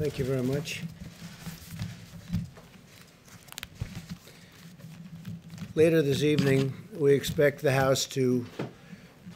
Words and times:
Thank 0.00 0.18
you 0.18 0.24
very 0.24 0.42
much. 0.42 0.82
Later 5.74 6.00
this 6.00 6.22
evening, 6.22 6.72
we 6.96 7.12
expect 7.12 7.60
the 7.60 7.72
House 7.72 8.06
to 8.06 8.46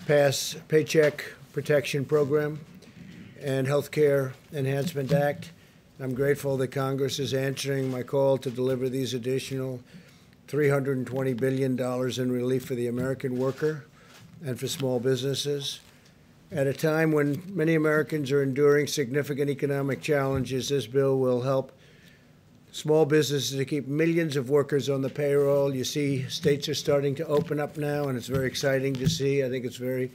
pass 0.06 0.56
Paycheck 0.68 1.22
Protection 1.52 2.06
Program 2.06 2.60
and 3.42 3.66
Health 3.66 3.90
Care 3.90 4.32
Enhancement 4.54 5.12
Act. 5.12 5.52
I'm 6.00 6.14
grateful 6.14 6.56
that 6.56 6.68
Congress 6.68 7.18
is 7.18 7.34
answering 7.34 7.90
my 7.90 8.02
call 8.02 8.38
to 8.38 8.50
deliver 8.50 8.88
these 8.88 9.12
additional 9.12 9.80
$320 10.48 11.36
billion 11.36 11.78
in 11.78 12.32
relief 12.32 12.64
for 12.64 12.74
the 12.74 12.86
American 12.86 13.36
worker 13.36 13.84
and 14.42 14.58
for 14.58 14.66
small 14.66 14.98
businesses. 14.98 15.80
At 16.52 16.66
a 16.66 16.72
time 16.72 17.10
when 17.10 17.42
many 17.48 17.74
Americans 17.74 18.30
are 18.30 18.42
enduring 18.42 18.86
significant 18.86 19.50
economic 19.50 20.00
challenges, 20.00 20.68
this 20.68 20.86
bill 20.86 21.18
will 21.18 21.40
help 21.40 21.72
small 22.70 23.06
businesses 23.06 23.56
to 23.56 23.64
keep 23.64 23.88
millions 23.88 24.36
of 24.36 24.50
workers 24.50 24.90
on 24.90 25.00
the 25.00 25.08
payroll. 25.08 25.74
You 25.74 25.84
see, 25.84 26.28
states 26.28 26.68
are 26.68 26.74
starting 26.74 27.14
to 27.16 27.26
open 27.26 27.58
up 27.58 27.76
now, 27.76 28.08
and 28.08 28.18
it's 28.18 28.26
very 28.26 28.46
exciting 28.46 28.94
to 28.94 29.08
see. 29.08 29.42
I 29.42 29.48
think 29.48 29.64
it's 29.64 29.76
very 29.76 30.12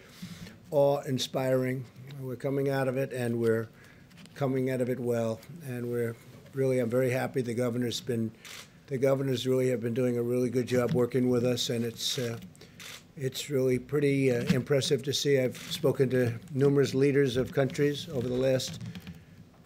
awe 0.72 1.02
inspiring. 1.02 1.84
We're 2.22 2.36
coming 2.36 2.70
out 2.70 2.88
of 2.88 2.96
it, 2.96 3.12
and 3.12 3.40
we're 3.40 3.68
coming 4.36 4.70
out 4.70 4.82
of 4.82 4.90
it 4.90 5.00
well. 5.00 5.42
And 5.66 5.90
we're 5.90 6.16
really, 6.54 6.80
I'm 6.80 6.90
very 6.90 7.10
happy 7.10 7.42
the 7.42 7.54
governor's 7.54 8.02
been, 8.02 8.32
the 8.88 8.98
governors 8.98 9.48
really 9.48 9.70
have 9.70 9.82
been 9.82 9.94
doing 9.94 10.18
a 10.18 10.24
really 10.24 10.50
good 10.50 10.68
job 10.68 10.94
working 10.94 11.28
with 11.30 11.44
us, 11.44 11.70
and 11.70 11.84
it's, 11.84 12.20
uh, 12.20 12.38
it's 13.20 13.50
really 13.50 13.78
pretty 13.78 14.32
uh, 14.32 14.44
impressive 14.54 15.04
to 15.04 15.14
see. 15.14 15.40
I've 15.40 15.58
spoken 15.58 16.10
to 16.12 16.34
numerous 16.54 16.94
leaders 16.96 17.36
of 17.36 17.52
countries 17.52 18.08
over 18.14 18.28
the 18.28 18.34
last 18.34 18.82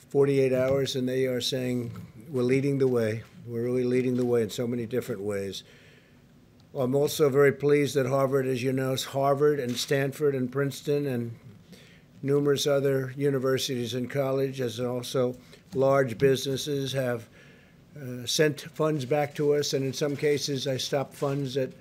48 0.09 0.53
hours, 0.53 0.95
and 0.95 1.07
they 1.07 1.25
are 1.27 1.39
saying 1.39 1.91
we're 2.29 2.41
leading 2.41 2.79
the 2.79 2.87
way. 2.87 3.21
We're 3.45 3.63
really 3.63 3.83
leading 3.83 4.17
the 4.17 4.25
way 4.25 4.41
in 4.41 4.49
so 4.49 4.65
many 4.65 4.87
different 4.87 5.21
ways. 5.21 5.63
I'm 6.73 6.95
also 6.95 7.29
very 7.29 7.51
pleased 7.51 7.93
that 7.95 8.07
Harvard, 8.07 8.47
as 8.47 8.63
you 8.63 8.73
know, 8.73 8.95
Harvard 8.95 9.59
and 9.59 9.77
Stanford 9.77 10.33
and 10.33 10.51
Princeton 10.51 11.05
and 11.05 11.35
numerous 12.23 12.65
other 12.65 13.13
universities 13.15 13.93
and 13.93 14.09
colleges, 14.09 14.79
and 14.79 14.87
also 14.87 15.35
large 15.75 16.17
businesses 16.17 16.91
have 16.93 17.29
uh, 17.95 18.25
sent 18.25 18.61
funds 18.61 19.05
back 19.05 19.35
to 19.35 19.53
us, 19.53 19.73
and 19.73 19.85
in 19.85 19.93
some 19.93 20.15
cases, 20.15 20.67
I 20.67 20.77
stopped 20.77 21.13
funds 21.13 21.53
that 21.53 21.71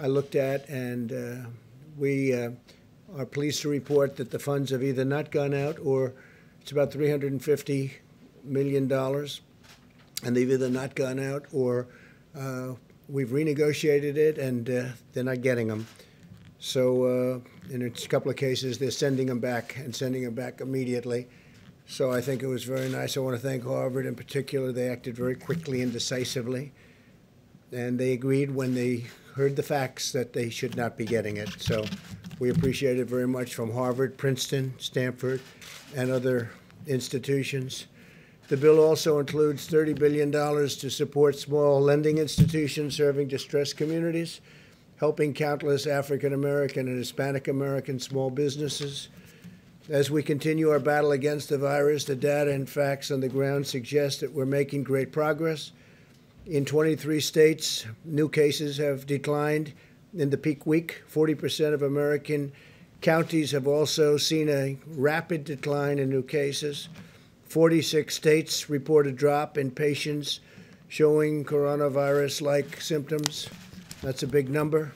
I 0.00 0.08
looked 0.08 0.34
at, 0.34 0.68
and 0.68 1.12
uh, 1.12 1.48
we 1.96 2.34
uh, 2.34 2.50
are 3.16 3.24
pleased 3.24 3.62
to 3.62 3.68
report 3.68 4.16
that 4.16 4.30
the 4.30 4.38
funds 4.38 4.70
have 4.70 4.82
either 4.82 5.04
not 5.04 5.30
gone 5.30 5.54
out 5.54 5.78
or 5.82 6.12
it's 6.60 6.72
about 6.72 6.92
350 6.92 7.94
million 8.44 8.88
dollars, 8.88 9.40
and 10.22 10.36
they've 10.36 10.50
either 10.50 10.68
not 10.68 10.94
gone 10.94 11.18
out 11.18 11.46
or 11.52 11.86
uh, 12.36 12.72
we've 13.08 13.28
renegotiated 13.28 14.16
it 14.16 14.36
and 14.38 14.68
uh, 14.68 14.84
they're 15.12 15.24
not 15.24 15.40
getting 15.40 15.68
them. 15.68 15.86
So 16.58 17.04
uh, 17.04 17.72
in 17.72 17.82
a 17.82 17.90
couple 17.90 18.30
of 18.30 18.36
cases, 18.36 18.78
they're 18.78 18.90
sending 18.90 19.26
them 19.26 19.40
back 19.40 19.76
and 19.78 19.94
sending 19.94 20.24
them 20.24 20.34
back 20.34 20.60
immediately. 20.60 21.28
So 21.86 22.10
I 22.10 22.20
think 22.20 22.42
it 22.42 22.48
was 22.48 22.64
very 22.64 22.88
nice. 22.88 23.16
I 23.16 23.20
want 23.20 23.36
to 23.36 23.42
thank 23.42 23.64
Harvard 23.64 24.06
in 24.06 24.14
particular. 24.14 24.72
They 24.72 24.88
acted 24.88 25.16
very 25.16 25.36
quickly 25.36 25.82
and 25.82 25.92
decisively, 25.92 26.72
and 27.70 27.98
they 27.98 28.12
agreed 28.12 28.50
when 28.50 28.74
they 28.74 29.04
heard 29.36 29.54
the 29.54 29.62
facts 29.62 30.12
that 30.12 30.32
they 30.32 30.48
should 30.48 30.76
not 30.76 30.96
be 30.96 31.04
getting 31.04 31.36
it. 31.36 31.50
So 31.58 31.84
we 32.38 32.48
appreciate 32.48 32.98
it 32.98 33.06
very 33.06 33.28
much 33.28 33.54
from 33.54 33.70
Harvard, 33.70 34.16
Princeton, 34.16 34.72
Stanford, 34.78 35.42
and 35.94 36.10
other 36.10 36.50
institutions. 36.86 37.86
The 38.48 38.56
bill 38.56 38.82
also 38.82 39.18
includes 39.18 39.68
$30 39.68 39.98
billion 39.98 40.32
to 40.32 40.90
support 40.90 41.36
small 41.36 41.82
lending 41.82 42.16
institutions 42.16 42.96
serving 42.96 43.28
distressed 43.28 43.76
communities, 43.76 44.40
helping 44.98 45.34
countless 45.34 45.86
African 45.86 46.32
American 46.32 46.88
and 46.88 46.96
Hispanic 46.96 47.46
American 47.46 48.00
small 48.00 48.30
businesses. 48.30 49.08
As 49.90 50.10
we 50.10 50.22
continue 50.22 50.70
our 50.70 50.78
battle 50.78 51.12
against 51.12 51.50
the 51.50 51.58
virus, 51.58 52.04
the 52.04 52.16
data 52.16 52.52
and 52.52 52.68
facts 52.68 53.10
on 53.10 53.20
the 53.20 53.28
ground 53.28 53.66
suggest 53.66 54.20
that 54.20 54.32
we're 54.32 54.46
making 54.46 54.84
great 54.84 55.12
progress. 55.12 55.72
In 56.46 56.64
23 56.64 57.18
states, 57.18 57.86
new 58.04 58.28
cases 58.28 58.76
have 58.76 59.04
declined 59.04 59.72
in 60.16 60.30
the 60.30 60.38
peak 60.38 60.64
week. 60.64 61.02
40% 61.12 61.74
of 61.74 61.82
American 61.82 62.52
counties 63.00 63.50
have 63.50 63.66
also 63.66 64.16
seen 64.16 64.48
a 64.48 64.78
rapid 64.86 65.42
decline 65.42 65.98
in 65.98 66.08
new 66.08 66.22
cases. 66.22 66.88
46 67.48 68.14
states 68.14 68.70
report 68.70 69.08
a 69.08 69.12
drop 69.12 69.58
in 69.58 69.72
patients 69.72 70.38
showing 70.86 71.44
coronavirus 71.44 72.42
like 72.42 72.80
symptoms. 72.80 73.48
That's 74.00 74.22
a 74.22 74.28
big 74.28 74.48
number. 74.48 74.92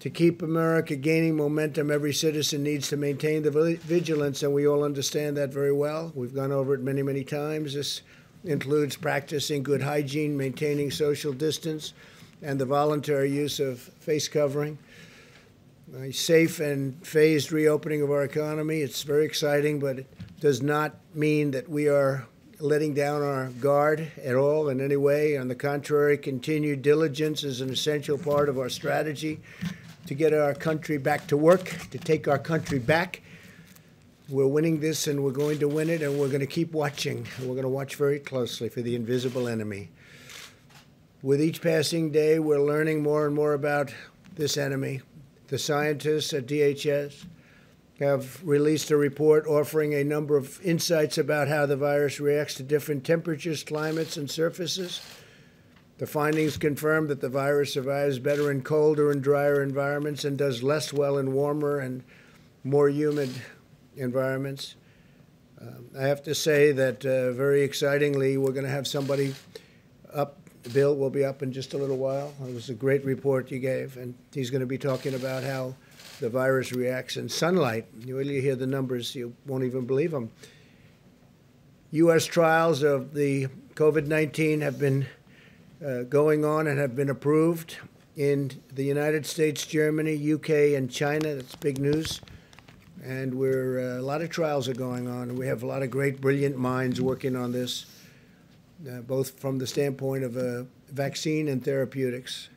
To 0.00 0.10
keep 0.10 0.42
America 0.42 0.96
gaining 0.96 1.36
momentum, 1.36 1.88
every 1.88 2.12
citizen 2.12 2.64
needs 2.64 2.88
to 2.88 2.96
maintain 2.96 3.44
the 3.44 3.78
vigilance, 3.84 4.42
and 4.42 4.52
we 4.52 4.66
all 4.66 4.82
understand 4.82 5.36
that 5.36 5.52
very 5.52 5.72
well. 5.72 6.10
We've 6.16 6.34
gone 6.34 6.50
over 6.50 6.74
it 6.74 6.80
many, 6.80 7.02
many 7.02 7.22
times. 7.22 7.74
This 7.74 8.02
includes 8.44 8.96
practicing 8.96 9.62
good 9.62 9.82
hygiene, 9.82 10.36
maintaining 10.36 10.90
social 10.90 11.32
distance, 11.32 11.94
and 12.42 12.60
the 12.60 12.66
voluntary 12.66 13.30
use 13.30 13.60
of 13.60 13.80
face 13.80 14.28
covering. 14.28 14.78
A 15.98 16.12
safe 16.12 16.60
and 16.60 17.06
phased 17.06 17.52
reopening 17.52 18.02
of 18.02 18.10
our 18.10 18.24
economy. 18.24 18.80
It's 18.80 19.02
very 19.02 19.24
exciting, 19.24 19.78
but 19.80 20.00
it 20.00 20.40
does 20.40 20.60
not 20.60 20.96
mean 21.14 21.52
that 21.52 21.68
we 21.68 21.88
are 21.88 22.26
letting 22.58 22.94
down 22.94 23.22
our 23.22 23.48
guard 23.60 24.10
at 24.22 24.34
all 24.34 24.68
in 24.68 24.80
any 24.80 24.96
way. 24.96 25.36
On 25.36 25.48
the 25.48 25.54
contrary, 25.54 26.16
continued 26.18 26.82
diligence 26.82 27.44
is 27.44 27.60
an 27.60 27.70
essential 27.70 28.18
part 28.18 28.48
of 28.48 28.58
our 28.58 28.68
strategy 28.68 29.40
to 30.06 30.14
get 30.14 30.32
our 30.32 30.54
country 30.54 30.98
back 30.98 31.26
to 31.28 31.36
work, 31.36 31.76
to 31.90 31.98
take 31.98 32.28
our 32.28 32.38
country 32.38 32.78
back 32.78 33.22
we're 34.28 34.46
winning 34.46 34.80
this 34.80 35.06
and 35.06 35.22
we're 35.22 35.30
going 35.30 35.58
to 35.58 35.68
win 35.68 35.90
it 35.90 36.00
and 36.02 36.18
we're 36.18 36.28
going 36.28 36.40
to 36.40 36.46
keep 36.46 36.72
watching. 36.72 37.26
We're 37.40 37.48
going 37.48 37.62
to 37.62 37.68
watch 37.68 37.96
very 37.96 38.18
closely 38.18 38.68
for 38.68 38.80
the 38.80 38.96
invisible 38.96 39.48
enemy. 39.48 39.90
With 41.22 41.42
each 41.42 41.60
passing 41.60 42.10
day, 42.10 42.38
we're 42.38 42.60
learning 42.60 43.02
more 43.02 43.26
and 43.26 43.34
more 43.34 43.52
about 43.52 43.92
this 44.34 44.56
enemy. 44.56 45.02
The 45.48 45.58
scientists 45.58 46.32
at 46.32 46.46
DHS 46.46 47.26
have 48.00 48.42
released 48.46 48.90
a 48.90 48.96
report 48.96 49.46
offering 49.46 49.94
a 49.94 50.04
number 50.04 50.36
of 50.36 50.60
insights 50.64 51.18
about 51.18 51.48
how 51.48 51.66
the 51.66 51.76
virus 51.76 52.18
reacts 52.18 52.54
to 52.54 52.62
different 52.62 53.04
temperatures, 53.04 53.62
climates, 53.62 54.16
and 54.16 54.30
surfaces. 54.30 55.02
The 55.98 56.06
findings 56.06 56.56
confirm 56.56 57.06
that 57.08 57.20
the 57.20 57.28
virus 57.28 57.74
survives 57.74 58.18
better 58.18 58.50
in 58.50 58.62
colder 58.62 59.10
and 59.10 59.22
drier 59.22 59.62
environments 59.62 60.24
and 60.24 60.36
does 60.36 60.62
less 60.62 60.92
well 60.92 61.18
in 61.18 61.32
warmer 61.34 61.78
and 61.78 62.02
more 62.64 62.88
humid 62.88 63.30
environments. 63.96 64.76
Um, 65.60 65.86
I 65.98 66.02
have 66.02 66.22
to 66.24 66.34
say 66.34 66.72
that 66.72 67.04
uh, 67.04 67.32
very 67.32 67.62
excitingly, 67.62 68.36
we're 68.36 68.52
going 68.52 68.66
to 68.66 68.70
have 68.70 68.86
somebody 68.86 69.34
up. 70.12 70.38
Bill 70.72 70.96
will 70.96 71.10
be 71.10 71.24
up 71.24 71.42
in 71.42 71.52
just 71.52 71.74
a 71.74 71.78
little 71.78 71.98
while. 71.98 72.32
It 72.46 72.54
was 72.54 72.70
a 72.70 72.74
great 72.74 73.04
report 73.04 73.50
you 73.50 73.58
gave, 73.58 73.96
and 73.98 74.14
he's 74.32 74.50
going 74.50 74.60
to 74.60 74.66
be 74.66 74.78
talking 74.78 75.14
about 75.14 75.42
how 75.42 75.74
the 76.20 76.30
virus 76.30 76.72
reacts 76.72 77.16
in 77.16 77.28
sunlight. 77.28 77.86
You 78.04 78.16
really 78.16 78.40
hear 78.40 78.56
the 78.56 78.66
numbers, 78.66 79.14
you 79.14 79.34
won't 79.46 79.64
even 79.64 79.84
believe 79.84 80.10
them. 80.10 80.30
U.S. 81.90 82.24
trials 82.24 82.82
of 82.82 83.14
the 83.14 83.48
COVID 83.74 84.06
19 84.06 84.62
have 84.62 84.78
been 84.78 85.06
uh, 85.84 86.02
going 86.04 86.44
on 86.44 86.66
and 86.66 86.78
have 86.78 86.96
been 86.96 87.10
approved 87.10 87.76
in 88.16 88.50
the 88.72 88.84
United 88.84 89.26
States, 89.26 89.66
Germany, 89.66 90.32
UK, 90.32 90.76
and 90.76 90.90
China. 90.90 91.34
That's 91.34 91.56
big 91.56 91.78
news 91.78 92.20
and 93.04 93.34
we're 93.34 93.96
uh, 93.96 94.00
a 94.00 94.02
lot 94.02 94.22
of 94.22 94.30
trials 94.30 94.68
are 94.68 94.74
going 94.74 95.06
on, 95.08 95.28
and 95.28 95.38
we 95.38 95.46
have 95.46 95.62
a 95.62 95.66
lot 95.66 95.82
of 95.82 95.90
great, 95.90 96.20
brilliant 96.20 96.56
minds 96.56 97.00
working 97.00 97.36
on 97.36 97.52
this, 97.52 97.84
uh, 98.88 99.00
both 99.00 99.38
from 99.38 99.58
the 99.58 99.66
standpoint 99.66 100.24
of 100.24 100.36
a 100.36 100.66
vaccine 100.90 101.48
and 101.48 101.62
therapeutics. 101.62 102.48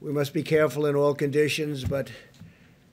We 0.00 0.12
must 0.12 0.32
be 0.32 0.44
careful 0.44 0.86
in 0.86 0.94
all 0.94 1.12
conditions, 1.12 1.84
but 1.84 2.10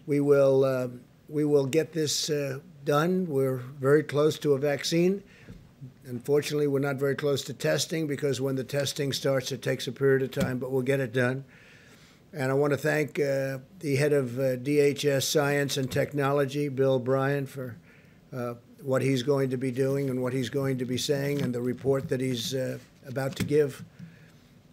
we 0.07 0.19
will 0.19 0.63
uh, 0.63 0.88
we 1.29 1.45
will 1.45 1.67
get 1.67 1.94
this 1.94 2.31
uh, 2.31 2.59
done. 2.83 3.27
We're 3.27 3.57
very 3.57 4.03
close 4.03 4.39
to 4.39 4.53
a 4.53 4.57
vaccine. 4.57 5.23
Unfortunately, 6.07 6.68
we're 6.68 6.79
not 6.79 6.95
very 6.95 7.15
close 7.15 7.44
to 7.44 7.53
testing 7.53 8.07
because 8.07 8.41
when 8.41 8.56
the 8.56 8.63
testing 8.63 9.13
starts, 9.13 9.51
it 9.51 9.61
takes 9.61 9.88
a 9.88 9.91
period 9.91 10.23
of 10.23 10.31
time, 10.31 10.57
but 10.57 10.71
we'll 10.71 10.81
get 10.81 11.00
it 11.00 11.13
done. 11.13 11.45
And 12.37 12.51
I 12.51 12.53
want 12.53 12.73
to 12.73 12.77
thank 12.77 13.17
uh, 13.17 13.59
the 13.79 13.95
head 13.95 14.11
of 14.11 14.37
uh, 14.37 14.57
DHS 14.57 15.23
Science 15.23 15.77
and 15.77 15.89
Technology, 15.89 16.67
Bill 16.67 16.99
Bryan, 16.99 17.45
for 17.45 17.77
uh, 18.35 18.55
what 18.83 19.01
he's 19.01 19.23
going 19.23 19.51
to 19.51 19.57
be 19.57 19.71
doing 19.71 20.09
and 20.09 20.21
what 20.21 20.33
he's 20.33 20.49
going 20.49 20.77
to 20.79 20.85
be 20.85 20.97
saying 20.97 21.41
and 21.41 21.55
the 21.55 21.61
report 21.61 22.09
that 22.09 22.19
he's 22.19 22.53
uh, 22.53 22.77
about 23.07 23.37
to 23.37 23.45
give. 23.45 23.85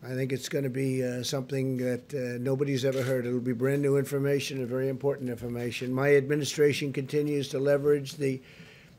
I 0.03 0.09
think 0.09 0.33
it's 0.33 0.49
going 0.49 0.65
to 0.65 0.71
be 0.71 1.05
uh, 1.05 1.23
something 1.23 1.77
that 1.77 2.13
uh, 2.13 2.43
nobody's 2.43 2.85
ever 2.85 3.01
heard. 3.01 3.27
It'll 3.27 3.39
be 3.39 3.53
brand 3.53 3.81
new 3.81 3.97
information 3.97 4.59
and 4.59 4.67
very 4.67 4.89
important 4.89 5.31
information. 5.31 5.95
My 5.95 6.17
administration 6.17 6.93
continues 6.93 7.47
to 7.51 7.61
leverage 7.61 8.15
the 8.15 8.43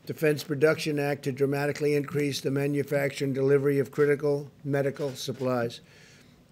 Defense 0.06 0.42
Production 0.42 0.98
Act 0.98 1.24
to 1.24 1.32
dramatically 1.32 1.96
increase 1.96 2.40
the 2.40 2.50
manufacture 2.50 3.26
and 3.26 3.34
delivery 3.34 3.78
of 3.78 3.90
critical 3.90 4.50
medical 4.64 5.14
supplies. 5.14 5.82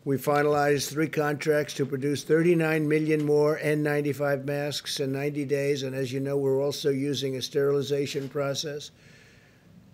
We 0.04 0.16
finalized 0.16 0.90
three 0.90 1.06
contracts 1.06 1.74
to 1.74 1.86
produce 1.86 2.24
39 2.24 2.88
million 2.88 3.24
more 3.24 3.60
N95 3.62 4.44
masks 4.44 4.98
in 4.98 5.12
90 5.12 5.44
days, 5.44 5.84
and 5.84 5.94
as 5.94 6.12
you 6.12 6.18
know, 6.18 6.36
we're 6.36 6.60
also 6.60 6.90
using 6.90 7.36
a 7.36 7.42
sterilization 7.42 8.28
process. 8.28 8.90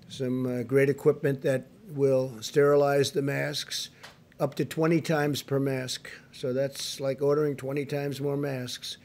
Some 0.08 0.46
uh, 0.46 0.62
great 0.62 0.88
equipment 0.88 1.42
that 1.42 1.66
will 1.90 2.32
sterilize 2.40 3.10
the 3.10 3.20
masks 3.20 3.90
up 4.40 4.54
to 4.54 4.64
20 4.64 5.02
times 5.02 5.42
per 5.42 5.60
mask. 5.60 6.10
So 6.32 6.54
that's 6.54 7.00
like 7.00 7.20
ordering 7.20 7.54
20 7.54 7.84
times 7.84 8.18
more 8.18 8.38
masks, 8.38 8.96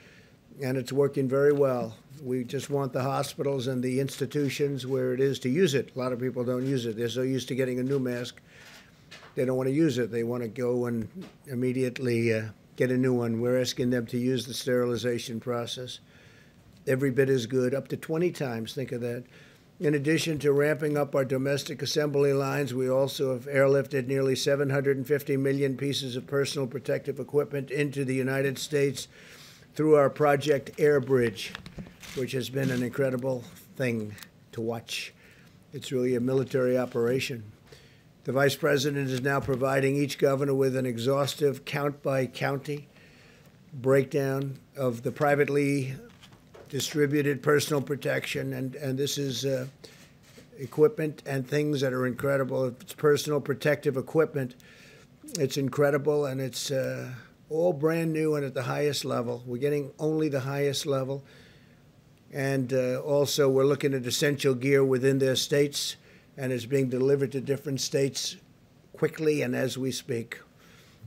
and 0.64 0.78
it's 0.78 0.94
working 0.94 1.28
very 1.28 1.52
well. 1.52 1.98
We 2.24 2.46
just 2.46 2.70
want 2.70 2.94
the 2.94 3.04
hospitals 3.04 3.68
and 3.68 3.84
the 3.84 4.00
institutions 4.00 4.88
where 4.88 5.14
it 5.14 5.20
is 5.20 5.38
to 5.40 5.50
use 5.50 5.74
it. 5.74 5.94
A 5.94 6.00
lot 6.00 6.14
of 6.14 6.22
people 6.22 6.46
don't 6.46 6.66
use 6.66 6.86
it. 6.86 6.96
They're 6.96 7.10
so 7.10 7.24
used 7.24 7.50
to 7.50 7.56
getting 7.56 7.80
a 7.80 7.84
new 7.84 8.00
mask 8.00 8.40
they 9.36 9.46
don't 9.46 9.58
want 9.58 9.70
to 9.70 9.76
use 9.76 9.98
it. 9.98 10.12
They 10.12 10.24
want 10.24 10.44
to 10.44 10.50
go 10.50 10.86
and 10.86 11.08
immediately 11.48 12.34
uh, 12.34 12.44
get 12.76 12.92
a 12.92 12.98
new 12.98 13.14
one. 13.14 13.42
We're 13.42 13.60
asking 13.60 13.90
them 13.90 14.06
to 14.08 14.18
use 14.18 14.46
the 14.46 14.54
sterilization 14.54 15.40
process. 15.40 16.00
Every 16.86 17.12
bit 17.12 17.30
as 17.30 17.46
good, 17.46 17.74
up 17.74 17.88
to 17.90 17.98
20 17.98 18.32
times. 18.32 18.74
Think 18.74 18.92
of 18.92 19.02
that. 19.02 19.24
In 19.80 19.96
addition 19.96 20.38
to 20.40 20.54
ramping 20.54 20.98
up 20.98 21.16
our 21.16 21.26
domestic 21.26 21.82
assembly 21.82 22.32
lines, 22.32 22.74
we 22.74 22.90
also 22.90 23.34
have 23.34 23.46
airlifted 23.46 24.08
nearly 24.08 24.36
750 24.36 25.38
million 25.38 25.76
pieces 25.76 26.16
of 26.16 26.28
personal 26.28 26.68
protective 26.68 27.20
equipment 27.20 27.72
into 27.72 28.06
the 28.06 28.14
United 28.14 28.60
States 28.60 29.08
through 29.74 29.96
our 29.96 30.10
Project 30.10 30.78
Airbridge, 30.78 31.56
which 32.16 32.34
has 32.34 32.50
been 32.50 32.70
an 32.70 32.84
incredible 32.84 33.44
thing 33.76 34.16
to 34.52 34.62
watch. 34.62 35.14
It's 35.74 35.92
really 35.92 36.16
a 36.16 36.20
military 36.20 36.78
operation. 36.78 37.53
The 38.25 38.31
Vice 38.31 38.56
President 38.56 39.10
is 39.10 39.20
now 39.20 39.42
providing 39.42 39.98
each 39.98 40.18
governor 40.18 40.54
with 40.54 40.78
an 40.78 40.86
exhaustive 40.86 41.66
count 41.66 42.02
by 42.02 42.25
county 42.25 42.88
breakdown 43.74 44.58
of 44.78 45.04
the 45.04 45.12
privately 45.12 45.94
distributed 46.70 47.44
personal 47.44 47.81
protection, 47.81 48.54
and, 48.54 48.75
and 48.75 48.98
this 48.98 49.18
is 49.18 49.44
uh, 49.44 49.68
equipment 50.58 51.22
and 51.25 51.46
things 51.46 51.81
that 51.81 51.92
are 51.92 52.08
incredible. 52.08 52.68
It's 52.68 52.94
personal 52.94 53.42
protective 53.42 53.98
equipment. 53.98 54.56
It's 55.38 55.58
incredible, 55.58 56.25
and 56.25 56.40
it's 56.40 56.72
uh, 56.72 57.12
all 57.50 57.74
brand 57.74 58.14
new 58.14 58.36
and 58.36 58.46
at 58.46 58.54
the 58.54 58.64
highest 58.64 59.04
level. 59.04 59.44
We're 59.46 59.58
getting 59.58 59.92
only 60.00 60.30
the 60.30 60.40
highest 60.40 60.86
level. 60.86 61.25
And 62.31 62.72
uh, 62.72 63.02
also, 63.02 63.50
we're 63.50 63.66
looking 63.66 63.94
at 63.94 64.06
essential 64.06 64.56
gear 64.56 64.86
within 64.86 65.20
their 65.20 65.36
states 65.36 65.98
and 66.38 66.52
is 66.52 66.66
being 66.66 66.90
delivered 66.90 67.32
to 67.32 67.42
different 67.42 67.82
states 67.82 68.38
quickly 68.94 69.42
and 69.42 69.56
as 69.56 69.78
we 69.78 69.92
speak. 69.92 70.40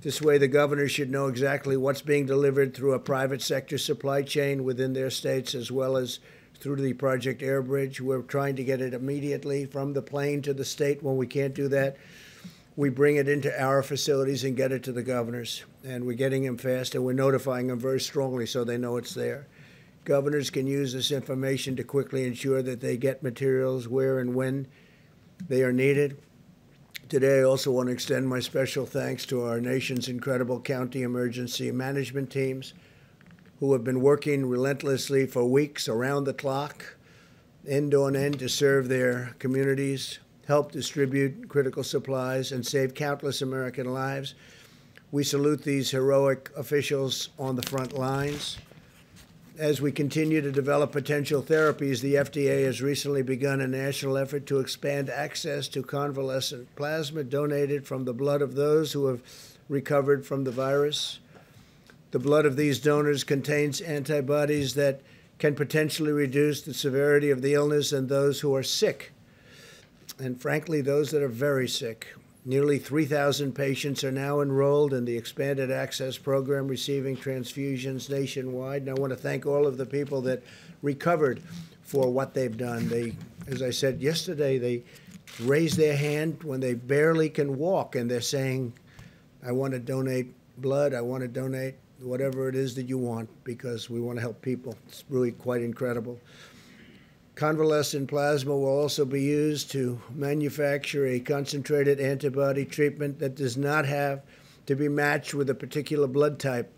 This 0.02 0.20
way, 0.20 0.38
the 0.38 0.48
governors 0.48 0.92
should 0.92 1.10
know 1.10 1.26
exactly 1.26 1.76
what's 1.76 2.02
being 2.02 2.26
delivered 2.26 2.74
through 2.74 2.92
a 2.92 2.98
private 2.98 3.40
sector 3.42 3.78
supply 3.78 4.22
chain 4.22 4.62
within 4.62 4.92
their 4.92 5.10
states 5.10 5.54
as 5.54 5.72
well 5.72 5.96
as 5.96 6.18
through 6.58 6.76
the 6.76 6.92
Project 6.92 7.40
Airbridge. 7.42 8.00
We're 8.00 8.22
trying 8.22 8.56
to 8.56 8.64
get 8.64 8.80
it 8.80 8.94
immediately 8.94 9.64
from 9.64 9.94
the 9.94 10.02
plane 10.02 10.42
to 10.42 10.54
the 10.54 10.64
state. 10.64 11.02
When 11.02 11.16
we 11.16 11.26
can't 11.26 11.54
do 11.54 11.68
that, 11.68 11.96
we 12.76 12.90
bring 12.90 13.16
it 13.16 13.28
into 13.28 13.58
our 13.60 13.82
facilities 13.82 14.44
and 14.44 14.56
get 14.56 14.70
it 14.70 14.82
to 14.84 14.92
the 14.92 15.02
governors. 15.02 15.64
And 15.82 16.04
we're 16.04 16.12
getting 16.12 16.44
them 16.44 16.58
fast 16.58 16.94
and 16.94 17.04
we're 17.04 17.14
notifying 17.14 17.68
them 17.68 17.80
very 17.80 18.00
strongly 18.00 18.46
so 18.46 18.64
they 18.64 18.78
know 18.78 18.98
it's 18.98 19.14
there. 19.14 19.46
Governors 20.04 20.50
can 20.50 20.66
use 20.66 20.92
this 20.92 21.10
information 21.10 21.74
to 21.76 21.84
quickly 21.84 22.26
ensure 22.26 22.62
that 22.62 22.80
they 22.80 22.96
get 22.96 23.22
materials 23.22 23.88
where 23.88 24.20
and 24.20 24.34
when 24.34 24.68
they 25.48 25.62
are 25.62 25.72
needed. 25.72 26.18
Today, 27.08 27.40
I 27.40 27.44
also 27.44 27.70
want 27.70 27.88
to 27.88 27.92
extend 27.92 28.28
my 28.28 28.40
special 28.40 28.84
thanks 28.84 29.24
to 29.26 29.44
our 29.44 29.60
nation's 29.60 30.08
incredible 30.08 30.60
county 30.60 31.02
emergency 31.02 31.70
management 31.70 32.30
teams 32.30 32.74
who 33.60 33.72
have 33.72 33.84
been 33.84 34.00
working 34.00 34.46
relentlessly 34.46 35.26
for 35.26 35.44
weeks 35.44 35.88
around 35.88 36.24
the 36.24 36.34
clock, 36.34 36.96
end 37.66 37.94
on 37.94 38.16
end, 38.16 38.38
to 38.40 38.48
serve 38.48 38.88
their 38.88 39.34
communities, 39.38 40.18
help 40.46 40.72
distribute 40.72 41.48
critical 41.48 41.84
supplies, 41.84 42.52
and 42.52 42.66
save 42.66 42.94
countless 42.94 43.40
American 43.40 43.92
lives. 43.92 44.34
We 45.12 45.22
salute 45.24 45.62
these 45.62 45.90
heroic 45.90 46.50
officials 46.56 47.28
on 47.38 47.56
the 47.56 47.62
front 47.62 47.96
lines. 47.96 48.58
As 49.58 49.80
we 49.80 49.90
continue 49.90 50.42
to 50.42 50.52
develop 50.52 50.92
potential 50.92 51.42
therapies, 51.42 52.02
the 52.02 52.16
FDA 52.16 52.66
has 52.66 52.82
recently 52.82 53.22
begun 53.22 53.62
a 53.62 53.66
national 53.66 54.18
effort 54.18 54.44
to 54.46 54.60
expand 54.60 55.08
access 55.08 55.66
to 55.68 55.82
convalescent 55.82 56.68
plasma 56.76 57.24
donated 57.24 57.86
from 57.86 58.04
the 58.04 58.12
blood 58.12 58.42
of 58.42 58.54
those 58.54 58.92
who 58.92 59.06
have 59.06 59.22
recovered 59.70 60.26
from 60.26 60.44
the 60.44 60.50
virus. 60.50 61.20
The 62.10 62.18
blood 62.18 62.44
of 62.44 62.56
these 62.56 62.78
donors 62.78 63.24
contains 63.24 63.80
antibodies 63.80 64.74
that 64.74 65.00
can 65.38 65.54
potentially 65.54 66.12
reduce 66.12 66.60
the 66.60 66.74
severity 66.74 67.30
of 67.30 67.40
the 67.40 67.54
illness 67.54 67.94
in 67.94 68.08
those 68.08 68.40
who 68.40 68.54
are 68.54 68.62
sick, 68.62 69.12
and 70.18 70.38
frankly, 70.38 70.82
those 70.82 71.12
that 71.12 71.22
are 71.22 71.28
very 71.28 71.68
sick. 71.68 72.08
Nearly 72.48 72.78
3,000 72.78 73.56
patients 73.56 74.04
are 74.04 74.12
now 74.12 74.40
enrolled 74.40 74.94
in 74.94 75.04
the 75.04 75.16
expanded 75.16 75.72
access 75.72 76.16
program 76.16 76.68
receiving 76.68 77.16
transfusions 77.16 78.08
nationwide. 78.08 78.82
And 78.82 78.90
I 78.90 78.94
want 78.94 79.10
to 79.10 79.16
thank 79.16 79.46
all 79.46 79.66
of 79.66 79.76
the 79.76 79.84
people 79.84 80.20
that 80.22 80.44
recovered 80.80 81.42
for 81.82 82.08
what 82.08 82.34
they've 82.34 82.56
done. 82.56 82.88
They, 82.88 83.16
as 83.48 83.62
I 83.62 83.70
said 83.70 84.00
yesterday, 84.00 84.58
they 84.58 84.84
raise 85.40 85.76
their 85.76 85.96
hand 85.96 86.40
when 86.44 86.60
they 86.60 86.74
barely 86.74 87.30
can 87.30 87.58
walk 87.58 87.96
and 87.96 88.08
they're 88.08 88.20
saying, 88.20 88.72
I 89.44 89.50
want 89.50 89.72
to 89.72 89.80
donate 89.80 90.32
blood, 90.58 90.94
I 90.94 91.00
want 91.00 91.22
to 91.22 91.28
donate 91.28 91.74
whatever 91.98 92.48
it 92.48 92.54
is 92.54 92.76
that 92.76 92.88
you 92.88 92.96
want 92.96 93.28
because 93.42 93.90
we 93.90 94.00
want 94.00 94.18
to 94.18 94.20
help 94.20 94.40
people. 94.40 94.76
It's 94.86 95.02
really 95.08 95.32
quite 95.32 95.62
incredible. 95.62 96.20
Convalescent 97.36 98.08
plasma 98.08 98.56
will 98.56 98.66
also 98.66 99.04
be 99.04 99.20
used 99.20 99.70
to 99.72 100.00
manufacture 100.10 101.06
a 101.06 101.20
concentrated 101.20 102.00
antibody 102.00 102.64
treatment 102.64 103.18
that 103.18 103.34
does 103.34 103.58
not 103.58 103.84
have 103.84 104.22
to 104.64 104.74
be 104.74 104.88
matched 104.88 105.34
with 105.34 105.50
a 105.50 105.54
particular 105.54 106.06
blood 106.06 106.38
type. 106.38 106.72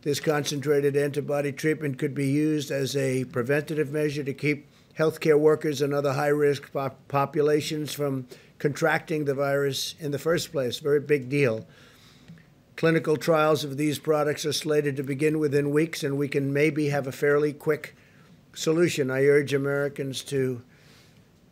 This 0.00 0.18
concentrated 0.18 0.96
antibody 0.96 1.52
treatment 1.52 1.98
could 1.98 2.14
be 2.14 2.28
used 2.28 2.70
as 2.70 2.96
a 2.96 3.24
preventative 3.26 3.92
measure 3.92 4.24
to 4.24 4.32
keep 4.32 4.66
healthcare 4.98 5.38
workers 5.38 5.82
and 5.82 5.92
other 5.92 6.14
high 6.14 6.28
risk 6.28 6.72
pop- 6.72 7.06
populations 7.08 7.92
from 7.92 8.26
contracting 8.58 9.26
the 9.26 9.34
virus 9.34 9.94
in 10.00 10.10
the 10.10 10.18
first 10.18 10.52
place. 10.52 10.78
Very 10.78 11.00
big 11.00 11.28
deal. 11.28 11.66
Clinical 12.76 13.18
trials 13.18 13.62
of 13.62 13.76
these 13.76 13.98
products 13.98 14.46
are 14.46 14.54
slated 14.54 14.96
to 14.96 15.02
begin 15.02 15.38
within 15.38 15.70
weeks, 15.70 16.02
and 16.02 16.16
we 16.16 16.28
can 16.28 16.50
maybe 16.50 16.88
have 16.88 17.06
a 17.06 17.12
fairly 17.12 17.52
quick 17.52 17.94
solution. 18.54 19.10
I 19.10 19.24
urge 19.24 19.54
Americans 19.54 20.22
to 20.24 20.62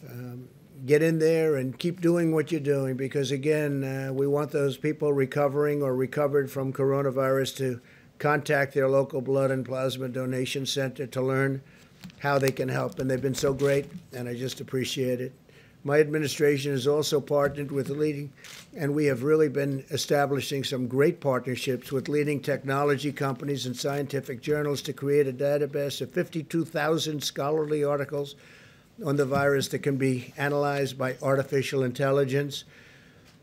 um, 0.09 0.49
get 0.87 1.02
in 1.02 1.19
there 1.19 1.57
and 1.57 1.78
keep 1.78 2.00
doing 2.00 2.33
what 2.33 2.52
you're 2.52 2.61
doing 2.61 2.97
because, 2.97 3.31
again, 3.31 3.85
uh, 3.85 4.12
we 4.12 4.26
want 4.26 4.50
those 4.50 4.76
people 4.76 5.12
recovering 5.12 5.83
or 5.83 5.95
recovered 5.95 6.50
from 6.50 6.73
coronavirus 6.73 7.57
to 7.57 7.81
contact 8.19 8.75
their 8.75 8.88
local 8.88 9.21
blood 9.21 9.50
and 9.50 9.64
plasma 9.64 10.09
donation 10.09 10.67
center 10.67 11.07
to 11.07 11.23
learn 11.23 11.62
how 12.21 12.38
they 12.38 12.50
can 12.50 12.69
help. 12.69 12.99
And 12.99 13.11
they've 13.11 13.23
been 13.23 13.35
so 13.35 13.52
great, 13.52 13.87
and 14.12 14.28
I 14.28 14.35
just 14.35 14.61
appreciate 14.61 15.21
it. 15.21 15.33
My 15.88 16.00
administration 16.00 16.73
has 16.73 16.87
also 16.87 17.18
partnered 17.18 17.73
with 17.73 17.88
leading, 17.88 18.30
and 18.76 18.95
we 18.95 19.07
have 19.07 19.23
really 19.23 19.49
been 19.49 19.87
establishing 19.90 20.62
some 20.62 20.87
great 20.87 21.18
partnerships 21.18 21.90
with 21.90 22.11
leading 22.11 22.40
technology 22.40 23.11
companies 23.11 23.64
and 23.64 23.75
scientific 23.75 24.42
journals 24.42 24.83
to 24.83 24.92
create 24.92 25.26
a 25.26 25.33
database 25.33 26.02
of 26.02 26.11
52,000 26.11 27.25
scholarly 27.25 27.83
articles 27.83 28.35
on 29.02 29.16
the 29.16 29.25
virus 29.25 29.68
that 29.68 29.78
can 29.78 29.97
be 29.97 30.35
analyzed 30.37 30.99
by 30.99 31.16
artificial 31.23 31.83
intelligence. 31.83 32.64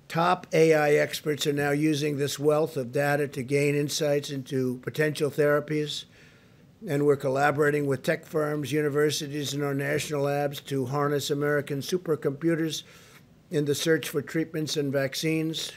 Top 0.07 0.45
AI 0.53 0.91
experts 0.91 1.47
are 1.47 1.53
now 1.53 1.71
using 1.71 2.17
this 2.17 2.37
wealth 2.37 2.77
of 2.77 2.91
data 2.91 3.27
to 3.27 3.41
gain 3.41 3.73
insights 3.73 4.29
into 4.29 4.77
potential 4.83 5.31
therapies 5.31 6.05
and 6.87 7.05
we're 7.05 7.15
collaborating 7.15 7.87
with 7.87 8.03
tech 8.03 8.25
firms, 8.25 8.71
universities, 8.71 9.53
and 9.53 9.63
our 9.63 9.73
national 9.73 10.23
labs 10.23 10.59
to 10.61 10.85
harness 10.85 11.31
American 11.31 11.79
supercomputers 11.79 12.83
in 13.49 13.65
the 13.65 13.73
search 13.73 14.09
for 14.09 14.21
treatments 14.21 14.77
and 14.77 14.91
vaccines. 14.93 15.71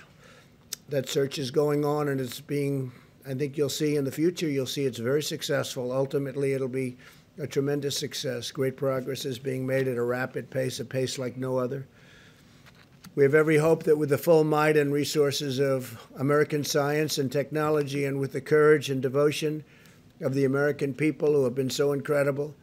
That 0.90 1.08
search 1.08 1.38
is 1.38 1.50
going 1.50 1.84
on 1.84 2.08
and 2.08 2.20
it's 2.20 2.40
being, 2.40 2.92
I 3.26 3.34
think 3.34 3.56
you'll 3.56 3.68
see 3.70 3.96
in 3.96 4.04
the 4.04 4.12
future, 4.12 4.48
you'll 4.48 4.66
see 4.66 4.84
it's 4.84 4.98
very 4.98 5.22
successful. 5.22 5.92
Ultimately, 5.92 6.52
it'll 6.52 6.68
be 6.68 6.96
a 7.38 7.46
tremendous 7.46 7.96
success. 7.96 8.50
Great 8.50 8.76
progress 8.76 9.24
is 9.24 9.38
being 9.38 9.66
made 9.66 9.88
at 9.88 9.96
a 9.96 10.02
rapid 10.02 10.50
pace, 10.50 10.80
a 10.80 10.84
pace 10.84 11.18
like 11.18 11.36
no 11.36 11.56
other. 11.56 11.86
We 13.14 13.22
have 13.24 13.34
every 13.34 13.56
hope 13.56 13.84
that 13.84 13.96
with 13.96 14.10
the 14.10 14.18
full 14.18 14.44
might 14.44 14.76
and 14.76 14.92
resources 14.92 15.58
of 15.58 16.06
American 16.18 16.64
science 16.64 17.16
and 17.18 17.32
technology 17.32 18.04
and 18.04 18.20
with 18.20 18.32
the 18.32 18.40
courage 18.40 18.90
and 18.90 19.00
devotion 19.00 19.64
of 20.20 20.34
the 20.34 20.44
American 20.44 20.94
people 20.94 21.32
who 21.32 21.44
have 21.44 21.54
been 21.54 21.70
so 21.70 21.92
incredible, 21.92 22.54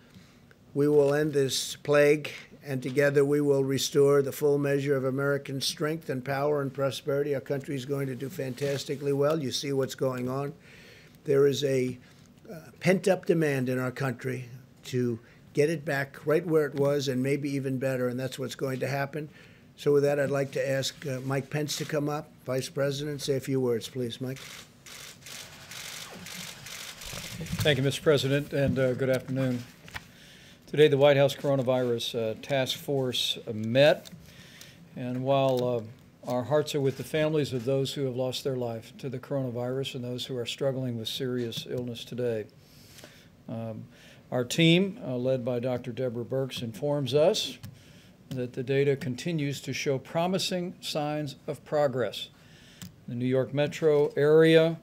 we 0.73 0.87
will 0.87 1.13
end 1.13 1.33
this 1.33 1.77
plague, 1.77 2.31
and 2.65 2.83
together 2.83 3.23
we 3.23 3.39
will 3.39 3.63
restore 3.63 4.21
the 4.21 4.31
full 4.31 4.57
measure 4.57 4.95
of 4.95 5.05
American 5.05 5.61
strength 5.61 6.09
and 6.09 6.25
power 6.25 6.61
and 6.61 6.73
prosperity. 6.73 7.33
Our 7.33 7.41
country 7.41 7.75
is 7.75 7.85
going 7.85 8.07
to 8.07 8.15
do 8.15 8.29
fantastically 8.29 9.13
well. 9.13 9.41
You 9.41 9.51
see 9.51 9.71
what's 9.71 9.95
going 9.95 10.27
on. 10.27 10.53
There 11.23 11.47
is 11.47 11.63
a 11.63 11.97
uh, 12.51 12.55
pent 12.79 13.07
up 13.07 13.25
demand 13.25 13.69
in 13.69 13.79
our 13.79 13.91
country 13.91 14.49
to 14.85 15.19
get 15.53 15.69
it 15.69 15.85
back 15.85 16.25
right 16.25 16.45
where 16.45 16.65
it 16.65 16.75
was 16.75 17.07
and 17.07 17.23
maybe 17.23 17.49
even 17.49 17.79
better, 17.79 18.09
and 18.09 18.19
that's 18.19 18.37
what's 18.37 18.55
going 18.55 18.79
to 18.81 18.87
happen. 18.87 19.29
So, 19.77 19.93
with 19.93 20.03
that, 20.03 20.19
I'd 20.19 20.29
like 20.29 20.51
to 20.51 20.69
ask 20.69 21.05
uh, 21.07 21.19
Mike 21.25 21.49
Pence 21.49 21.77
to 21.77 21.85
come 21.85 22.07
up, 22.07 22.29
Vice 22.45 22.69
President, 22.69 23.21
say 23.21 23.35
a 23.35 23.41
few 23.41 23.59
words, 23.59 23.89
please, 23.89 24.21
Mike. 24.21 24.39
Thank 27.37 27.77
you, 27.77 27.83
Mr. 27.83 28.01
President, 28.01 28.53
and 28.53 28.79
uh, 28.79 28.93
good 28.93 29.09
afternoon. 29.09 29.61
Today, 30.67 30.87
the 30.87 30.97
White 30.97 31.17
House 31.17 31.35
Coronavirus 31.35 32.15
uh, 32.31 32.35
Task 32.41 32.77
Force 32.77 33.37
met, 33.53 34.09
and 34.95 35.21
while 35.21 35.61
uh, 36.25 36.31
our 36.31 36.43
hearts 36.43 36.75
are 36.75 36.79
with 36.79 36.95
the 36.95 37.03
families 37.03 37.51
of 37.51 37.65
those 37.65 37.93
who 37.93 38.05
have 38.05 38.15
lost 38.15 38.45
their 38.45 38.55
life 38.55 38.93
to 38.99 39.09
the 39.09 39.19
coronavirus 39.19 39.95
and 39.95 40.03
those 40.05 40.25
who 40.25 40.37
are 40.37 40.45
struggling 40.45 40.97
with 40.97 41.09
serious 41.09 41.67
illness 41.69 42.05
today, 42.05 42.45
um, 43.49 43.83
our 44.31 44.45
team, 44.45 44.97
uh, 45.05 45.17
led 45.17 45.43
by 45.43 45.59
Dr. 45.59 45.91
Deborah 45.91 46.23
Birx, 46.23 46.61
informs 46.61 47.13
us 47.13 47.57
that 48.29 48.53
the 48.53 48.63
data 48.63 48.95
continues 48.95 49.59
to 49.59 49.73
show 49.73 49.97
promising 49.97 50.73
signs 50.79 51.35
of 51.47 51.65
progress. 51.65 52.29
The 53.09 53.15
New 53.15 53.27
York 53.27 53.53
metro 53.53 54.13
area, 54.15 54.79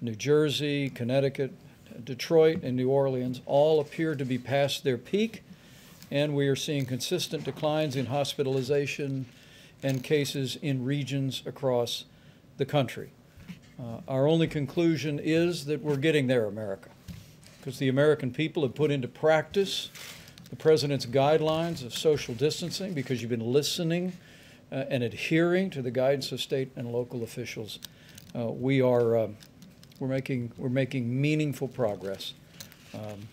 New 0.00 0.16
Jersey, 0.16 0.90
Connecticut, 0.90 1.54
Detroit, 2.02 2.62
and 2.62 2.76
New 2.76 2.88
Orleans 2.90 3.40
all 3.46 3.80
appear 3.80 4.14
to 4.14 4.24
be 4.24 4.38
past 4.38 4.84
their 4.84 4.98
peak, 4.98 5.42
and 6.10 6.34
we 6.34 6.48
are 6.48 6.56
seeing 6.56 6.86
consistent 6.86 7.44
declines 7.44 7.96
in 7.96 8.06
hospitalization 8.06 9.26
and 9.82 10.02
cases 10.02 10.56
in 10.56 10.84
regions 10.84 11.42
across 11.46 12.04
the 12.56 12.64
country. 12.64 13.10
Uh, 13.78 14.00
our 14.06 14.26
only 14.26 14.46
conclusion 14.46 15.18
is 15.18 15.64
that 15.66 15.82
we're 15.82 15.96
getting 15.96 16.26
there, 16.26 16.46
America, 16.46 16.90
because 17.58 17.78
the 17.78 17.88
American 17.88 18.30
people 18.30 18.62
have 18.62 18.74
put 18.74 18.90
into 18.90 19.08
practice 19.08 19.90
the 20.50 20.56
President's 20.56 21.06
guidelines 21.06 21.84
of 21.84 21.92
social 21.92 22.34
distancing 22.34 22.94
because 22.94 23.20
you've 23.20 23.30
been 23.30 23.52
listening 23.52 24.12
uh, 24.70 24.84
and 24.88 25.02
adhering 25.02 25.70
to 25.70 25.82
the 25.82 25.90
guidance 25.90 26.30
of 26.30 26.40
state 26.40 26.70
and 26.76 26.92
local 26.92 27.24
officials. 27.24 27.80
Uh, 28.36 28.46
we 28.46 28.80
are 28.80 29.16
uh, 29.16 29.28
we're 29.98 30.08
making 30.08 30.52
we're 30.56 30.68
making 30.68 31.20
meaningful 31.20 31.68
progress 31.68 32.34
um, 32.94 33.28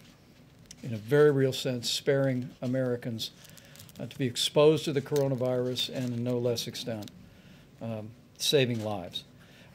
in 0.84 0.94
a 0.94 0.98
very 0.98 1.32
real 1.32 1.54
sense, 1.54 1.90
sparing 1.90 2.50
Americans 2.62 3.32
uh, 4.00 4.06
to 4.06 4.18
be 4.18 4.26
exposed 4.26 4.86
to 4.86 4.94
the 4.94 5.02
coronavirus 5.02 5.90
and 5.94 6.14
in 6.14 6.24
no 6.24 6.38
less 6.38 6.68
extent 6.68 7.12
um, 7.82 8.10
saving 8.38 8.84
lives. 8.84 9.24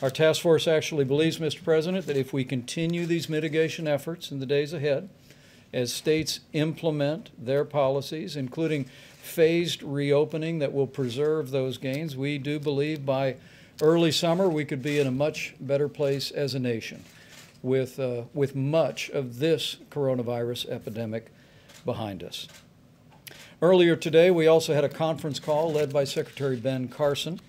Our 0.03 0.11
task 0.11 0.43
force 0.43 0.69
actually 0.69 1.05
believes, 1.05 1.39
Mr. 1.39 1.65
President, 1.65 2.07
that 2.07 2.17
if 2.17 2.33
we 2.33 2.45
continue 2.45 3.07
these 3.07 3.29
mitigation 3.29 3.89
efforts 3.89 4.31
in 4.31 4.41
the 4.41 4.47
days 4.47 4.73
ahead, 4.73 5.09
as 5.73 5.93
states 5.93 6.41
implement 6.53 7.31
their 7.39 7.65
policies, 7.65 8.37
including 8.37 8.85
phased 9.23 9.83
reopening 9.83 10.59
that 10.59 10.73
will 10.73 10.87
preserve 10.87 11.51
those 11.51 11.79
gains, 11.79 12.17
we 12.17 12.37
do 12.39 12.59
believe 12.59 13.07
by 13.07 13.37
early 13.81 14.13
summer, 14.13 14.49
we 14.49 14.65
could 14.65 14.83
be 14.83 14.99
in 14.99 15.07
a 15.07 15.11
much 15.13 15.55
better 15.61 15.89
place 15.89 16.31
as 16.31 16.55
a 16.55 16.59
nation 16.59 17.05
with, 17.63 17.99
uh, 17.99 18.23
with 18.33 18.55
much 18.55 19.11
of 19.11 19.39
this 19.39 19.77
coronavirus 19.91 20.69
epidemic 20.69 21.27
behind 21.85 22.23
us. 22.23 22.49
Earlier 23.61 23.97
today, 23.97 24.31
we 24.31 24.47
also 24.47 24.75
had 24.75 24.85
a 24.85 24.89
conference 24.89 25.41
call 25.41 25.73
led 25.73 25.93
by 25.93 26.05
Secretary 26.05 26.57
Ben 26.57 26.89
Carson 26.89 27.41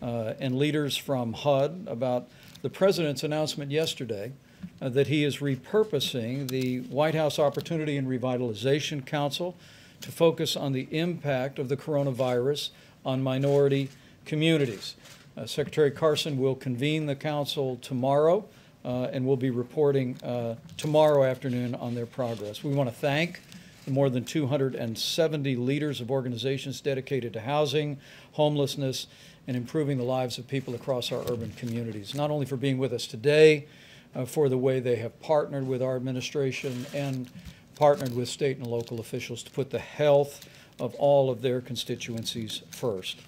uh, 0.00 0.34
and 0.40 0.58
leaders 0.58 0.96
from 0.96 1.32
HUD 1.32 1.86
about 1.86 2.28
the 2.62 2.70
President's 2.70 3.22
announcement 3.22 3.70
yesterday 3.70 4.32
uh, 4.80 4.88
that 4.88 5.06
he 5.06 5.24
is 5.24 5.38
repurposing 5.38 6.48
the 6.48 6.80
White 6.80 7.14
House 7.14 7.38
Opportunity 7.38 7.96
and 7.96 8.08
Revitalization 8.08 9.06
Council 9.06 9.56
to 10.00 10.10
focus 10.10 10.56
on 10.56 10.72
the 10.72 10.88
impact 10.90 11.58
of 11.58 11.68
the 11.68 11.76
coronavirus 11.76 12.70
on 13.04 13.22
minority 13.22 13.88
communities. 14.24 14.96
Uh, 15.36 15.46
Secretary 15.46 15.90
Carson 15.90 16.38
will 16.38 16.54
convene 16.54 17.06
the 17.06 17.16
council 17.16 17.78
tomorrow 17.80 18.44
uh, 18.84 19.04
and 19.12 19.24
will 19.24 19.36
be 19.36 19.50
reporting 19.50 20.16
uh, 20.22 20.56
tomorrow 20.76 21.24
afternoon 21.24 21.74
on 21.76 21.94
their 21.94 22.06
progress. 22.06 22.62
We 22.62 22.74
want 22.74 22.90
to 22.90 22.94
thank 22.94 23.40
the 23.86 23.90
more 23.90 24.10
than 24.10 24.24
270 24.24 25.56
leaders 25.56 26.00
of 26.00 26.10
organizations 26.10 26.80
dedicated 26.80 27.32
to 27.32 27.40
housing, 27.40 27.98
homelessness, 28.32 29.06
and 29.48 29.56
improving 29.56 29.98
the 29.98 30.04
lives 30.04 30.38
of 30.38 30.46
people 30.46 30.74
across 30.74 31.10
our 31.10 31.22
urban 31.22 31.52
communities, 31.56 32.14
not 32.14 32.30
only 32.30 32.46
for 32.46 32.56
being 32.56 32.78
with 32.78 32.92
us 32.92 33.06
today, 33.06 33.66
uh, 34.14 34.24
for 34.24 34.48
the 34.48 34.58
way 34.58 34.78
they 34.78 34.96
have 34.96 35.18
partnered 35.20 35.66
with 35.66 35.82
our 35.82 35.96
administration 35.96 36.86
and 36.94 37.28
partnered 37.74 38.14
with 38.14 38.28
state 38.28 38.58
and 38.58 38.66
local 38.66 39.00
officials 39.00 39.42
to 39.42 39.50
put 39.50 39.70
the 39.70 39.78
health 39.78 40.48
of 40.78 40.94
all 40.96 41.30
of 41.30 41.42
their 41.42 41.60
constituencies 41.60 42.62
first. 42.70 43.18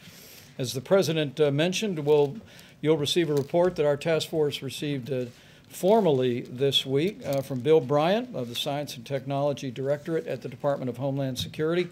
As 0.57 0.73
the 0.73 0.81
President 0.81 1.41
uh, 1.41 1.51
mentioned, 1.51 1.99
we'll, 2.07 2.37
you'll 2.81 2.97
receive 2.97 3.29
a 3.29 3.35
report 3.35 3.75
that 3.75 3.87
our 3.87 3.97
task 3.97 4.29
force 4.29 4.63
received 4.63 5.11
uh, 5.13 5.27
formally 5.69 6.43
this 6.43 6.87
week 6.87 7.21
uh, 7.27 7.43
from 7.43 7.59
Bill 7.59 7.81
Bryan 7.81 8.29
of 8.35 8.49
the 8.49 8.55
Science 8.55 8.97
and 8.97 9.05
Technology 9.05 9.73
Directorate 9.73 10.29
at 10.29 10.43
the 10.43 10.49
Department 10.49 10.89
of 10.89 10.99
Homeland 10.99 11.41
Security. 11.41 11.89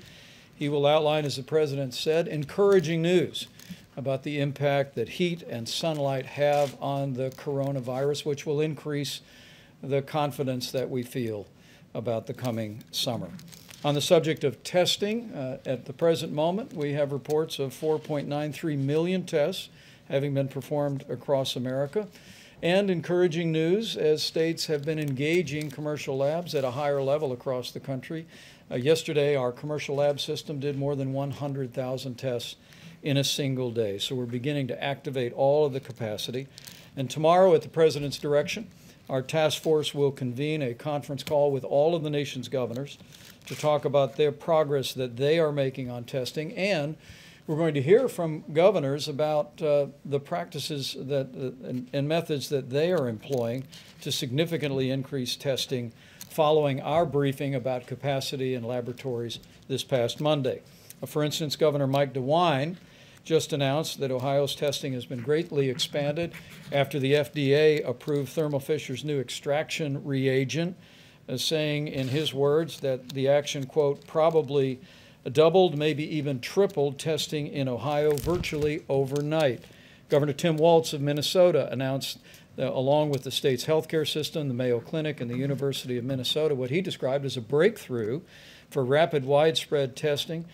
He 0.54 0.69
will 0.69 0.87
outline, 0.87 1.25
as 1.25 1.35
the 1.35 1.42
President 1.42 1.92
said, 1.92 2.28
encouraging 2.28 3.02
news 3.02 3.49
about 3.97 4.23
the 4.23 4.38
impact 4.38 4.95
that 4.95 5.09
heat 5.09 5.42
and 5.42 5.69
sunlight 5.69 6.25
have 6.25 6.81
on 6.81 7.14
the 7.14 7.31
coronavirus, 7.31 8.25
which 8.25 8.47
will 8.47 8.61
increase 8.61 9.23
the 9.83 10.02
confidence 10.02 10.71
that 10.71 10.88
we 10.88 11.02
feel 11.02 11.49
about 11.95 12.28
the 12.28 12.35
coming 12.35 12.85
summer. 12.92 13.28
On 13.84 13.94
the 13.94 14.00
subject 14.00 14.44
of 14.44 14.62
testing, 14.62 15.32
uh, 15.32 15.58
at 15.66 15.86
the 15.86 15.92
present 15.92 16.32
moment, 16.32 16.72
we 16.72 16.92
have 16.92 17.10
reports 17.10 17.58
of 17.58 17.72
4.93 17.72 18.78
million 18.78 19.24
tests 19.24 19.70
having 20.08 20.34
been 20.34 20.46
performed 20.46 21.04
across 21.08 21.56
America. 21.56 22.06
And 22.62 22.88
encouraging 22.88 23.50
news 23.50 23.96
as 23.96 24.22
states 24.22 24.66
have 24.66 24.84
been 24.84 25.00
engaging 25.00 25.68
commercial 25.68 26.16
labs 26.16 26.54
at 26.54 26.62
a 26.62 26.70
higher 26.70 27.02
level 27.02 27.32
across 27.32 27.72
the 27.72 27.80
country. 27.80 28.24
Uh, 28.70 28.76
yesterday, 28.76 29.34
our 29.34 29.50
commercial 29.50 29.96
lab 29.96 30.20
system 30.20 30.60
did 30.60 30.78
more 30.78 30.94
than 30.94 31.12
100,000 31.12 32.14
tests 32.14 32.54
in 33.02 33.16
a 33.16 33.24
single 33.24 33.72
day. 33.72 33.98
So 33.98 34.14
we're 34.14 34.26
beginning 34.26 34.68
to 34.68 34.80
activate 34.80 35.32
all 35.32 35.66
of 35.66 35.72
the 35.72 35.80
capacity. 35.80 36.46
And 36.96 37.10
tomorrow, 37.10 37.52
at 37.52 37.62
the 37.62 37.68
President's 37.68 38.18
direction, 38.18 38.68
our 39.10 39.22
task 39.22 39.60
force 39.60 39.92
will 39.92 40.12
convene 40.12 40.62
a 40.62 40.72
conference 40.72 41.24
call 41.24 41.50
with 41.50 41.64
all 41.64 41.96
of 41.96 42.04
the 42.04 42.10
nation's 42.10 42.48
governors 42.48 42.96
to 43.46 43.56
talk 43.56 43.84
about 43.84 44.16
their 44.16 44.32
progress 44.32 44.92
that 44.94 45.16
they 45.16 45.38
are 45.38 45.52
making 45.52 45.90
on 45.90 46.04
testing. 46.04 46.52
And 46.54 46.96
we're 47.46 47.56
going 47.56 47.75
to 47.75 47.82
hear 47.82 48.08
from 48.08 48.44
governors 48.52 49.08
about 49.08 49.61
uh, 49.61 49.87
the 50.04 50.20
practices 50.20 50.96
that, 50.99 51.28
uh, 51.37 51.68
and, 51.68 51.88
and 51.92 52.08
methods 52.08 52.49
that 52.50 52.70
they 52.70 52.92
are 52.92 53.08
employing 53.08 53.64
to 54.00 54.12
significantly 54.12 54.90
increase 54.90 55.34
testing 55.37 55.92
following 56.30 56.80
our 56.80 57.04
briefing 57.04 57.54
about 57.54 57.87
capacity 57.87 58.54
in 58.54 58.62
laboratories 58.62 59.38
this 59.68 59.84
past 59.84 60.20
Monday. 60.20 60.62
Uh, 61.02 61.06
for 61.06 61.22
instance, 61.22 61.56
Governor 61.56 61.87
Mike 61.87 62.14
DeWine 62.14 62.76
just 63.25 63.52
announced 63.52 64.00
that 64.00 64.11
Ohio's 64.11 64.54
testing 64.54 64.92
has 64.94 65.04
been 65.04 65.20
greatly 65.20 65.68
expanded 65.68 66.32
after 66.72 66.99
the 66.99 67.12
FDA 67.12 67.87
approved 67.87 68.30
Thermo 68.30 68.58
Fisher's 68.58 69.04
new 69.04 69.20
extraction 69.20 70.04
reagent 70.04 70.76
saying 71.38 71.88
in 71.88 72.08
his 72.08 72.34
words 72.34 72.80
that 72.80 73.10
the 73.10 73.28
action, 73.28 73.66
quote, 73.66 74.06
probably 74.06 74.80
doubled, 75.30 75.78
maybe 75.78 76.04
even 76.16 76.40
tripled 76.40 76.98
testing 76.98 77.46
in 77.46 77.68
Ohio 77.68 78.16
virtually 78.16 78.84
overnight. 78.88 79.62
Governor 80.08 80.32
Tim 80.32 80.56
Walz 80.56 80.92
of 80.92 81.00
Minnesota 81.00 81.72
announced, 81.72 82.18
uh, 82.58 82.64
along 82.64 83.10
with 83.10 83.22
the 83.22 83.30
state's 83.30 83.64
healthcare 83.64 84.06
system, 84.06 84.48
the 84.48 84.54
Mayo 84.54 84.80
Clinic, 84.80 85.20
and 85.20 85.30
the 85.30 85.38
University 85.38 85.96
of 85.96 86.04
Minnesota, 86.04 86.54
what 86.54 86.70
he 86.70 86.80
described 86.80 87.24
as 87.24 87.36
a 87.36 87.40
breakthrough 87.40 88.20
for 88.68 88.84
rapid, 88.84 89.24
widespread 89.24 89.96
testing, 89.96 90.44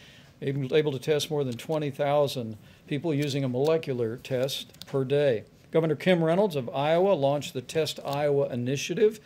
able 0.40 0.92
to 0.92 0.98
test 0.98 1.30
more 1.30 1.44
than 1.44 1.56
20,000 1.56 2.56
people 2.86 3.12
using 3.12 3.42
a 3.42 3.48
molecular 3.48 4.16
test 4.18 4.86
per 4.86 5.04
day. 5.04 5.44
Governor 5.70 5.96
Kim 5.96 6.22
Reynolds 6.22 6.56
of 6.56 6.70
Iowa 6.70 7.12
launched 7.12 7.52
the 7.52 7.60
Test 7.60 8.00
Iowa 8.04 8.48
initiative 8.48 9.20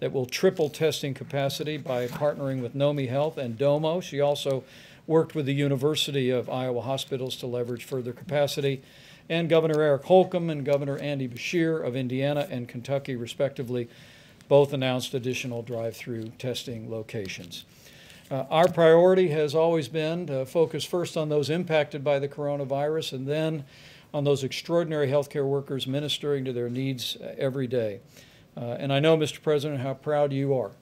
that 0.00 0.12
will 0.12 0.26
triple 0.26 0.68
testing 0.68 1.14
capacity 1.14 1.76
by 1.76 2.06
partnering 2.06 2.60
with 2.60 2.74
Nomi 2.74 3.08
Health 3.08 3.38
and 3.38 3.56
Domo. 3.56 4.00
She 4.00 4.20
also 4.20 4.64
worked 5.06 5.34
with 5.34 5.46
the 5.46 5.54
University 5.54 6.30
of 6.30 6.50
Iowa 6.50 6.82
hospitals 6.82 7.36
to 7.36 7.46
leverage 7.46 7.84
further 7.84 8.12
capacity. 8.12 8.82
And 9.28 9.48
Governor 9.48 9.82
Eric 9.82 10.04
Holcomb 10.04 10.50
and 10.50 10.64
Governor 10.64 10.98
Andy 10.98 11.28
Beshear 11.28 11.84
of 11.84 11.96
Indiana 11.96 12.46
and 12.50 12.68
Kentucky, 12.68 13.16
respectively, 13.16 13.88
both 14.48 14.72
announced 14.72 15.14
additional 15.14 15.62
drive 15.62 15.96
through 15.96 16.28
testing 16.38 16.90
locations. 16.90 17.64
Uh, 18.30 18.44
Our 18.50 18.68
priority 18.68 19.28
has 19.28 19.54
always 19.54 19.88
been 19.88 20.26
to 20.26 20.46
focus 20.46 20.84
first 20.84 21.16
on 21.16 21.28
those 21.28 21.50
impacted 21.50 22.04
by 22.04 22.18
the 22.18 22.28
coronavirus 22.28 23.12
and 23.12 23.26
then 23.26 23.64
on 24.12 24.24
those 24.24 24.44
extraordinary 24.44 25.08
healthcare 25.08 25.46
workers 25.46 25.86
ministering 25.86 26.44
to 26.44 26.52
their 26.52 26.68
needs 26.68 27.16
uh, 27.16 27.34
every 27.38 27.66
day. 27.66 28.00
Uh, 28.56 28.76
And 28.78 28.92
I 28.92 29.00
know, 29.00 29.16
Mr. 29.16 29.42
President, 29.42 29.80
how 29.80 29.94
proud 29.94 30.32
you 30.32 30.54
are 30.54 30.72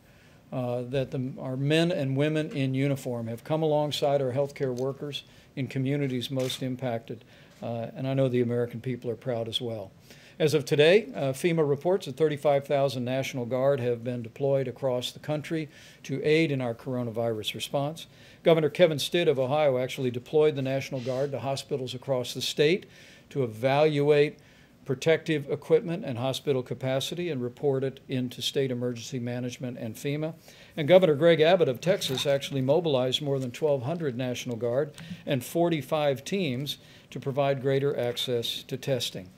uh, 0.53 0.83
that 0.83 1.11
the, 1.11 1.33
our 1.39 1.57
men 1.57 1.91
and 1.91 2.17
women 2.17 2.51
in 2.51 2.75
uniform 2.75 3.27
have 3.27 3.43
come 3.43 3.63
alongside 3.63 4.23
our 4.23 4.33
healthcare 4.33 4.75
workers 4.75 5.25
in 5.57 5.67
communities 5.67 6.31
most 6.31 6.63
impacted. 6.63 7.25
Uh, 7.63 7.89
and 7.97 8.07
I 8.07 8.15
know 8.15 8.29
the 8.29 8.41
American 8.41 8.81
people 8.81 9.11
are 9.11 9.17
proud 9.17 9.49
as 9.49 9.61
well. 9.61 9.91
As 10.39 10.53
of 10.53 10.65
today, 10.65 11.13
uh, 11.15 11.33
FEMA 11.33 11.69
reports 11.69 12.07
that 12.07 12.17
35,000 12.17 13.05
National 13.05 13.47
Guard 13.47 13.79
have 13.79 14.03
been 14.03 14.23
deployed 14.23 14.67
across 14.67 15.13
the 15.13 15.21
country 15.21 15.69
to 16.03 16.23
aid 16.25 16.51
in 16.51 16.61
our 16.61 16.75
coronavirus 16.75 17.55
response. 17.55 18.07
Governor 18.43 18.69
Kevin 18.69 18.99
Stitt 18.99 19.29
of 19.29 19.39
Ohio 19.39 19.79
actually 19.79 20.11
deployed 20.11 20.57
the 20.57 20.63
National 20.63 21.01
Guard 21.01 21.31
to 21.31 21.39
hospitals 21.39 21.95
across 21.95 22.35
the 22.35 22.43
state 22.43 22.87
to 23.31 23.45
evaluate 23.45 24.39
protective 24.85 25.51
equipment 25.51 26.05
and 26.05 26.19
hospital 26.19 26.63
capacity 26.63 27.31
and 27.31 27.43
report 27.43 27.85
it 27.85 28.01
into 28.09 28.43
state 28.43 28.71
emergency 28.71 29.19
management 29.19 29.79
and 29.79 29.95
FEMA. 29.95 30.35
And 30.77 30.89
Governor 30.89 31.15
Greg 31.15 31.41
Abbott 31.41 31.69
of 31.69 31.81
Texas 31.81 32.27
actually 32.27 32.61
mobilized 32.61 33.23
more 33.23 33.39
than 33.39 33.51
1,200 33.51 34.17
National 34.17 34.57
Guard 34.57 34.93
and 35.27 35.45
45 35.45 36.25
teams 36.25 36.79
to 37.11 37.21
provide 37.21 37.63
greater 37.63 37.99
access 37.99 38.63
to 38.65 38.77
testing. 38.77 39.31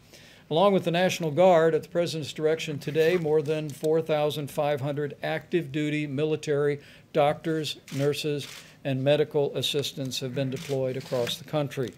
Along 0.48 0.72
with 0.72 0.84
the 0.84 0.92
National 0.92 1.32
Guard, 1.32 1.74
at 1.74 1.82
the 1.82 1.88
President's 1.88 2.32
direction 2.32 2.78
today, 2.78 3.16
more 3.16 3.42
than 3.42 3.68
4,500 3.68 5.16
active 5.22 5.72
duty 5.72 6.06
military 6.06 6.80
doctors, 7.12 7.78
nurses, 7.92 8.46
and 8.84 9.02
medical 9.02 9.56
assistants 9.56 10.20
have 10.20 10.36
been 10.36 10.50
deployed 10.50 10.96
across 10.96 11.38
the 11.38 11.44
country. 11.44 11.92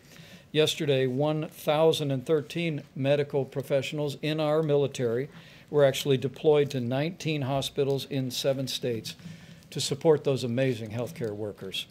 Yesterday, 0.50 1.06
1,013 1.06 2.82
medical 2.96 3.44
professionals 3.44 4.16
in 4.22 4.40
our 4.40 4.62
military 4.62 5.28
were 5.68 5.84
actually 5.84 6.16
deployed 6.16 6.70
to 6.70 6.80
19 6.80 7.42
hospitals 7.42 8.06
in 8.06 8.30
seven 8.30 8.66
states 8.66 9.14
to 9.70 9.80
support 9.80 10.24
those 10.24 10.44
amazing 10.44 10.90
healthcare 10.90 11.32
workers. 11.32 11.86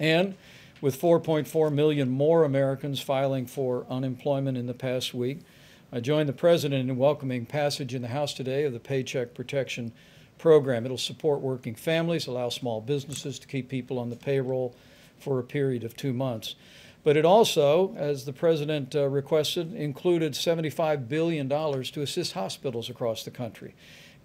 And 0.00 0.34
with 0.80 1.00
4.4 1.00 1.72
million 1.72 2.08
more 2.08 2.44
Americans 2.44 3.00
filing 3.00 3.46
for 3.46 3.86
unemployment 3.90 4.56
in 4.56 4.66
the 4.66 4.74
past 4.74 5.12
week, 5.12 5.40
I 5.92 6.00
join 6.00 6.26
the 6.26 6.32
President 6.32 6.88
in 6.88 6.96
welcoming 6.96 7.44
passage 7.44 7.94
in 7.94 8.00
the 8.00 8.08
House 8.08 8.32
today 8.32 8.64
of 8.64 8.72
the 8.72 8.80
Paycheck 8.80 9.34
Protection 9.34 9.92
Program. 10.38 10.86
It'll 10.86 10.96
support 10.96 11.40
working 11.40 11.74
families, 11.74 12.26
allow 12.26 12.48
small 12.48 12.80
businesses 12.80 13.38
to 13.38 13.46
keep 13.46 13.68
people 13.68 13.98
on 13.98 14.08
the 14.08 14.16
payroll 14.16 14.74
for 15.18 15.38
a 15.38 15.44
period 15.44 15.84
of 15.84 15.96
two 15.96 16.12
months. 16.12 16.54
But 17.04 17.18
it 17.18 17.26
also, 17.26 17.94
as 17.96 18.24
the 18.24 18.32
President 18.32 18.96
uh, 18.96 19.08
requested, 19.08 19.74
included 19.74 20.32
$75 20.32 21.06
billion 21.06 21.48
to 21.48 22.02
assist 22.02 22.32
hospitals 22.32 22.88
across 22.88 23.24
the 23.24 23.30
country. 23.30 23.74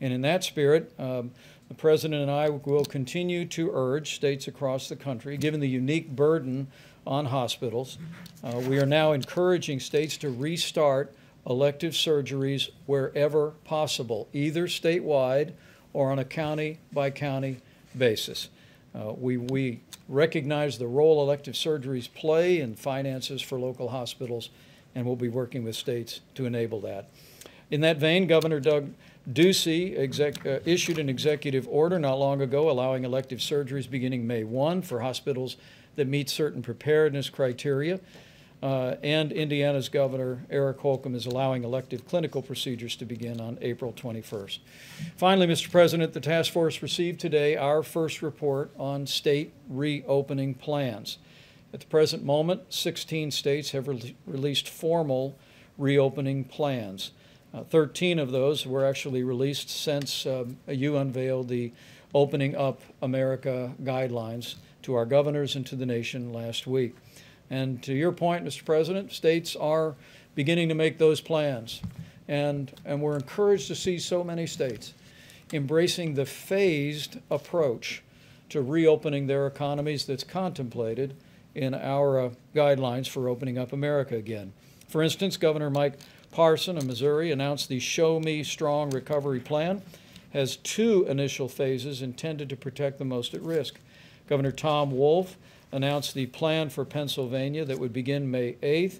And 0.01 0.13
in 0.13 0.21
that 0.21 0.45
spirit, 0.45 0.93
um, 0.97 1.31
the 1.67 1.75
President 1.75 2.21
and 2.21 2.31
I 2.31 2.49
will 2.49 2.85
continue 2.85 3.45
to 3.47 3.69
urge 3.73 4.15
states 4.15 4.47
across 4.47 4.87
the 4.87 4.95
country, 4.95 5.37
given 5.37 5.59
the 5.59 5.67
unique 5.67 6.15
burden 6.15 6.67
on 7.05 7.25
hospitals, 7.25 7.97
uh, 8.43 8.61
we 8.67 8.79
are 8.79 8.85
now 8.85 9.11
encouraging 9.11 9.79
states 9.79 10.15
to 10.17 10.29
restart 10.29 11.13
elective 11.45 11.93
surgeries 11.93 12.69
wherever 12.85 13.51
possible, 13.65 14.27
either 14.31 14.67
statewide 14.67 15.53
or 15.93 16.11
on 16.11 16.19
a 16.19 16.25
county 16.25 16.79
by 16.93 17.09
county 17.09 17.57
basis. 17.97 18.49
Uh, 18.93 19.13
we, 19.13 19.37
we 19.37 19.81
recognize 20.09 20.77
the 20.77 20.87
role 20.87 21.21
elective 21.21 21.53
surgeries 21.53 22.11
play 22.11 22.59
in 22.59 22.75
finances 22.75 23.41
for 23.41 23.59
local 23.59 23.89
hospitals, 23.89 24.49
and 24.95 25.05
we'll 25.05 25.15
be 25.15 25.29
working 25.29 25.63
with 25.63 25.75
states 25.75 26.19
to 26.35 26.45
enable 26.45 26.81
that. 26.81 27.09
In 27.71 27.81
that 27.81 27.97
vein, 27.97 28.25
Governor 28.25 28.59
Doug 28.59 28.91
Ducey 29.31 29.97
exec, 29.97 30.43
uh, 30.45 30.59
issued 30.65 30.97
an 30.97 31.07
executive 31.07 31.67
order 31.69 31.99
not 31.99 32.15
long 32.15 32.41
ago 32.41 32.69
allowing 32.71 33.05
elective 33.05 33.39
surgeries 33.39 33.87
beginning 33.89 34.25
May 34.25 34.43
1 34.43 34.81
for 34.81 35.01
hospitals 35.01 35.55
that 35.95 36.07
meet 36.07 36.29
certain 36.29 36.63
preparedness 36.63 37.29
criteria. 37.29 37.99
Uh, 38.61 38.95
and 39.03 39.31
Indiana's 39.31 39.87
Governor 39.87 40.43
Eric 40.49 40.79
Holcomb 40.79 41.15
is 41.15 41.25
allowing 41.25 41.63
elective 41.63 42.05
clinical 42.05 42.41
procedures 42.41 42.97
to 42.97 43.05
begin 43.05 43.39
on 43.39 43.57
April 43.61 43.93
21st. 43.93 44.59
Finally, 45.15 45.47
Mr. 45.47 45.71
President, 45.71 46.11
the 46.11 46.19
task 46.19 46.51
force 46.51 46.81
received 46.81 47.21
today 47.21 47.55
our 47.55 47.83
first 47.83 48.21
report 48.21 48.71
on 48.77 49.07
state 49.07 49.53
reopening 49.69 50.53
plans. 50.53 51.19
At 51.73 51.79
the 51.79 51.85
present 51.85 52.25
moment, 52.25 52.73
16 52.73 53.31
states 53.31 53.71
have 53.71 53.87
re- 53.87 54.15
released 54.25 54.67
formal 54.67 55.37
reopening 55.77 56.43
plans. 56.43 57.11
Uh, 57.53 57.63
13 57.63 58.19
of 58.19 58.31
those 58.31 58.65
were 58.65 58.85
actually 58.85 59.23
released 59.23 59.69
since 59.69 60.25
um, 60.25 60.57
you 60.67 60.97
unveiled 60.97 61.47
the 61.47 61.71
Opening 62.13 62.55
Up 62.55 62.81
America 63.01 63.71
guidelines 63.83 64.55
to 64.81 64.95
our 64.95 65.05
governors 65.05 65.55
and 65.55 65.65
to 65.67 65.75
the 65.75 65.85
nation 65.85 66.33
last 66.33 66.67
week. 66.67 66.95
And 67.49 67.81
to 67.83 67.93
your 67.93 68.11
point, 68.11 68.45
Mr. 68.45 68.63
President, 68.63 69.11
states 69.11 69.55
are 69.55 69.95
beginning 70.35 70.69
to 70.69 70.75
make 70.75 70.97
those 70.97 71.21
plans. 71.21 71.81
And, 72.27 72.71
and 72.85 73.01
we're 73.01 73.15
encouraged 73.15 73.67
to 73.67 73.75
see 73.75 73.97
so 73.97 74.23
many 74.23 74.45
states 74.45 74.93
embracing 75.51 76.13
the 76.13 76.25
phased 76.25 77.17
approach 77.31 78.03
to 78.49 78.61
reopening 78.61 79.27
their 79.27 79.47
economies 79.47 80.05
that's 80.05 80.23
contemplated 80.23 81.15
in 81.55 81.73
our 81.73 82.19
uh, 82.19 82.29
guidelines 82.55 83.07
for 83.07 83.27
opening 83.27 83.57
up 83.57 83.73
America 83.73 84.15
again. 84.15 84.53
For 84.87 85.01
instance, 85.01 85.37
Governor 85.37 85.69
Mike 85.69 85.99
Parson 86.31 86.77
of 86.77 86.85
Missouri 86.85 87.31
announced 87.31 87.69
the 87.69 87.79
Show 87.79 88.19
Me 88.19 88.43
Strong 88.43 88.91
Recovery 88.91 89.39
Plan 89.39 89.81
has 90.31 90.57
two 90.57 91.05
initial 91.07 91.47
phases 91.47 92.01
intended 92.01 92.49
to 92.49 92.55
protect 92.55 92.99
the 92.99 93.05
most 93.05 93.33
at 93.33 93.41
risk. 93.41 93.79
Governor 94.29 94.51
Tom 94.51 94.91
Wolf 94.91 95.37
announced 95.71 96.13
the 96.13 96.27
plan 96.27 96.69
for 96.69 96.85
Pennsylvania 96.85 97.65
that 97.65 97.79
would 97.79 97.91
begin 97.91 98.29
May 98.29 98.53
8th, 98.61 98.99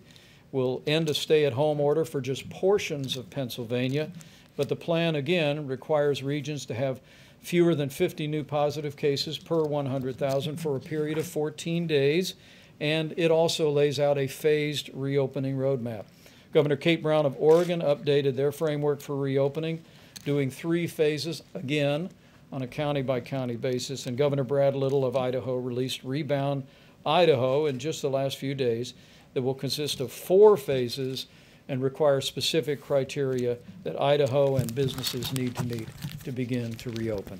will 0.52 0.82
end 0.88 1.08
a 1.08 1.14
stay 1.14 1.46
at 1.46 1.54
home 1.54 1.80
order 1.80 2.04
for 2.04 2.20
just 2.20 2.50
portions 2.50 3.16
of 3.16 3.30
Pennsylvania, 3.30 4.12
but 4.58 4.70
the 4.70 4.76
plan 4.76 5.16
again 5.16 5.68
requires 5.68 6.24
regions 6.24 6.66
to 6.66 6.74
have 6.74 7.00
fewer 7.42 7.76
than 7.76 7.90
50 7.90 8.26
new 8.26 8.44
positive 8.44 8.98
cases 8.98 9.38
per 9.38 9.64
100,000 9.64 10.58
for 10.58 10.76
a 10.76 10.80
period 10.80 11.20
of 11.20 11.28
14 11.28 11.86
days, 11.86 12.34
and 12.80 13.14
it 13.16 13.30
also 13.30 13.70
lays 13.70 14.00
out 14.00 14.18
a 14.18 14.26
phased 14.26 14.90
reopening 14.94 15.58
roadmap. 15.58 16.06
Governor 16.54 16.76
Kate 16.76 17.04
Brown 17.04 17.28
of 17.28 17.36
Oregon 17.38 17.82
updated 17.82 18.36
their 18.36 18.52
framework 18.52 19.00
for 19.00 19.16
reopening, 19.16 19.84
doing 20.26 20.50
three 20.50 20.88
phases 20.88 21.44
again 21.54 22.10
on 22.52 22.62
a 22.62 22.68
county 22.68 23.02
by 23.02 23.20
county 23.20 23.56
basis. 23.56 24.06
And 24.06 24.18
Governor 24.18 24.44
Brad 24.44 24.76
Little 24.76 25.06
of 25.06 25.16
Idaho 25.16 25.58
released 25.58 26.04
Rebound 26.04 26.64
Idaho 27.06 27.66
in 27.68 27.80
just 27.80 28.02
the 28.02 28.10
last 28.10 28.38
few 28.38 28.56
days 28.56 28.94
that 29.34 29.42
will 29.42 29.54
consist 29.54 30.00
of 30.00 30.12
four 30.12 30.58
phases 30.58 31.28
and 31.68 31.84
require 31.84 32.20
specific 32.20 32.82
criteria 32.82 33.58
that 33.84 34.00
Idaho 34.02 34.58
and 34.58 34.74
businesses 34.74 35.32
need 35.34 35.56
to 35.56 35.64
meet 35.66 35.88
to 36.24 36.32
begin 36.32 36.74
to 36.74 36.90
reopen. 36.92 37.40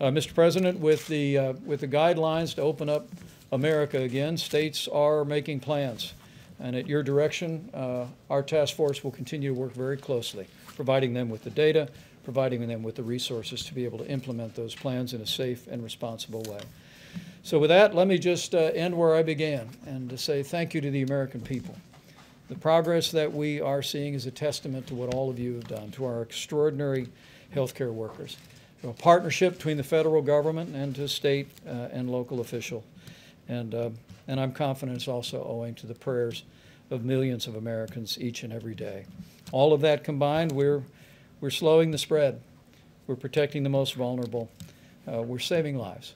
Uh, 0.00 0.06
Mr. 0.06 0.34
President, 0.34 0.80
with 0.80 1.06
the, 1.06 1.38
uh, 1.38 1.52
with 1.64 1.80
the 1.80 1.88
guidelines 1.88 2.54
to 2.56 2.62
open 2.62 2.88
up 2.88 3.06
America 3.52 3.98
again, 3.98 4.36
states 4.36 4.88
are 4.88 5.24
making 5.24 5.60
plans. 5.60 6.14
And 6.58 6.76
at 6.76 6.86
your 6.86 7.02
direction, 7.02 7.70
uh, 7.72 8.06
our 8.28 8.42
task 8.42 8.74
force 8.74 9.02
will 9.02 9.12
continue 9.12 9.54
to 9.54 9.60
work 9.60 9.72
very 9.72 9.96
closely, 9.96 10.46
providing 10.74 11.14
them 11.14 11.30
with 11.30 11.44
the 11.44 11.50
data, 11.50 11.88
providing 12.24 12.66
them 12.66 12.82
with 12.82 12.96
the 12.96 13.02
resources 13.02 13.64
to 13.64 13.74
be 13.74 13.84
able 13.84 13.98
to 13.98 14.06
implement 14.08 14.54
those 14.54 14.74
plans 14.74 15.14
in 15.14 15.20
a 15.20 15.26
safe 15.26 15.66
and 15.66 15.82
responsible 15.82 16.42
way. 16.42 16.60
So 17.42 17.58
with 17.58 17.70
that, 17.70 17.94
let 17.94 18.06
me 18.06 18.18
just 18.18 18.54
uh, 18.54 18.70
end 18.74 18.96
where 18.96 19.14
I 19.14 19.22
began 19.22 19.70
and 19.86 20.10
to 20.10 20.18
say 20.18 20.42
thank 20.42 20.74
you 20.74 20.80
to 20.82 20.90
the 20.90 21.02
American 21.02 21.40
people. 21.40 21.74
The 22.48 22.56
progress 22.56 23.10
that 23.12 23.32
we 23.32 23.60
are 23.60 23.82
seeing 23.82 24.14
is 24.14 24.26
a 24.26 24.30
testament 24.30 24.86
to 24.88 24.94
what 24.94 25.14
all 25.14 25.30
of 25.30 25.38
you 25.38 25.54
have 25.54 25.68
done, 25.68 25.90
to 25.92 26.04
our 26.04 26.22
extraordinary 26.22 27.08
healthcare 27.54 27.92
workers. 27.92 28.36
A 28.82 28.92
partnership 28.92 29.54
between 29.54 29.76
the 29.76 29.84
federal 29.84 30.20
government 30.20 30.74
and 30.74 30.94
to 30.96 31.06
state 31.06 31.48
uh, 31.66 31.88
and 31.92 32.10
local 32.10 32.40
official. 32.40 32.84
And, 33.48 33.74
uh, 33.74 33.90
and 34.26 34.40
I'm 34.40 34.52
confident 34.52 34.96
it's 34.96 35.08
also 35.08 35.44
owing 35.44 35.74
to 35.76 35.86
the 35.86 35.94
prayers 35.94 36.44
of 36.90 37.04
millions 37.04 37.46
of 37.46 37.56
Americans 37.56 38.18
each 38.20 38.42
and 38.42 38.52
every 38.52 38.74
day. 38.74 39.06
All 39.52 39.72
of 39.72 39.80
that 39.82 40.02
combined, 40.02 40.52
we're, 40.52 40.82
we're 41.40 41.50
slowing 41.50 41.90
the 41.90 41.98
spread. 41.98 42.40
We're 43.06 43.16
protecting 43.16 43.62
the 43.62 43.68
most 43.70 43.94
vulnerable. 43.94 44.50
Uh, 45.10 45.22
we're 45.22 45.38
saving 45.38 45.76
lives. 45.76 46.14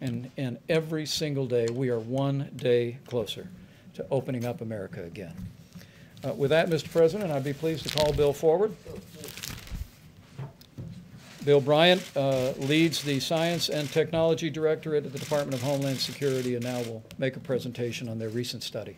And, 0.00 0.30
and 0.36 0.58
every 0.68 1.06
single 1.06 1.46
day, 1.46 1.66
we 1.70 1.90
are 1.90 1.98
one 1.98 2.50
day 2.56 2.98
closer 3.06 3.48
to 3.94 4.06
opening 4.10 4.44
up 4.44 4.60
America 4.60 5.04
again. 5.04 5.34
Uh, 6.24 6.32
with 6.34 6.50
that, 6.50 6.68
Mr. 6.68 6.90
President, 6.90 7.30
I'd 7.30 7.44
be 7.44 7.52
pleased 7.52 7.86
to 7.88 7.94
call 7.96 8.12
Bill 8.12 8.32
forward. 8.32 8.74
Bill 11.44 11.60
Bryan 11.60 12.00
uh, 12.16 12.52
leads 12.58 13.02
the 13.02 13.18
Science 13.18 13.70
and 13.70 13.90
Technology 13.90 14.50
Directorate 14.50 15.06
at 15.06 15.12
the 15.12 15.18
Department 15.18 15.54
of 15.54 15.62
Homeland 15.62 15.98
Security 15.98 16.54
and 16.54 16.64
now 16.64 16.78
will 16.82 17.02
make 17.18 17.36
a 17.36 17.40
presentation 17.40 18.08
on 18.08 18.18
their 18.18 18.28
recent 18.28 18.62
study. 18.62 18.96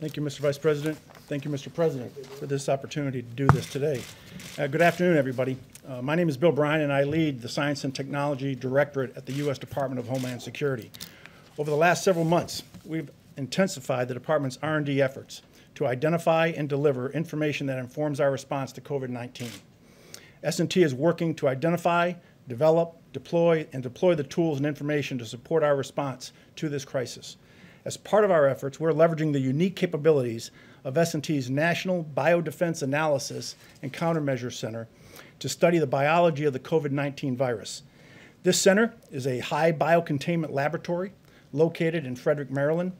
Thank 0.00 0.16
you, 0.16 0.22
Mr. 0.22 0.38
Vice 0.38 0.58
President. 0.58 0.98
Thank 1.28 1.44
you, 1.44 1.50
Mr. 1.50 1.72
President, 1.72 2.26
for 2.36 2.46
this 2.46 2.70
opportunity 2.70 3.20
to 3.20 3.28
do 3.28 3.46
this 3.48 3.70
today. 3.70 4.00
Uh, 4.58 4.66
Good 4.66 4.80
afternoon, 4.80 5.18
everybody. 5.18 5.58
Uh, 5.86 6.00
My 6.00 6.14
name 6.14 6.30
is 6.30 6.38
Bill 6.38 6.52
Bryan, 6.52 6.80
and 6.80 6.90
I 6.90 7.02
lead 7.02 7.42
the 7.42 7.50
Science 7.50 7.84
and 7.84 7.94
Technology 7.94 8.54
Directorate 8.54 9.14
at 9.14 9.26
the 9.26 9.34
U.S. 9.34 9.58
Department 9.58 9.98
of 9.98 10.08
Homeland 10.08 10.40
Security. 10.40 10.90
Over 11.58 11.70
the 11.70 11.76
last 11.76 12.02
several 12.02 12.24
months, 12.24 12.62
we've 12.82 13.10
intensified 13.36 14.08
the 14.08 14.14
department's 14.14 14.58
r 14.62 14.78
and 14.78 14.86
D 14.86 15.02
efforts 15.02 15.42
to 15.74 15.86
identify 15.86 16.46
and 16.56 16.66
deliver 16.66 17.10
information 17.10 17.66
that 17.66 17.78
informs 17.78 18.20
our 18.20 18.30
response 18.30 18.72
to 18.72 18.80
COVID-19. 18.80 19.50
S&T 20.42 20.82
is 20.82 20.94
working 20.94 21.34
to 21.34 21.48
identify, 21.48 22.14
develop, 22.48 22.96
deploy, 23.12 23.66
and 23.74 23.82
deploy 23.82 24.14
the 24.14 24.24
tools 24.24 24.56
and 24.56 24.66
information 24.66 25.18
to 25.18 25.26
support 25.26 25.62
our 25.62 25.76
response 25.76 26.32
to 26.56 26.70
this 26.70 26.86
crisis. 26.86 27.36
As 27.84 27.96
part 27.96 28.24
of 28.24 28.30
our 28.30 28.46
efforts, 28.46 28.80
we're 28.80 28.92
leveraging 28.92 29.32
the 29.32 29.40
unique 29.40 29.76
capabilities 29.76 30.50
of 30.84 30.96
S&T's 30.96 31.48
National 31.48 32.04
Biodefense 32.04 32.82
Analysis 32.82 33.56
and 33.82 33.92
Countermeasure 33.92 34.52
Center 34.52 34.88
to 35.38 35.48
study 35.48 35.78
the 35.78 35.86
biology 35.86 36.44
of 36.44 36.52
the 36.52 36.58
COVID-19 36.58 37.36
virus. 37.36 37.82
This 38.42 38.60
center 38.60 38.94
is 39.10 39.26
a 39.26 39.40
high 39.40 39.72
biocontainment 39.72 40.52
laboratory 40.52 41.12
located 41.52 42.04
in 42.04 42.16
Frederick, 42.16 42.50
Maryland. 42.50 42.92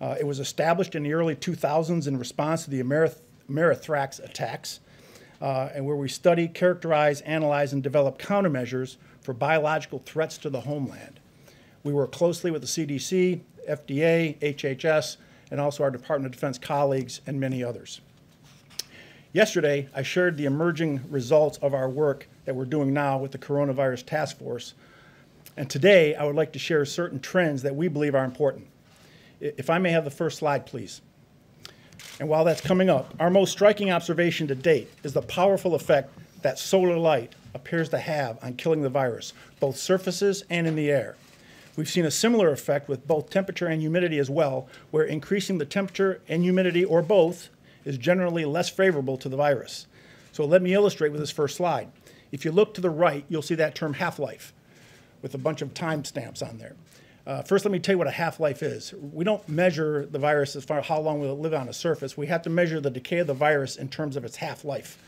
Uh, 0.00 0.16
it 0.18 0.26
was 0.26 0.40
established 0.40 0.94
in 0.94 1.02
the 1.02 1.12
early 1.12 1.34
2000s 1.34 2.06
in 2.06 2.18
response 2.18 2.64
to 2.64 2.70
the 2.70 2.82
Amerith- 2.82 3.20
Amerithrax 3.50 4.22
attacks, 4.22 4.80
uh, 5.40 5.68
and 5.74 5.84
where 5.86 5.96
we 5.96 6.08
study, 6.08 6.48
characterize, 6.48 7.20
analyze, 7.22 7.72
and 7.72 7.82
develop 7.82 8.18
countermeasures 8.18 8.96
for 9.20 9.32
biological 9.32 10.00
threats 10.04 10.38
to 10.38 10.50
the 10.50 10.60
homeland. 10.60 11.20
We 11.82 11.92
work 11.92 12.12
closely 12.12 12.50
with 12.50 12.62
the 12.62 12.68
CDC, 12.68 13.40
FDA, 13.68 14.38
HHS, 14.40 15.18
and 15.50 15.60
also 15.60 15.82
our 15.82 15.90
Department 15.90 16.26
of 16.26 16.32
Defense 16.32 16.58
colleagues 16.58 17.20
and 17.26 17.38
many 17.38 17.62
others. 17.62 18.00
Yesterday, 19.32 19.88
I 19.94 20.02
shared 20.02 20.36
the 20.36 20.46
emerging 20.46 21.02
results 21.10 21.58
of 21.58 21.74
our 21.74 21.88
work 21.88 22.28
that 22.46 22.54
we're 22.54 22.64
doing 22.64 22.92
now 22.92 23.18
with 23.18 23.30
the 23.30 23.38
Coronavirus 23.38 24.06
Task 24.06 24.38
Force. 24.38 24.74
And 25.56 25.68
today, 25.68 26.14
I 26.14 26.24
would 26.24 26.34
like 26.34 26.52
to 26.54 26.58
share 26.58 26.84
certain 26.84 27.20
trends 27.20 27.62
that 27.62 27.76
we 27.76 27.88
believe 27.88 28.14
are 28.14 28.24
important. 28.24 28.66
If 29.40 29.70
I 29.70 29.78
may 29.78 29.90
have 29.90 30.04
the 30.04 30.10
first 30.10 30.38
slide, 30.38 30.66
please. 30.66 31.02
And 32.20 32.28
while 32.28 32.44
that's 32.44 32.60
coming 32.60 32.90
up, 32.90 33.14
our 33.20 33.30
most 33.30 33.52
striking 33.52 33.90
observation 33.90 34.46
to 34.48 34.54
date 34.54 34.90
is 35.04 35.12
the 35.12 35.22
powerful 35.22 35.74
effect 35.74 36.10
that 36.42 36.58
solar 36.58 36.96
light 36.96 37.34
appears 37.54 37.88
to 37.90 37.98
have 37.98 38.42
on 38.42 38.54
killing 38.54 38.82
the 38.82 38.88
virus, 38.88 39.32
both 39.60 39.76
surfaces 39.76 40.44
and 40.50 40.66
in 40.66 40.74
the 40.74 40.90
air. 40.90 41.16
We've 41.78 41.88
seen 41.88 42.04
a 42.04 42.10
similar 42.10 42.50
effect 42.50 42.88
with 42.88 43.06
both 43.06 43.30
temperature 43.30 43.68
and 43.68 43.80
humidity 43.80 44.18
as 44.18 44.28
well, 44.28 44.66
where 44.90 45.04
increasing 45.04 45.58
the 45.58 45.64
temperature 45.64 46.20
and 46.26 46.42
humidity, 46.42 46.84
or 46.84 47.02
both, 47.02 47.50
is 47.84 47.96
generally 47.96 48.44
less 48.44 48.68
favorable 48.68 49.16
to 49.16 49.28
the 49.28 49.36
virus. 49.36 49.86
So 50.32 50.44
let 50.44 50.60
me 50.60 50.74
illustrate 50.74 51.12
with 51.12 51.20
this 51.20 51.30
first 51.30 51.56
slide. 51.56 51.92
If 52.32 52.44
you 52.44 52.50
look 52.50 52.74
to 52.74 52.80
the 52.80 52.90
right, 52.90 53.24
you'll 53.28 53.42
see 53.42 53.54
that 53.54 53.76
term 53.76 53.94
half-life 53.94 54.52
with 55.22 55.34
a 55.34 55.38
bunch 55.38 55.62
of 55.62 55.72
timestamps 55.72 56.42
on 56.42 56.58
there. 56.58 56.74
Uh, 57.24 57.42
first, 57.42 57.64
let 57.64 57.70
me 57.70 57.78
tell 57.78 57.92
you 57.92 57.98
what 57.98 58.08
a 58.08 58.10
half-life 58.10 58.60
is. 58.60 58.92
We 58.94 59.24
don't 59.24 59.48
measure 59.48 60.04
the 60.04 60.18
virus 60.18 60.56
as 60.56 60.64
far 60.64 60.80
as 60.80 60.86
how 60.86 60.98
long 60.98 61.20
will 61.20 61.30
it 61.30 61.38
live 61.38 61.54
on 61.54 61.68
a 61.68 61.72
surface. 61.72 62.16
We 62.16 62.26
have 62.26 62.42
to 62.42 62.50
measure 62.50 62.80
the 62.80 62.90
decay 62.90 63.18
of 63.18 63.28
the 63.28 63.34
virus 63.34 63.76
in 63.76 63.88
terms 63.88 64.16
of 64.16 64.24
its 64.24 64.34
half-life 64.34 64.98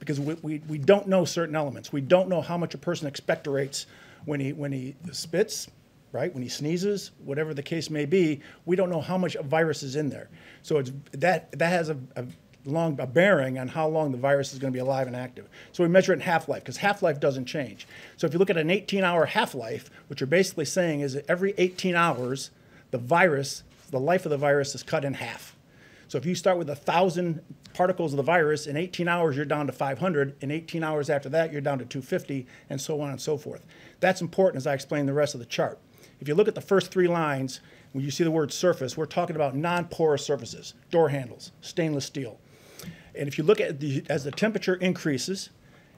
because 0.00 0.18
we, 0.18 0.34
we, 0.42 0.58
we 0.66 0.78
don't 0.78 1.06
know 1.06 1.24
certain 1.24 1.54
elements. 1.54 1.92
We 1.92 2.00
don't 2.00 2.28
know 2.28 2.40
how 2.40 2.58
much 2.58 2.74
a 2.74 2.78
person 2.78 3.08
expectorates 3.08 3.86
when 4.24 4.40
he, 4.40 4.52
when 4.52 4.72
he 4.72 4.96
spits, 5.12 5.68
right? 6.12 6.32
When 6.32 6.42
he 6.42 6.48
sneezes, 6.48 7.10
whatever 7.24 7.54
the 7.54 7.62
case 7.62 7.90
may 7.90 8.04
be, 8.04 8.40
we 8.64 8.76
don't 8.76 8.90
know 8.90 9.00
how 9.00 9.18
much 9.18 9.36
virus 9.44 9.82
is 9.82 9.96
in 9.96 10.08
there. 10.08 10.28
So 10.62 10.78
it's, 10.78 10.92
that, 11.12 11.52
that 11.58 11.68
has 11.68 11.90
a, 11.90 11.98
a 12.16 12.26
long 12.64 12.98
a 13.00 13.06
bearing 13.06 13.58
on 13.58 13.68
how 13.68 13.88
long 13.88 14.10
the 14.12 14.18
virus 14.18 14.52
is 14.52 14.58
going 14.58 14.72
to 14.72 14.76
be 14.76 14.80
alive 14.80 15.06
and 15.06 15.16
active. 15.16 15.48
So 15.72 15.82
we 15.82 15.88
measure 15.88 16.12
it 16.12 16.16
in 16.16 16.20
half-life 16.20 16.62
because 16.62 16.78
half-life 16.78 17.20
doesn't 17.20 17.46
change. 17.46 17.86
So 18.16 18.26
if 18.26 18.32
you 18.32 18.38
look 18.38 18.50
at 18.50 18.56
an 18.56 18.68
18-hour 18.68 19.26
half-life, 19.26 19.90
what 20.08 20.20
you're 20.20 20.26
basically 20.26 20.64
saying 20.64 21.00
is 21.00 21.14
that 21.14 21.24
every 21.28 21.54
18 21.58 21.94
hours, 21.94 22.50
the 22.90 22.98
virus, 22.98 23.62
the 23.90 24.00
life 24.00 24.26
of 24.26 24.30
the 24.30 24.38
virus 24.38 24.74
is 24.74 24.82
cut 24.82 25.04
in 25.04 25.14
half. 25.14 25.56
So 26.08 26.18
if 26.18 26.26
you 26.26 26.34
start 26.34 26.58
with 26.58 26.70
a 26.70 26.76
thousand 26.76 27.42
particles 27.74 28.12
of 28.12 28.16
the 28.16 28.22
virus, 28.22 28.66
in 28.66 28.76
18 28.76 29.06
hours 29.08 29.36
you're 29.36 29.44
down 29.44 29.66
to 29.66 29.72
500. 29.72 30.36
In 30.40 30.50
18 30.50 30.82
hours 30.82 31.10
after 31.10 31.28
that, 31.30 31.52
you're 31.52 31.60
down 31.60 31.78
to 31.78 31.84
250, 31.84 32.46
and 32.70 32.80
so 32.80 33.00
on 33.00 33.10
and 33.10 33.20
so 33.20 33.36
forth. 33.36 33.66
That's 34.00 34.20
important 34.20 34.56
as 34.56 34.66
I 34.66 34.74
explain 34.74 35.06
the 35.06 35.12
rest 35.12 35.34
of 35.34 35.40
the 35.40 35.46
chart. 35.46 35.78
If 36.20 36.28
you 36.28 36.34
look 36.34 36.48
at 36.48 36.54
the 36.54 36.60
first 36.60 36.90
three 36.90 37.08
lines, 37.08 37.60
when 37.92 38.04
you 38.04 38.10
see 38.10 38.24
the 38.24 38.30
word 38.30 38.52
surface, 38.52 38.96
we're 38.96 39.06
talking 39.06 39.36
about 39.36 39.54
non-porous 39.54 40.24
surfaces, 40.24 40.74
door 40.90 41.10
handles, 41.10 41.52
stainless 41.60 42.04
steel. 42.04 42.38
And 43.14 43.28
if 43.28 43.38
you 43.38 43.44
look 43.44 43.60
at 43.60 43.80
the, 43.80 44.04
as 44.08 44.24
the 44.24 44.30
temperature 44.30 44.74
increases 44.74 45.50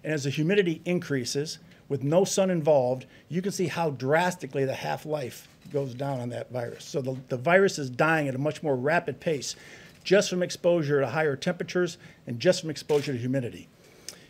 and 0.05 0.13
as 0.13 0.25
the 0.25 0.31
humidity 0.31 0.81
increases, 0.85 1.59
with 1.89 2.05
no 2.05 2.25
sun 2.25 2.51
involved, 2.51 3.07
you 3.29 3.41
can 3.41 3.51
see 3.51 3.67
how 3.67 3.91
drastically 3.91 4.65
the 4.65 4.75
half-life 4.75 5.49
goes 5.73 5.95
down 5.95 6.21
on 6.21 6.29
that 6.31 6.51
virus. 6.51 6.85
So 6.85 7.01
the, 7.01 7.17
the 7.29 7.37
virus 7.37 7.79
is 7.79 7.91
dying 7.91 8.29
at 8.29 8.35
a 8.35 8.39
much 8.39 8.63
more 8.63 8.77
rapid 8.77 9.21
pace 9.21 9.57
just 10.05 10.31
from 10.31 10.43
exposure 10.43 11.01
to 11.01 11.09
higher 11.09 11.37
temperatures 11.37 11.99
and 12.27 12.39
just 12.39 12.61
from 12.61 12.71
exposure 12.71 13.13
to 13.13 13.19
humidity. 13.19 13.69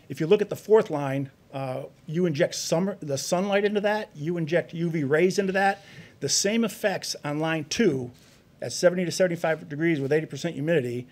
If 0.07 0.19
you 0.19 0.27
look 0.27 0.41
at 0.41 0.49
the 0.49 0.55
fourth 0.55 0.89
line, 0.89 1.31
uh, 1.53 1.83
you 2.05 2.25
inject 2.25 2.55
summer, 2.55 2.97
the 2.99 3.17
sunlight 3.17 3.65
into 3.65 3.81
that, 3.81 4.09
you 4.15 4.37
inject 4.37 4.73
UV 4.73 5.07
rays 5.09 5.39
into 5.39 5.53
that. 5.53 5.83
The 6.19 6.29
same 6.29 6.63
effects 6.63 7.15
on 7.23 7.39
line 7.39 7.65
two 7.65 8.11
at 8.61 8.71
70 8.71 9.05
to 9.05 9.11
75 9.11 9.69
degrees 9.69 9.99
with 9.99 10.11
80% 10.11 10.53
humidity 10.53 11.07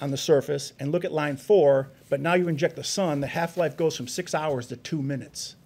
on 0.00 0.10
the 0.10 0.16
surface 0.16 0.72
and 0.80 0.90
look 0.90 1.04
at 1.04 1.12
line 1.12 1.36
four, 1.36 1.90
but 2.08 2.20
now 2.20 2.34
you 2.34 2.48
inject 2.48 2.76
the 2.76 2.84
sun, 2.84 3.20
the 3.20 3.26
half-life 3.28 3.76
goes 3.76 3.96
from 3.96 4.08
six 4.08 4.34
hours 4.34 4.66
to 4.68 4.76
two 4.76 5.00
minutes. 5.00 5.56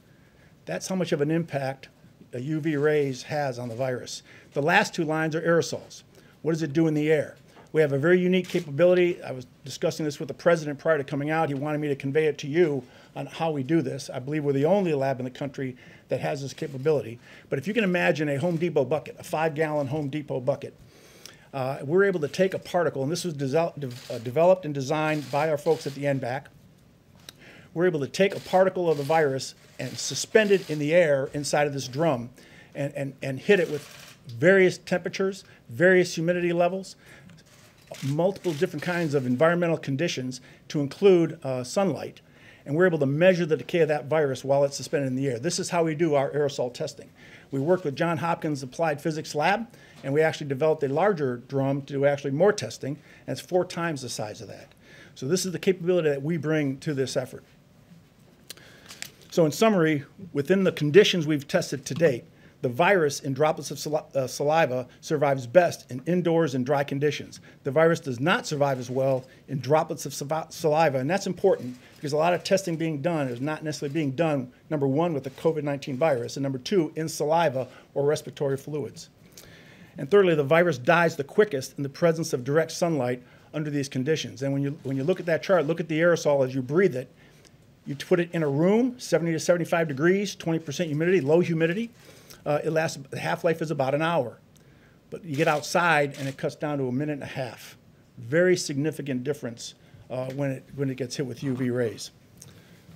That's 0.64 0.88
how 0.88 0.96
much 0.96 1.12
of 1.12 1.20
an 1.20 1.30
impact 1.30 1.88
a 2.32 2.38
UV 2.38 2.80
rays 2.80 3.22
has 3.24 3.58
on 3.58 3.68
the 3.68 3.74
virus. 3.74 4.22
The 4.52 4.61
last 4.61 4.94
two 4.94 5.04
lines 5.04 5.34
are 5.34 5.40
aerosols. 5.40 6.02
What 6.42 6.52
does 6.52 6.62
it 6.62 6.72
do 6.72 6.87
in 6.87 6.94
the 6.94 7.11
air? 7.11 7.37
We 7.72 7.80
have 7.80 7.92
a 7.92 7.98
very 7.98 8.20
unique 8.20 8.48
capability. 8.48 9.22
I 9.22 9.32
was 9.32 9.46
discussing 9.64 10.04
this 10.04 10.18
with 10.18 10.28
the 10.28 10.34
president 10.34 10.78
prior 10.78 10.98
to 10.98 11.04
coming 11.04 11.30
out. 11.30 11.48
He 11.48 11.54
wanted 11.54 11.78
me 11.78 11.88
to 11.88 11.96
convey 11.96 12.26
it 12.26 12.38
to 12.38 12.46
you 12.46 12.82
on 13.18 13.26
how 13.26 13.50
we 13.50 13.64
do 13.64 13.83
this. 13.83 14.09
I 14.09 14.20
believe 14.20 14.44
we're 14.44 14.52
the 14.52 14.64
only 14.64 14.94
lab 14.94 15.18
in 15.18 15.24
the 15.24 15.31
country 15.31 15.76
that 16.09 16.20
has 16.20 16.40
this 16.40 16.54
capability. 16.54 17.18
But 17.50 17.59
if 17.59 17.66
you 17.66 17.74
can 17.74 17.83
imagine 17.83 18.28
a 18.28 18.38
Home 18.38 18.57
Depot 18.57 18.85
bucket, 18.85 19.16
a 19.18 19.24
five-gallon 19.24 19.88
Home 19.88 20.09
Depot 20.09 20.38
bucket, 20.38 20.72
uh, 21.52 21.78
we're 21.83 22.04
able 22.04 22.20
to 22.20 22.28
take 22.28 22.54
a 22.54 22.61
particle, 22.61 23.02
and 23.02 23.11
this 23.11 23.24
was 23.24 23.35
desel- 23.35 23.78
de- 23.78 24.14
uh, 24.14 24.18
developed 24.20 24.64
and 24.64 24.72
designed 24.72 25.28
by 25.33 25.50
our 25.50 25.59
folks 25.59 25.85
at 25.85 25.96
the 25.96 26.04
NBAC. 26.04 26.44
We're 27.74 27.87
able 27.87 28.00
to 28.00 28.07
take 28.07 28.37
a 28.37 28.40
particle 28.40 28.88
of 28.88 28.98
the 28.98 29.02
virus 29.02 29.57
and 29.81 29.98
suspend 29.98 30.52
it 30.52 30.70
in 30.70 30.78
the 30.78 30.94
air 30.94 31.28
inside 31.35 31.66
of 31.66 31.72
this 31.72 31.88
drum 31.88 32.31
and, 32.72 32.92
and, 32.94 33.14
and 33.20 33.40
hit 33.40 33.59
it 33.59 33.68
with 33.68 33.83
various 34.28 34.78
temperatures, 34.78 35.42
various 35.68 36.14
humidity 36.14 36.52
levels, 36.52 36.94
multiple 38.04 38.52
different 38.52 38.85
kinds 38.85 39.14
of 39.14 39.26
environmental 39.26 39.76
conditions 39.76 40.40
to 40.68 40.81
include 40.81 41.40
uh, 41.42 41.64
sunlight. 41.64 42.20
And 42.68 42.76
we're 42.76 42.87
able 42.87 42.98
to 42.98 43.07
measure 43.07 43.46
the 43.46 43.57
decay 43.57 43.81
of 43.81 43.88
that 43.88 44.09
virus 44.09 44.44
while 44.44 44.62
it's 44.62 44.76
suspended 44.76 45.09
in 45.09 45.16
the 45.16 45.26
air. 45.26 45.38
This 45.38 45.59
is 45.59 45.70
how 45.70 45.85
we 45.85 45.94
do 45.94 46.14
our 46.14 46.31
aerosol 46.33 46.72
testing. 46.72 47.09
We 47.50 47.61
worked 47.61 47.83
with 47.83 47.96
John 47.96 48.18
Hopkins 48.18 48.62
Applied 48.62 49.00
Physics 49.00 49.35
Lab, 49.35 49.66
and 50.04 50.12
we 50.12 50.20
actually 50.20 50.48
developed 50.48 50.83
a 50.83 50.88
larger 50.88 51.38
drum 51.38 51.81
to 51.81 51.94
do 51.94 52.04
actually 52.04 52.33
more 52.33 52.52
testing, 52.52 52.98
and 53.26 53.38
it's 53.38 53.40
four 53.40 53.64
times 53.64 54.02
the 54.02 54.11
size 54.11 54.42
of 54.42 54.48
that. 54.48 54.74
So 55.14 55.26
this 55.26 55.46
is 55.46 55.52
the 55.52 55.59
capability 55.59 56.11
that 56.11 56.22
we 56.22 56.37
bring 56.37 56.76
to 56.81 56.92
this 56.92 57.16
effort. 57.16 57.42
So 59.31 59.46
in 59.46 59.52
summary, 59.52 60.04
within 60.35 60.64
the 60.64 60.72
conditions 60.72 61.26
we've 61.26 61.48
tested 61.48 61.87
to 61.87 61.94
date, 61.94 62.24
the 62.61 62.68
virus 62.68 63.21
in 63.21 63.35
droplets 63.35 63.71
of 63.71 63.79
sali- 63.79 64.03
uh, 64.14 64.27
saliva 64.27 64.87
survives 65.01 65.47
best 65.47 65.90
in 65.90 66.03
indoors 66.07 66.55
and 66.55 66.66
dry 66.66 66.83
conditions. 66.83 67.40
The 67.62 67.71
virus 67.71 68.01
does 68.01 68.18
not 68.18 68.47
survive 68.47 68.81
as 68.81 68.90
well 68.90 69.25
in 69.47 69.61
droplets 69.61 70.07
of 70.07 70.14
saliva, 70.53 70.99
and 70.99 71.09
that's 71.09 71.27
important 71.27 71.77
because 71.97 72.12
a 72.12 72.16
lot 72.16 72.35
of 72.35 72.42
testing 72.42 72.77
being 72.77 73.01
done 73.01 73.29
is 73.29 73.40
not 73.40 73.62
necessarily 73.62 73.94
being 73.94 74.11
done, 74.11 74.53
number 74.71 74.88
one, 74.88 75.14
with 75.14 75.25
the 75.25 75.31
COVID 75.31 75.62
19 75.62 75.97
virus, 75.97 76.37
and 76.37 76.42
number 76.42 76.59
two, 76.59 76.92
in 76.97 77.09
saliva 77.09 77.68
or 77.94 78.05
respiratory 78.05 78.57
fluids. 78.57 79.09
And 79.97 80.11
thirdly, 80.11 80.35
the 80.35 80.44
virus 80.44 80.79
dies 80.79 81.16
the 81.16 81.25
quickest 81.25 81.77
in 81.77 81.83
the 81.83 81.88
presence 81.88 82.33
of 82.33 82.44
direct 82.44 82.73
sunlight 82.73 83.23
under 83.55 83.71
these 83.71 83.88
conditions. 83.88 84.42
And 84.42 84.53
when 84.53 84.62
you, 84.62 84.79
when 84.83 84.97
you 84.97 85.05
look 85.05 85.21
at 85.21 85.27
that 85.27 85.42
chart, 85.42 85.66
look 85.66 85.81
at 85.81 85.88
the 85.88 85.99
aerosol 85.99 86.47
as 86.47 86.55
you 86.55 86.62
breathe 86.62 86.97
it. 86.97 87.11
You 87.87 87.97
put 87.97 88.21
it 88.21 88.31
in 88.33 88.42
a 88.42 88.49
room, 88.49 88.99
70 88.99 89.33
to 89.33 89.40
75 89.40 89.88
degrees, 89.88 90.37
20% 90.37 90.87
humidity, 90.87 91.21
low 91.21 91.40
humidity. 91.40 91.90
Uh, 92.46 92.61
it 92.64 92.70
lasts, 92.70 92.98
the 93.11 93.18
half-life 93.18 93.62
is 93.62 93.70
about 93.70 93.94
an 93.94 94.03
hour. 94.03 94.38
But 95.11 95.24
you 95.24 95.37
get 95.37 95.48
outside 95.48 96.16
and 96.18 96.29
it 96.29 96.37
cuts 96.37 96.55
down 96.55 96.79
to 96.79 96.88
a 96.88 96.92
minute 96.92 97.14
and 97.14 97.22
a 97.22 97.27
half. 97.27 97.77
Very 98.18 98.57
significant 98.57 99.24
difference 99.24 99.74
uh, 100.11 100.31
when, 100.33 100.51
it, 100.51 100.64
when 100.74 100.90
it 100.90 100.96
gets 100.96 101.16
hit 101.16 101.27
with 101.27 101.40
UV 101.40 101.74
rays. 101.74 102.11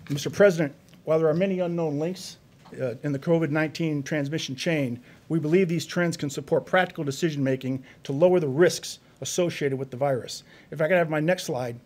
Mr. 0.06 0.32
President, 0.32 0.74
while 1.04 1.18
there 1.18 1.28
are 1.28 1.34
many 1.34 1.60
unknown 1.60 1.98
links 1.98 2.38
uh, 2.80 2.94
in 3.02 3.12
the 3.12 3.18
COVID-19 3.18 4.04
transmission 4.04 4.56
chain, 4.56 5.00
we 5.28 5.38
believe 5.38 5.68
these 5.68 5.86
trends 5.86 6.16
can 6.16 6.30
support 6.30 6.66
practical 6.66 7.04
decision-making 7.04 7.82
to 8.04 8.12
lower 8.12 8.40
the 8.40 8.48
risks 8.48 8.98
associated 9.20 9.78
with 9.78 9.90
the 9.90 9.96
virus. 9.96 10.42
If 10.70 10.80
I 10.80 10.88
could 10.88 10.96
have 10.96 11.08
my 11.08 11.20
next 11.20 11.44
slide. 11.44 11.78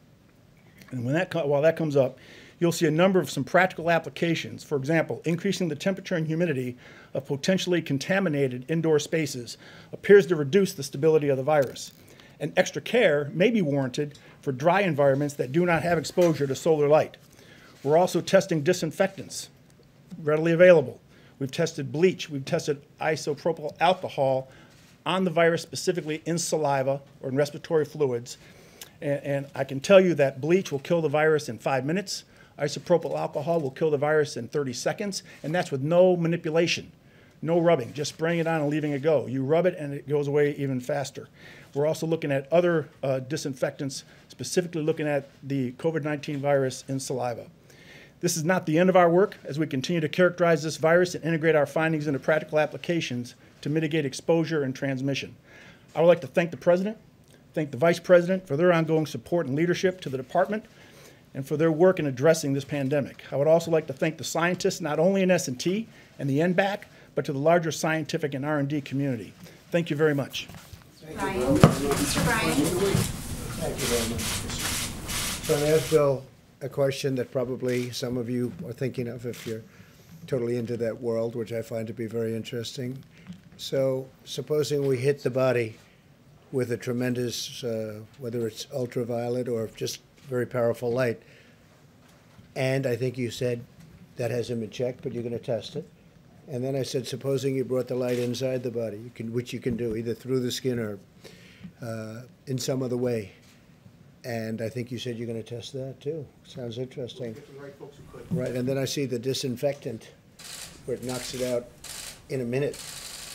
And 0.91 1.05
when 1.05 1.15
that, 1.15 1.33
while 1.47 1.63
that 1.63 1.77
comes 1.77 1.97
up, 1.97 2.19
you'll 2.59 2.73
see 2.73 2.87
a 2.87 2.91
number 2.91 3.21
of 3.21 3.31
some 3.31 3.45
practical 3.45 3.91
applications. 3.91 4.65
For 4.65 4.77
example, 4.77 5.21
increasing 5.25 5.69
the 5.69 5.77
temperature 5.77 6.15
and 6.15 6.27
humidity 6.27 6.77
of 7.15 7.27
potentially 7.27 7.83
contaminated 7.83 8.65
indoor 8.69 8.99
spaces 8.99 9.59
appears 9.93 10.27
to 10.27 10.37
reduce 10.37 10.73
the 10.73 10.83
stability 10.83 11.29
of 11.29 11.37
the 11.37 11.43
virus. 11.43 11.93
And 12.41 12.53
extra 12.57 12.83
care 12.83 13.31
may 13.33 13.51
be 13.51 13.63
warranted 13.63 14.19
for 14.41 14.53
dry 14.53 14.83
environments 14.83 15.35
that 15.35 15.53
do 15.53 15.65
not 15.67 15.83
have 15.83 15.99
exposure 15.99 16.47
to 16.47 16.55
solar 16.55 16.89
light. 16.89 17.17
We're 17.83 17.97
also 17.97 18.21
testing 18.21 18.63
disinfectants 18.63 19.49
readily 20.23 20.53
available. 20.53 21.01
We've 21.39 21.51
tested 21.51 21.93
bleach, 21.93 22.31
we've 22.31 22.45
tested 22.45 22.83
isopropyl 23.01 23.77
alcohol 23.81 24.49
on 25.05 25.25
the 25.25 25.31
virus, 25.31 25.63
specifically 25.63 26.23
in 26.27 26.39
saliva 26.39 27.01
or 27.21 27.29
in 27.29 27.37
respiratory 27.37 27.85
fluids. 27.85 28.39
And, 29.01 29.21
and 29.23 29.47
I 29.55 29.65
can 29.65 29.81
tell 29.81 30.01
you 30.01 30.15
that 30.15 30.41
bleach 30.41 30.73
will 30.73 30.81
kill 30.81 31.01
the 31.03 31.09
virus 31.09 31.49
in 31.49 31.59
five 31.59 31.85
minutes. 31.85 32.25
Isopropyl 32.59 33.19
alcohol 33.19 33.61
will 33.61 33.71
kill 33.71 33.91
the 33.91 33.99
virus 33.99 34.37
in 34.37 34.49
30 34.49 34.73
seconds, 34.73 35.23
and 35.43 35.55
that's 35.55 35.71
with 35.71 35.83
no 35.83 36.17
manipulation, 36.17 36.91
no 37.43 37.61
rubbing, 37.61 37.93
just 37.93 38.15
spraying 38.15 38.39
it 38.39 38.47
on 38.47 38.63
and 38.63 38.71
leaving 38.71 38.93
it 38.93 39.03
go. 39.03 39.27
You 39.27 39.45
rub 39.45 39.67
it 39.67 39.77
and 39.79 39.93
it 39.93 40.09
goes 40.09 40.27
away 40.27 40.55
even 40.57 40.81
faster. 40.81 41.29
We're 41.75 41.87
also 41.87 42.07
looking 42.07 42.33
at 42.33 42.51
other 42.51 42.89
uh, 43.03 43.21
disinfectants, 43.21 44.05
specifically 44.29 44.83
looking 44.83 45.07
at 45.07 45.29
the 45.43 45.73
COVID 45.73 46.03
19 46.03 46.39
virus 46.39 46.85
in 46.89 46.99
saliva. 46.99 47.47
This 48.21 48.39
is 48.39 48.45
not 48.45 48.65
the 48.65 48.79
end 48.79 48.89
of 48.89 48.97
our 48.97 49.11
work 49.11 49.37
as 49.45 49.59
we 49.59 49.67
continue 49.67 50.01
to 50.01 50.09
characterize 50.09 50.63
this 50.63 50.79
virus 50.79 51.15
and 51.15 51.23
integrate 51.23 51.55
our 51.55 51.67
findings 51.67 52.07
into 52.07 52.19
practical 52.19 52.59
applications 52.59 53.35
to 53.61 53.69
mitigate 53.69 54.07
exposure 54.07 54.63
and 54.63 54.75
transmission. 54.75 55.37
I 55.95 56.01
would 56.01 56.07
like 56.07 56.23
to 56.23 56.27
thank 56.27 56.51
the 56.51 56.57
President, 56.57 56.97
thank 57.53 57.71
the 57.71 57.77
Vice 57.77 58.01
President 58.01 58.47
for 58.47 58.57
their 58.57 58.73
ongoing 58.73 59.05
support 59.05 59.47
and 59.47 59.55
leadership 59.55 60.01
to 60.01 60.09
the 60.09 60.17
department 60.17 60.65
and 61.37 61.47
for 61.47 61.59
their 61.59 61.71
work 61.71 61.99
in 61.99 62.07
addressing 62.07 62.55
this 62.55 62.65
pandemic. 62.65 63.23
I 63.31 63.37
would 63.37 63.47
also 63.47 63.71
like 63.71 63.87
to 63.89 63.93
thank 63.93 64.17
the 64.17 64.25
scientists 64.25 64.81
not 64.81 64.99
only 64.99 65.21
in 65.21 65.31
S&T 65.31 65.87
and 66.19 66.31
the 66.31 66.39
NBAC, 66.39 66.85
but 67.15 67.27
to 67.27 67.33
the 67.33 67.39
larger 67.39 67.71
scientific 67.71 68.33
and 68.33 68.45
R&D 68.45 68.81
community. 68.81 69.35
Thank 69.71 69.91
you 69.91 69.97
very 69.97 70.15
much. 70.15 70.49
Bryan, 71.15 71.41
Mr. 71.59 72.25
Bryan, 72.25 72.55
Thank 73.59 73.79
you 73.79 73.87
very 73.87 74.09
much. 74.11 74.21
So 74.21 75.55
I'm 75.55 75.61
going 75.61 75.73
to 75.73 75.77
ask 75.77 75.91
Bill 75.91 76.25
a 76.63 76.69
question 76.71 77.15
that 77.17 77.31
probably 77.31 77.91
some 77.91 78.17
of 78.17 78.31
you 78.31 78.53
are 78.67 78.73
thinking 78.73 79.07
of 79.07 79.27
if 79.27 79.47
you're 79.47 79.63
totally 80.27 80.57
into 80.57 80.79
that 80.79 81.03
world, 81.03 81.37
which 81.37 81.53
I 81.53 81.61
find 81.61 81.87
to 81.87 81.93
be 81.93 82.07
very 82.07 82.35
interesting. 82.35 83.05
So 83.59 84.09
supposing 84.25 84.87
we 84.87 84.97
hit 84.97 85.23
the 85.23 85.31
body 85.31 85.77
with 86.51 86.73
a 86.73 86.79
tremendous, 86.79 87.63
uh, 87.63 88.01
whether 88.19 88.47
it's 88.47 88.67
ultraviolet 88.73 89.49
or 89.49 89.69
just 89.77 90.01
very 90.29 90.47
powerful 90.47 90.93
light, 90.93 91.23
and 92.55 92.87
I 92.87 92.97
think 92.97 93.19
you 93.19 93.31
said 93.31 93.65
that 94.17 94.31
hasn't 94.31 94.61
been 94.61 94.71
checked, 94.71 95.03
but 95.03 95.13
you're 95.13 95.23
going 95.23 95.39
to 95.39 95.45
test 95.45 95.77
it. 95.77 95.89
And 96.49 96.65
then 96.65 96.77
I 96.77 96.83
said, 96.83 97.07
supposing 97.07 97.57
you 97.57 97.65
brought 97.65 97.89
the 97.89 97.97
light 97.97 98.19
inside 98.19 98.63
the 98.63 98.71
body, 98.71 98.99
you 98.99 99.11
can, 99.15 99.33
which 99.33 99.53
you 99.53 99.59
can 99.59 99.77
do 99.77 99.97
either 99.97 100.15
through 100.15 100.41
the 100.41 100.53
skin 100.53 100.79
or 100.79 100.99
uh, 101.83 102.23
in 102.47 102.57
some 102.59 102.83
other 102.83 102.97
way. 102.97 103.33
And 104.25 104.63
I 104.63 104.69
think 104.69 104.91
you 104.91 104.99
said 104.99 105.17
you're 105.17 105.27
going 105.27 105.43
to 105.43 105.49
test 105.49 105.73
that 105.73 106.01
too. 106.01 106.27
Sounds 106.45 106.79
interesting. 106.79 107.37
Right, 108.31 108.53
and 108.53 108.69
then 108.69 108.79
I 108.79 108.85
see 108.85 109.07
the 109.07 109.19
disinfectant 109.19 110.11
where 110.85 110.97
it 110.97 111.05
knocks 111.05 111.35
it 111.35 111.43
out 111.43 111.67
in 112.29 112.41
a 112.41 112.45
minute, 112.45 112.77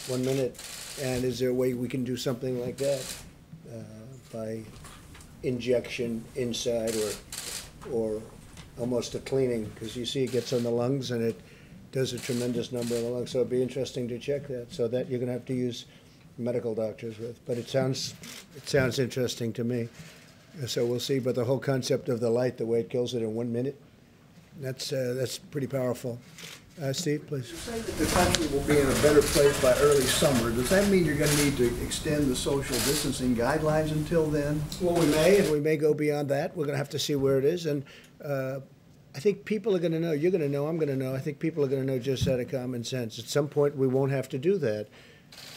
one 0.07 0.23
minute. 0.25 0.61
And 1.01 1.23
is 1.23 1.39
there 1.39 1.49
a 1.49 1.53
way 1.53 1.73
we 1.73 1.87
can 1.87 2.03
do 2.03 2.17
something 2.17 2.59
like 2.59 2.77
that 2.77 3.15
uh, 3.73 3.77
by 4.33 4.63
injection 5.43 6.23
inside 6.35 6.95
or, 6.95 7.91
or 7.91 8.21
almost 8.79 9.15
a 9.15 9.19
cleaning? 9.19 9.65
Because 9.65 9.95
you 9.95 10.05
see 10.05 10.23
it 10.23 10.31
gets 10.31 10.53
on 10.53 10.63
the 10.63 10.69
lungs 10.69 11.11
and 11.11 11.23
it 11.23 11.39
does 11.91 12.13
a 12.13 12.19
tremendous 12.19 12.71
number 12.71 12.95
in 12.95 13.03
the 13.03 13.09
lungs. 13.09 13.31
So 13.31 13.39
it'd 13.39 13.49
be 13.49 13.61
interesting 13.61 14.07
to 14.09 14.19
check 14.19 14.47
that. 14.47 14.71
So 14.71 14.87
that 14.87 15.09
you're 15.09 15.19
going 15.19 15.27
to 15.27 15.33
have 15.33 15.45
to 15.45 15.53
use 15.53 15.85
medical 16.37 16.73
doctors 16.73 17.17
with. 17.19 17.43
But 17.45 17.57
it 17.57 17.69
sounds, 17.69 18.13
it 18.55 18.67
sounds 18.67 18.99
interesting 18.99 19.53
to 19.53 19.63
me. 19.63 19.89
So 20.67 20.85
we'll 20.85 20.99
see, 20.99 21.19
but 21.19 21.35
the 21.35 21.45
whole 21.45 21.59
concept 21.59 22.09
of 22.09 22.19
the 22.19 22.29
light, 22.29 22.57
the 22.57 22.65
way 22.65 22.81
it 22.81 22.89
kills 22.89 23.13
it 23.13 23.21
in 23.21 23.33
one 23.33 23.53
minute, 23.53 23.79
that's, 24.59 24.91
uh, 24.91 25.13
that's 25.17 25.37
pretty 25.37 25.67
powerful. 25.67 26.19
Uh, 26.79 26.93
Steve, 26.93 27.25
please. 27.27 27.47
say 27.47 27.79
that 27.79 27.97
the 27.97 28.05
country 28.07 28.47
will 28.47 28.65
be 28.65 28.79
in 28.79 28.87
a 28.87 29.01
better 29.01 29.21
place 29.21 29.59
by 29.61 29.73
early 29.79 30.01
summer, 30.03 30.51
does 30.51 30.69
that 30.69 30.87
mean 30.89 31.05
you're 31.05 31.17
gonna 31.17 31.35
need 31.43 31.57
to 31.57 31.67
extend 31.83 32.29
the 32.29 32.35
social 32.35 32.75
distancing 32.77 33.35
guidelines 33.35 33.91
until 33.91 34.25
then? 34.25 34.61
Well, 34.79 34.95
we 34.95 35.05
may, 35.07 35.39
and 35.39 35.51
we 35.51 35.59
may 35.59 35.77
go 35.77 35.93
beyond 35.93 36.29
that. 36.29 36.55
We're 36.55 36.65
gonna 36.65 36.77
have 36.77 36.89
to 36.89 36.99
see 36.99 37.15
where 37.15 37.37
it 37.37 37.45
is, 37.45 37.65
and, 37.65 37.83
uh, 38.23 38.61
I 39.13 39.19
think 39.19 39.43
people 39.43 39.75
are 39.75 39.79
gonna 39.79 39.99
know, 39.99 40.13
you're 40.13 40.31
gonna 40.31 40.47
know, 40.49 40.67
I'm 40.67 40.77
gonna 40.77 40.95
know, 40.95 41.13
I 41.13 41.19
think 41.19 41.39
people 41.39 41.63
are 41.63 41.67
gonna 41.67 41.83
know 41.83 41.99
just 41.99 42.27
out 42.27 42.39
of 42.39 42.49
common 42.49 42.83
sense. 42.83 43.19
At 43.19 43.25
some 43.25 43.49
point, 43.49 43.75
we 43.75 43.85
won't 43.87 44.11
have 44.11 44.29
to 44.29 44.39
do 44.39 44.57
that, 44.59 44.87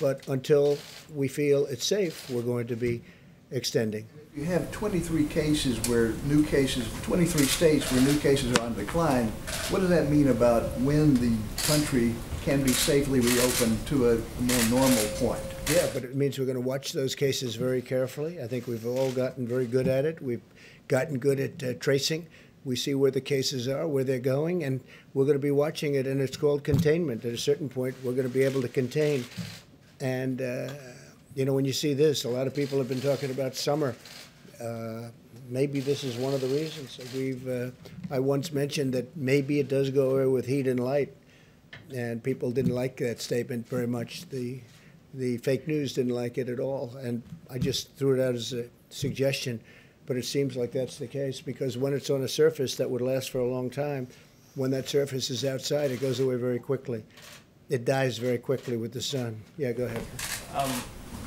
but 0.00 0.27
until 0.29 0.77
we 1.14 1.29
feel 1.29 1.64
it's 1.66 1.87
safe, 1.87 2.29
we're 2.29 2.42
going 2.42 2.66
to 2.66 2.77
be 2.77 3.03
extending. 3.50 4.07
You 4.37 4.42
have 4.47 4.68
twenty-three 4.73 5.27
cases 5.27 5.79
where 5.88 6.09
new 6.27 6.44
cases, 6.44 6.92
twenty-three 7.03 7.47
states 7.47 7.92
where 7.92 8.01
new 8.01 8.18
cases 8.18 8.59
are 8.59 8.62
on 8.62 8.75
decline. 8.75 9.29
What 9.70 9.79
does 9.79 9.90
that 9.90 10.11
mean 10.11 10.27
about 10.27 10.77
when 10.81 11.14
the 11.14 11.37
country 11.62 12.16
can 12.42 12.64
be 12.64 12.73
safely 12.73 13.20
reopened 13.20 13.87
to 13.87 14.11
a 14.11 14.16
more 14.40 14.81
normal 14.81 15.05
point? 15.18 15.40
Yeah, 15.70 15.87
but 15.94 16.03
it 16.03 16.16
means 16.16 16.37
we're 16.37 16.47
going 16.47 16.57
to 16.57 16.61
watch 16.61 16.90
those 16.90 17.14
cases 17.14 17.55
very 17.55 17.81
carefully. 17.81 18.42
I 18.42 18.49
think 18.49 18.66
we've 18.66 18.85
all 18.85 19.12
gotten 19.12 19.47
very 19.47 19.66
good 19.66 19.87
at 19.87 20.05
it. 20.05 20.20
We've 20.20 20.42
gotten 20.88 21.20
good 21.20 21.38
at 21.38 21.62
uh, 21.62 21.75
tracing. 21.75 22.27
We 22.64 22.75
see 22.75 22.97
where 22.97 23.12
the 23.12 23.20
cases 23.20 23.68
are, 23.68 23.87
where 23.87 24.03
they're 24.03 24.18
going, 24.18 24.64
and 24.64 24.81
we're 25.12 25.27
going 25.27 25.38
to 25.38 25.42
be 25.42 25.53
watching 25.53 25.94
it, 25.94 26.09
and 26.09 26.20
it's 26.20 26.37
called 26.37 26.64
containment. 26.64 27.25
At 27.25 27.35
a 27.35 27.38
certain 27.38 27.68
point, 27.68 27.94
we're 28.03 28.14
going 28.14 28.27
to 28.27 28.35
be 28.35 28.42
able 28.42 28.62
to 28.62 28.68
contain. 28.68 29.27
And, 30.01 30.42
uh, 30.42 30.70
you 31.35 31.44
know, 31.44 31.53
when 31.53 31.64
you 31.64 31.73
see 31.73 31.94
this, 31.94 32.25
a 32.25 32.29
lot 32.29 32.47
of 32.47 32.55
people 32.55 32.79
have 32.79 32.88
been 32.88 33.01
talking 33.01 33.31
about 33.31 33.57
summer. 33.57 33.94
Uh, 34.61 35.09
maybe 35.49 35.81
this 35.81 36.05
is 36.05 36.16
one 36.16 36.33
of 36.33 36.40
the 36.40 36.47
reasons. 36.49 36.99
We've, 37.14 37.49
uh, 37.49 37.70
I 38.11 38.20
once 38.20 38.53
mentioned 38.53 38.92
that 38.94 39.16
maybe 39.16 39.59
it 39.59 39.68
does 39.68 39.90
go 39.90 40.11
away 40.11 40.27
with 40.27 40.47
heat 40.47 40.66
and 40.66 40.79
light, 40.79 41.12
and 41.94 42.23
people 42.23 42.51
didn't 42.51 42.75
like 42.75 42.97
that 42.99 43.20
statement 43.20 43.68
very 43.68 43.87
much. 43.87 44.29
The 44.29 44.61
the 45.16 45.37
fake 45.38 45.68
news 45.68 45.92
didn't 45.92 46.12
like 46.12 46.38
it 46.38 46.49
at 46.49 46.59
all, 46.59 46.92
and 47.01 47.23
I 47.49 47.59
just 47.59 47.94
threw 47.97 48.20
it 48.20 48.20
out 48.20 48.35
as 48.35 48.53
a 48.53 48.66
suggestion. 48.90 49.61
But 50.07 50.16
it 50.16 50.25
seems 50.25 50.57
like 50.57 50.73
that's 50.73 50.99
the 50.99 51.07
case 51.07 51.40
because 51.40 51.79
when 51.79 51.94
it's 51.94 52.11
on 52.11 52.23
a 52.23 52.29
surface 52.29 52.75
that 52.77 52.90
would 52.90 53.01
last 53.01 53.31
for 53.31 53.38
a 53.38 53.47
long 53.47 53.70
time, 53.70 54.09
when 54.57 54.70
that 54.73 54.88
surface 54.88 55.31
is 55.31 55.44
outside, 55.44 55.92
it 55.92 56.01
goes 56.01 56.18
away 56.20 56.35
very 56.35 56.59
quickly. 56.59 57.05
It 57.70 57.85
dies 57.85 58.18
very 58.18 58.38
quickly 58.38 58.77
with 58.77 58.92
the 58.92 59.01
sun. 59.01 59.40
Yeah, 59.57 59.73
go 59.73 59.85
ahead. 59.85 60.03
Um, 60.55 60.70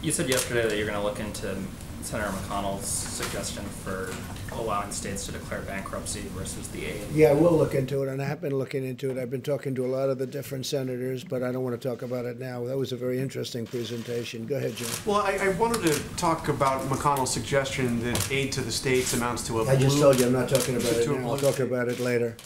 you 0.02 0.12
said 0.12 0.30
yesterday 0.30 0.68
that 0.68 0.78
you're 0.78 0.88
going 0.88 1.00
to 1.00 1.04
look 1.04 1.20
into 1.20 1.56
Senator 2.02 2.30
McConnell's 2.30 2.86
suggestion 2.86 3.64
for 3.84 4.14
allowing 4.54 4.92
states 4.92 5.26
to 5.26 5.32
declare 5.32 5.62
bankruptcy 5.62 6.22
versus 6.36 6.68
the 6.70 6.86
aid. 6.86 7.02
Yeah, 7.14 7.34
we'll 7.34 7.52
look 7.52 7.74
into 7.74 8.04
it, 8.04 8.10
and 8.10 8.22
I 8.22 8.26
have 8.26 8.40
been 8.40 8.56
looking 8.58 8.86
into 8.86 9.12
it. 9.12 9.18
I've 9.18 9.30
been 9.30 9.42
talking 9.42 9.76
to 9.76 9.86
a 9.86 9.88
lot 9.88 10.10
of 10.10 10.18
the 10.18 10.26
different 10.26 10.66
senators, 10.66 11.24
but 11.24 11.44
I 11.44 11.52
don't 11.52 11.64
want 11.64 11.80
to 11.80 11.88
talk 11.88 12.04
about 12.04 12.26
it 12.26 12.40
now. 12.40 12.64
That 12.66 12.78
was 12.78 12.92
a 12.92 12.96
very 12.96 13.20
interesting 13.20 13.66
presentation. 13.66 14.46
Go 14.46 14.56
ahead, 14.56 14.76
Jim. 14.76 14.88
Well, 15.06 15.18
I, 15.18 15.38
I 15.42 15.50
wanted 15.50 15.92
to 15.92 16.00
talk 16.16 16.48
about 16.48 16.82
McConnell's 16.84 17.34
suggestion 17.34 18.00
that 18.04 18.32
aid 18.32 18.52
to 18.54 18.62
the 18.62 18.72
states 18.72 19.14
amounts 19.14 19.46
to 19.48 19.60
a 19.62 19.66
I 19.70 19.76
just 19.76 20.00
told 20.00 20.20
you 20.20 20.28
I'm 20.28 20.34
not 20.34 20.50
talking 20.50 20.78
about 20.78 20.94
it 20.94 21.04
To 21.04 21.16
a 21.16 21.20
now. 21.20 21.32
I'll 21.32 21.38
talk 21.38 21.60
about 21.60 21.90
it 21.90 22.00
later. 22.00 22.38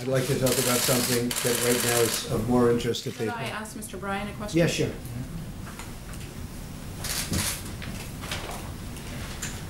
I'd 0.00 0.08
like 0.08 0.26
to 0.26 0.34
talk 0.34 0.52
about 0.58 0.78
something 0.78 1.28
that 1.28 1.64
right 1.64 1.84
now 1.84 2.00
is 2.00 2.32
of 2.32 2.48
more 2.48 2.70
interest 2.70 3.04
to 3.04 3.10
could 3.10 3.28
people. 3.28 3.34
I 3.38 3.44
ask 3.44 3.76
Mr. 3.76 4.00
Bryan 4.00 4.28
a 4.28 4.32
question? 4.32 4.58
Yeah, 4.58 4.66
sure. 4.66 4.88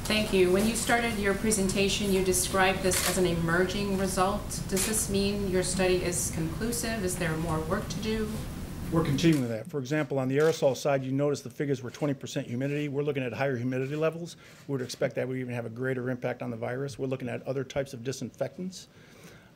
Thank 0.09 0.33
you. 0.33 0.51
When 0.51 0.67
you 0.67 0.75
started 0.75 1.19
your 1.19 1.35
presentation, 1.35 2.11
you 2.11 2.25
described 2.25 2.83
this 2.83 3.11
as 3.11 3.19
an 3.19 3.27
emerging 3.27 3.99
result. 3.99 4.41
Does 4.71 4.87
this 4.87 5.11
mean 5.11 5.51
your 5.51 5.63
study 5.63 5.97
is 5.97 6.33
conclusive? 6.35 7.05
Is 7.05 7.17
there 7.17 7.37
more 7.37 7.61
work 7.61 7.87
to 7.91 7.97
do? 7.97 8.27
We're 8.91 9.05
continuing 9.05 9.49
that. 9.49 9.69
For 9.69 9.79
example, 9.79 10.19
on 10.19 10.29
the 10.29 10.39
aerosol 10.39 10.75
side, 10.75 11.05
you 11.05 11.13
notice 11.13 11.43
the 11.43 11.51
figures 11.51 11.83
were 11.83 11.91
20% 11.91 12.47
humidity. 12.47 12.89
We're 12.89 13.03
looking 13.03 13.23
at 13.23 13.35
higher 13.35 13.55
humidity 13.55 13.97
levels. 13.97 14.37
We 14.67 14.73
would 14.73 14.81
expect 14.81 15.15
that 15.17 15.29
would 15.29 15.37
even 15.37 15.53
have 15.53 15.67
a 15.67 15.69
greater 15.69 16.09
impact 16.09 16.41
on 16.41 16.51
the 16.51 16.57
virus. 16.57 16.99
We're 16.99 17.07
looking 17.07 17.29
at 17.29 17.47
other 17.47 17.63
types 17.63 17.93
of 17.93 18.03
disinfectants. 18.03 18.89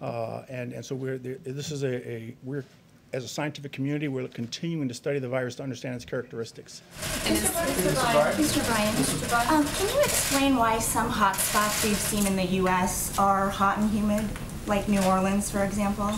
Uh, 0.03 0.43
And, 0.51 0.75
and 0.75 0.85
so 0.85 0.95
we're, 0.95 1.17
this 1.17 1.71
is 1.71 1.83
a, 1.83 2.07
a, 2.07 2.37
we're, 2.43 2.65
as 3.12 3.25
a 3.25 3.29
scientific 3.29 3.72
community, 3.72 4.09
we're 4.09 4.27
continuing 4.29 4.88
to 4.88 4.94
study 4.94 5.18
the 5.18 5.29
virus 5.29 5.57
to 5.57 5.62
understand 5.62 5.94
its 5.94 6.05
characteristics. 6.05 6.83
And 7.27 7.37
is- 7.37 7.51
Mr. 7.51 8.66
Bryan, 8.66 8.94
Mr. 8.94 9.29
Bryan, 9.29 9.55
um, 9.55 9.66
can 9.66 9.88
you 9.88 10.01
explain 10.01 10.57
why 10.57 10.79
some 10.79 11.09
hot 11.09 11.37
spots 11.37 11.85
we've 11.85 11.96
seen 11.96 12.27
in 12.27 12.37
the 12.37 12.46
U.S. 12.62 13.18
are 13.18 13.51
hot 13.51 13.79
and 13.79 13.90
humid? 13.90 14.25
like 14.66 14.88
New 14.88 15.03
Orleans, 15.03 15.51
for 15.51 15.64
example? 15.64 16.11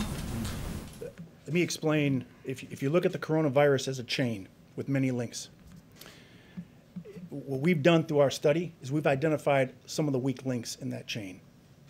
Let 1.00 1.52
me 1.52 1.62
explain, 1.62 2.24
if, 2.44 2.62
if 2.72 2.82
you 2.82 2.90
look 2.90 3.06
at 3.06 3.12
the 3.12 3.18
coronavirus 3.18 3.88
as 3.88 3.98
a 3.98 4.04
chain 4.04 4.48
with 4.76 4.88
many 4.88 5.10
links, 5.10 5.50
what 7.30 7.60
we've 7.60 7.82
done 7.82 8.04
through 8.04 8.20
our 8.20 8.30
study 8.30 8.72
is 8.80 8.92
we've 8.92 9.06
identified 9.06 9.72
some 9.86 10.06
of 10.06 10.12
the 10.12 10.18
weak 10.18 10.46
links 10.46 10.76
in 10.76 10.90
that 10.90 11.06
chain 11.06 11.40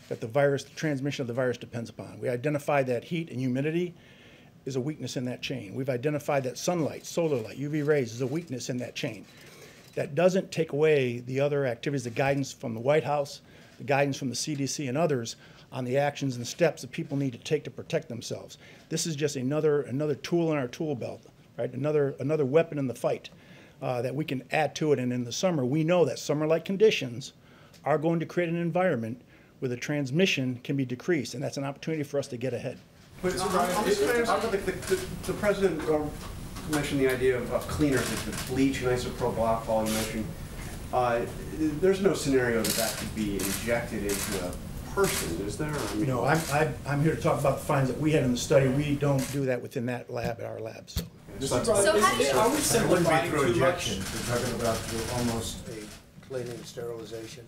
that 0.09 0.21
the 0.21 0.27
virus, 0.27 0.65
the 0.65 0.75
transmission 0.75 1.23
of 1.23 1.29
the 1.29 1.33
virus 1.33 1.57
depends 1.57 1.89
upon. 1.89 2.21
We 2.21 2.29
identified 2.29 2.87
that 2.89 3.05
heat 3.05 3.31
and 3.31 3.41
humidity 3.41 3.95
is 4.65 4.77
a 4.77 4.81
weakness 4.81 5.17
in 5.17 5.25
that 5.27 5.43
chain. 5.43 5.75
We've 5.75 5.91
identified 5.91 6.45
that 6.45 6.59
sunlight, 6.59 7.07
solar 7.07 7.37
light, 7.37 7.59
UV 7.59 7.87
rays 7.87 8.13
is 8.13 8.21
a 8.21 8.27
weakness 8.27 8.71
in 8.71 8.79
that 8.79 8.95
chain. 8.95 9.25
That 9.95 10.15
doesn't 10.15 10.51
take 10.51 10.73
away 10.73 11.21
the 11.21 11.41
other 11.41 11.67
activities, 11.67 12.05
the 12.05 12.11
guidance 12.11 12.53
from 12.53 12.75
the 12.75 12.81
White 12.81 13.05
House, 13.05 13.41
the 13.79 13.85
guidance 13.85 14.17
from 14.17 14.29
the 14.29 14.35
CDC 14.35 14.89
and 14.89 14.99
others 14.99 15.37
on 15.71 15.85
the 15.85 15.99
actions 15.99 16.37
and 16.37 16.47
steps 16.47 16.83
that 16.83 16.93
people 16.93 17.17
need 17.17 17.33
to 17.33 17.39
take 17.39 17.65
to 17.65 17.71
protect 17.71 18.09
themselves. 18.09 18.59
This 18.89 19.07
is 19.07 19.17
just 19.17 19.37
another, 19.37 19.83
another 19.83 20.15
tool 20.15 20.53
in 20.53 20.59
our 20.59 20.69
tool 20.69 20.95
belt, 20.95 21.21
right? 21.59 21.73
Another, 21.73 22.15
another 22.21 22.45
weapon 22.45 22.79
in 22.79 22.87
the 22.87 22.95
fight 22.95 23.31
uh, 23.83 24.01
that 24.03 24.15
we 24.15 24.25
can 24.25 24.43
add 24.53 24.75
to 24.77 24.93
it. 24.93 24.99
And 24.99 25.13
in 25.13 25.25
the 25.25 25.33
summer, 25.33 25.65
we 25.65 25.85
know 25.85 26.05
that 26.05 26.19
summer-like 26.19 26.65
conditions 26.65 27.33
are 27.85 27.99
going 27.99 28.21
to 28.21 28.27
create 28.27 28.49
an 28.49 28.57
environment 28.57 29.21
where 29.59 29.69
the 29.69 29.77
transmission 29.77 30.61
can 30.65 30.77
be 30.77 30.85
decreased, 30.85 31.35
and 31.35 31.43
that's 31.43 31.57
an 31.57 31.65
opportunity 31.65 32.03
for 32.03 32.19
us 32.19 32.29
to 32.29 32.37
get 32.37 32.55
ahead. 32.55 32.79
But 33.25 33.41
I'm 33.41 33.85
just 33.87 34.03
curious, 34.03 34.29
I- 34.29 34.39
the, 34.39 34.59
the, 34.59 35.07
the 35.27 35.33
president 35.33 35.81
uh, 35.89 36.01
mentioned 36.71 37.01
the 37.01 37.09
idea 37.09 37.39
of, 37.39 37.51
of 37.55 37.67
cleaners, 37.69 38.07
like 38.11 38.37
the 38.37 38.53
bleach 38.53 38.83
and 38.83 38.89
isopropyl 38.91 39.39
alcohol 39.39 39.87
you 39.87 39.93
mentioned. 39.95 40.27
Uh, 40.93 41.23
there's 41.81 42.03
no 42.03 42.13
scenario 42.13 42.63
that 42.63 42.75
that 42.75 42.95
could 42.99 43.15
be 43.15 43.37
injected 43.37 44.03
into 44.03 44.45
a 44.47 44.53
person, 44.95 45.41
is 45.47 45.57
there? 45.57 45.71
I 45.75 45.93
You 45.95 46.01
mean, 46.01 46.09
know, 46.09 46.25
I'm, 46.27 46.39
I'm, 46.53 46.75
I'm 46.87 47.03
here 47.03 47.17
to 47.17 47.21
talk 47.23 47.41
about 47.41 47.61
the 47.61 47.65
findings 47.65 47.95
that 47.95 47.99
we 48.01 48.13
had 48.13 48.25
in 48.25 48.33
the 48.33 48.37
study. 48.37 48.69
We 48.69 48.95
don't 48.95 49.27
do 49.33 49.47
that 49.47 49.63
within 49.63 49.87
that 49.87 50.11
lab, 50.11 50.39
at 50.41 50.45
our 50.47 50.61
lab, 50.61 50.91
so. 50.91 51.03
So 51.41 51.57
how 51.65 52.17
do 52.19 52.23
you, 52.25 52.31
Are 52.31 52.49
we 52.51 52.59
simplifying 52.59 53.31
through 53.31 53.41
too 53.41 53.53
injection? 53.55 53.99
much? 54.01 54.15
We're 54.29 54.37
talking 54.39 54.61
about 54.61 54.79
almost 55.19 55.67
a 55.69 56.27
cleaning, 56.29 56.63
sterilization 56.63 57.45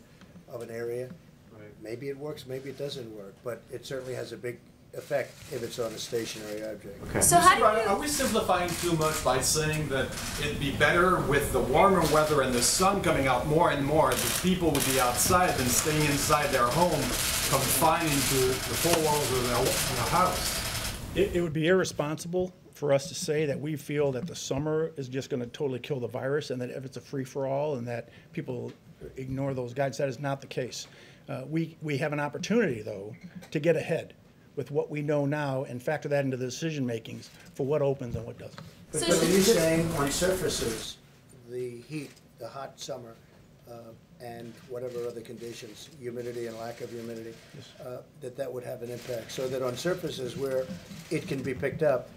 of 0.49 0.63
an 0.63 0.71
area. 0.71 1.11
Right. 1.53 1.69
Maybe 1.83 2.09
it 2.09 2.17
works, 2.19 2.47
maybe 2.47 2.71
it 2.71 2.79
doesn't 2.79 3.15
work, 3.15 3.35
but 3.45 3.61
it 3.71 3.85
certainly 3.87 4.15
has 4.15 4.33
a 4.33 4.37
big 4.39 4.59
effect 4.97 5.33
if 5.53 5.63
it's 5.63 5.79
on 5.79 5.93
a 5.93 5.99
stationary 5.99 6.65
object. 6.65 7.03
Okay. 7.09 7.21
so 7.21 7.37
how 7.37 7.55
Mr. 7.55 7.59
Bryan, 7.59 7.85
do 7.85 7.91
Are 7.91 8.01
we 8.01 8.09
simplifying 8.09 8.71
too 8.81 8.93
much 8.93 9.23
by 9.25 9.41
saying 9.41 9.89
that 9.89 10.07
it'd 10.41 10.61
be 10.61 10.73
better 10.73 11.21
with 11.23 11.53
the 11.53 11.61
warmer 11.61 12.01
weather 12.13 12.43
and 12.43 12.53
the 12.53 12.63
sun 12.63 13.03
coming 13.03 13.27
out 13.27 13.47
more 13.47 13.71
and 13.71 13.85
more, 13.85 14.11
that 14.11 14.41
people 14.43 14.71
would 14.71 14.87
be 14.87 15.01
outside 15.01 15.55
than 15.57 15.67
staying 15.67 16.05
inside 16.07 16.49
their 16.49 16.67
home, 16.67 16.91
confined 16.91 18.09
to 18.11 18.47
the 18.49 18.55
four 18.55 19.05
walls 19.05 19.31
of 19.33 19.49
their, 19.49 19.65
their 19.65 20.11
house? 20.11 20.63
It, 21.15 21.37
it 21.37 21.41
would 21.41 21.53
be 21.53 21.69
irresponsible 21.69 22.53
for 22.73 22.93
us 22.93 23.09
to 23.09 23.15
say 23.15 23.47
that 23.47 23.59
we 23.59 23.77
feel 23.77 24.13
that 24.13 24.27
the 24.27 24.37
summer 24.37 24.93
is 24.97 25.09
just 25.09 25.31
gonna 25.31 25.47
totally 25.47 25.79
kill 25.79 26.01
the 26.01 26.09
virus 26.09 26.51
and 26.51 26.61
that 26.61 26.71
if 26.71 26.85
it's 26.85 26.97
a 26.97 27.01
free-for-all 27.01 27.77
and 27.77 27.89
that 27.89 28.11
people 28.33 28.73
ignore 29.17 29.55
those 29.55 29.73
guides, 29.73 29.99
that 29.99 30.09
is 30.09 30.19
not 30.19 30.41
the 30.41 30.47
case. 30.47 30.87
Uh, 31.29 31.43
we, 31.49 31.77
we 31.83 31.97
have 31.97 32.13
an 32.13 32.21
opportunity, 32.21 32.83
though, 32.83 33.15
to 33.51 33.59
get 33.59 33.77
ahead 33.77 34.15
with 34.57 34.71
what 34.71 34.91
we 34.91 35.03
know 35.03 35.27
now 35.27 35.65
and 35.65 35.83
factor 35.83 36.09
that 36.09 36.25
into 36.25 36.37
the 36.37 36.47
decision-makings 36.47 37.31
for 37.55 37.65
what 37.67 37.83
opens 37.83 38.17
and 38.17 38.27
what 38.27 38.39
doesn't. 38.39 38.59
But 38.91 39.03
So 39.03 39.09
but 39.09 39.23
are 39.23 39.31
you 39.31 39.41
saying 39.41 39.91
on 39.93 40.11
surfaces, 40.11 40.97
the 41.51 41.79
heat, 41.89 42.11
the 42.39 42.49
hot 42.49 42.81
summer, 42.81 43.15
uh, 43.71 43.75
and 44.21 44.55
whatever 44.71 45.07
other 45.07 45.21
conditions, 45.21 45.91
humidity 46.01 46.47
and 46.47 46.57
lack 46.57 46.81
of 46.81 46.91
humidity, 46.91 47.35
uh, 47.85 47.99
that 48.23 48.37
that 48.37 48.51
would 48.51 48.65
have 48.65 48.83
an 48.83 48.91
impact? 48.91 49.31
So 49.31 49.47
that 49.49 49.63
on 49.63 49.77
surfaces 49.77 50.37
where 50.37 50.67
it 51.11 51.29
can 51.29 51.43
be 51.43 51.53
picked 51.53 51.83
up, 51.83 52.09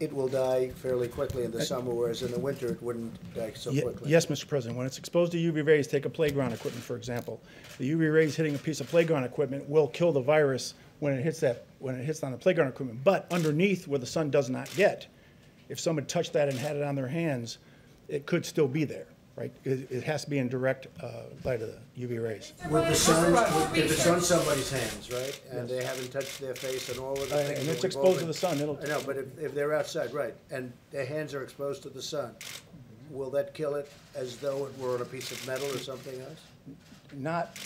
it 0.00 0.12
will 0.12 0.26
die 0.26 0.70
fairly 0.70 1.06
quickly 1.06 1.44
in 1.44 1.52
the 1.52 1.64
summer, 1.64 1.94
whereas 1.94 2.22
in 2.22 2.32
the 2.32 2.38
winter, 2.38 2.72
it 2.72 2.82
wouldn't 2.82 3.16
die 3.34 3.52
so 3.54 3.70
Ye- 3.70 3.82
quickly? 3.82 4.10
Yes, 4.10 4.26
Mr. 4.26 4.48
President, 4.48 4.76
when 4.76 4.86
it's 4.86 4.98
exposed 4.98 5.30
to 5.32 5.38
UV 5.38 5.64
rays, 5.64 5.86
take 5.86 6.04
a 6.04 6.10
playground 6.10 6.52
equipment, 6.52 6.84
for 6.84 6.96
example. 6.96 7.40
The 7.78 7.88
UV 7.92 8.12
rays 8.12 8.34
hitting 8.34 8.56
a 8.56 8.58
piece 8.58 8.80
of 8.80 8.88
playground 8.88 9.22
equipment 9.22 9.68
will 9.68 9.86
kill 9.86 10.10
the 10.10 10.20
virus 10.20 10.74
when 11.00 11.12
it 11.12 11.22
hits 11.22 11.40
that, 11.40 11.64
when 11.78 11.94
it 11.96 12.04
hits 12.04 12.22
on 12.22 12.32
the 12.32 12.38
playground 12.38 12.68
equipment. 12.68 13.02
But 13.04 13.26
underneath, 13.30 13.86
where 13.88 13.98
the 13.98 14.06
sun 14.06 14.30
does 14.30 14.48
not 14.50 14.70
get, 14.76 15.06
if 15.68 15.78
someone 15.80 16.06
touched 16.06 16.32
that 16.34 16.48
and 16.48 16.58
had 16.58 16.76
it 16.76 16.82
on 16.82 16.94
their 16.94 17.08
hands, 17.08 17.58
it 18.08 18.26
could 18.26 18.44
still 18.44 18.68
be 18.68 18.84
there, 18.84 19.06
right? 19.36 19.52
It, 19.64 19.90
it 19.90 20.02
has 20.04 20.24
to 20.24 20.30
be 20.30 20.38
in 20.38 20.48
direct 20.48 20.86
uh, 21.02 21.08
light 21.44 21.62
of 21.62 21.70
the 21.96 22.06
UV 22.06 22.22
rays. 22.22 22.52
With 22.70 22.86
the 22.86 22.94
sun, 22.94 23.32
with- 23.32 23.76
if 23.76 23.90
it's 23.90 24.06
on 24.06 24.20
somebody's 24.20 24.70
hands, 24.70 25.10
right, 25.10 25.40
and 25.50 25.68
they 25.68 25.82
haven't 25.84 26.10
touched 26.12 26.40
their 26.40 26.54
face 26.54 26.88
and 26.90 26.98
all 26.98 27.12
of 27.14 27.28
the 27.28 27.34
Uh, 27.34 27.38
things. 27.44 27.60
and 27.60 27.68
it's 27.68 27.84
exposed 27.84 28.20
to 28.20 28.26
the 28.26 28.34
sun, 28.34 28.60
it'll- 28.60 28.78
I 28.82 28.86
know, 28.86 29.00
but 29.06 29.16
if, 29.16 29.38
if 29.38 29.54
they're 29.54 29.74
outside, 29.74 30.12
right, 30.12 30.34
and 30.50 30.72
their 30.90 31.06
hands 31.06 31.34
are 31.34 31.42
exposed 31.42 31.82
to 31.84 31.88
the 31.88 32.02
sun, 32.02 32.34
will 33.10 33.30
that 33.30 33.54
kill 33.54 33.74
it 33.74 33.90
as 34.14 34.36
though 34.36 34.66
it 34.66 34.78
were 34.78 34.94
on 34.94 35.02
a 35.02 35.04
piece 35.04 35.32
of 35.32 35.46
metal 35.46 35.66
or 35.70 35.78
something 35.78 36.20
else? 36.20 36.40
not, 37.14 37.58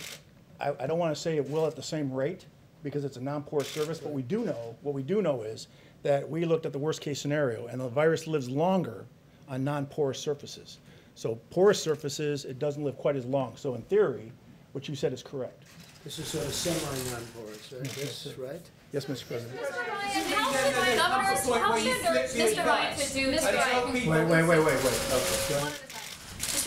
I, 0.60 0.72
I 0.80 0.86
don't 0.86 0.98
want 0.98 1.14
to 1.14 1.20
say 1.20 1.36
it 1.36 1.48
will 1.48 1.66
at 1.66 1.74
the 1.74 1.82
same 1.82 2.12
rate, 2.12 2.44
because 2.82 3.04
it's 3.04 3.16
a 3.16 3.20
non-porous 3.20 3.68
surface, 3.68 3.98
but 3.98 4.12
we 4.12 4.22
do 4.22 4.44
know, 4.44 4.76
what 4.82 4.94
we 4.94 5.02
do 5.02 5.22
know 5.22 5.42
is 5.42 5.68
that 6.02 6.28
we 6.28 6.44
looked 6.44 6.66
at 6.66 6.72
the 6.72 6.78
worst-case 6.78 7.20
scenario, 7.20 7.66
and 7.66 7.80
the 7.80 7.88
virus 7.88 8.26
lives 8.26 8.48
longer 8.48 9.04
on 9.48 9.64
non-porous 9.64 10.18
surfaces. 10.18 10.78
So 11.14 11.36
porous 11.50 11.82
surfaces, 11.82 12.44
it 12.44 12.58
doesn't 12.58 12.84
live 12.84 12.96
quite 12.96 13.16
as 13.16 13.24
long. 13.24 13.56
So 13.56 13.74
in 13.74 13.82
theory, 13.82 14.32
what 14.72 14.88
you 14.88 14.94
said 14.94 15.12
is 15.12 15.22
correct. 15.22 15.64
This 16.04 16.18
is 16.20 16.28
sort 16.28 16.46
of 16.46 16.54
semi-non-porous, 16.54 17.72
right, 17.72 17.82
this, 17.90 18.34
right? 18.38 18.70
Yes, 18.92 19.06
Mr. 19.06 19.26
President? 19.26 19.60
Mr. 19.60 19.88
Ryan, 19.88 20.30
how 20.30 20.54
should 20.54 20.96
governors, 20.96 21.44
how 21.44 21.76
should, 21.76 22.56
Mr. 22.56 22.64
Ryan, 22.64 22.98
to 22.98 23.12
do, 23.12 23.32
Mr. 23.32 23.54
Ryan. 23.54 23.92
Wait, 23.92 24.06
wait, 24.06 24.26
wait, 24.28 24.46
wait, 24.48 24.64
wait, 24.64 25.12
okay, 25.12 25.87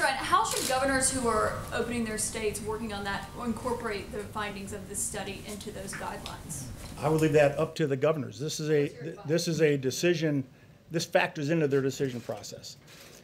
How 0.01 0.43
should 0.43 0.67
governors 0.67 1.11
who 1.11 1.27
are 1.27 1.53
opening 1.73 2.05
their 2.05 2.17
states, 2.17 2.61
working 2.61 2.91
on 2.91 3.03
that, 3.03 3.29
incorporate 3.43 4.11
the 4.11 4.19
findings 4.19 4.73
of 4.73 4.87
this 4.89 4.99
study 4.99 5.43
into 5.47 5.71
those 5.71 5.93
guidelines? 5.93 6.63
I 6.99 7.09
would 7.09 7.21
leave 7.21 7.33
that 7.33 7.57
up 7.57 7.75
to 7.75 7.87
the 7.87 7.95
governors. 7.95 8.39
This 8.39 8.59
is 8.59 8.69
a, 8.69 8.91
this 9.25 9.47
is 9.47 9.61
a 9.61 9.77
decision, 9.77 10.43
this 10.89 11.05
factors 11.05 11.49
into 11.49 11.67
their 11.67 11.81
decision 11.81 12.19
process. 12.21 12.77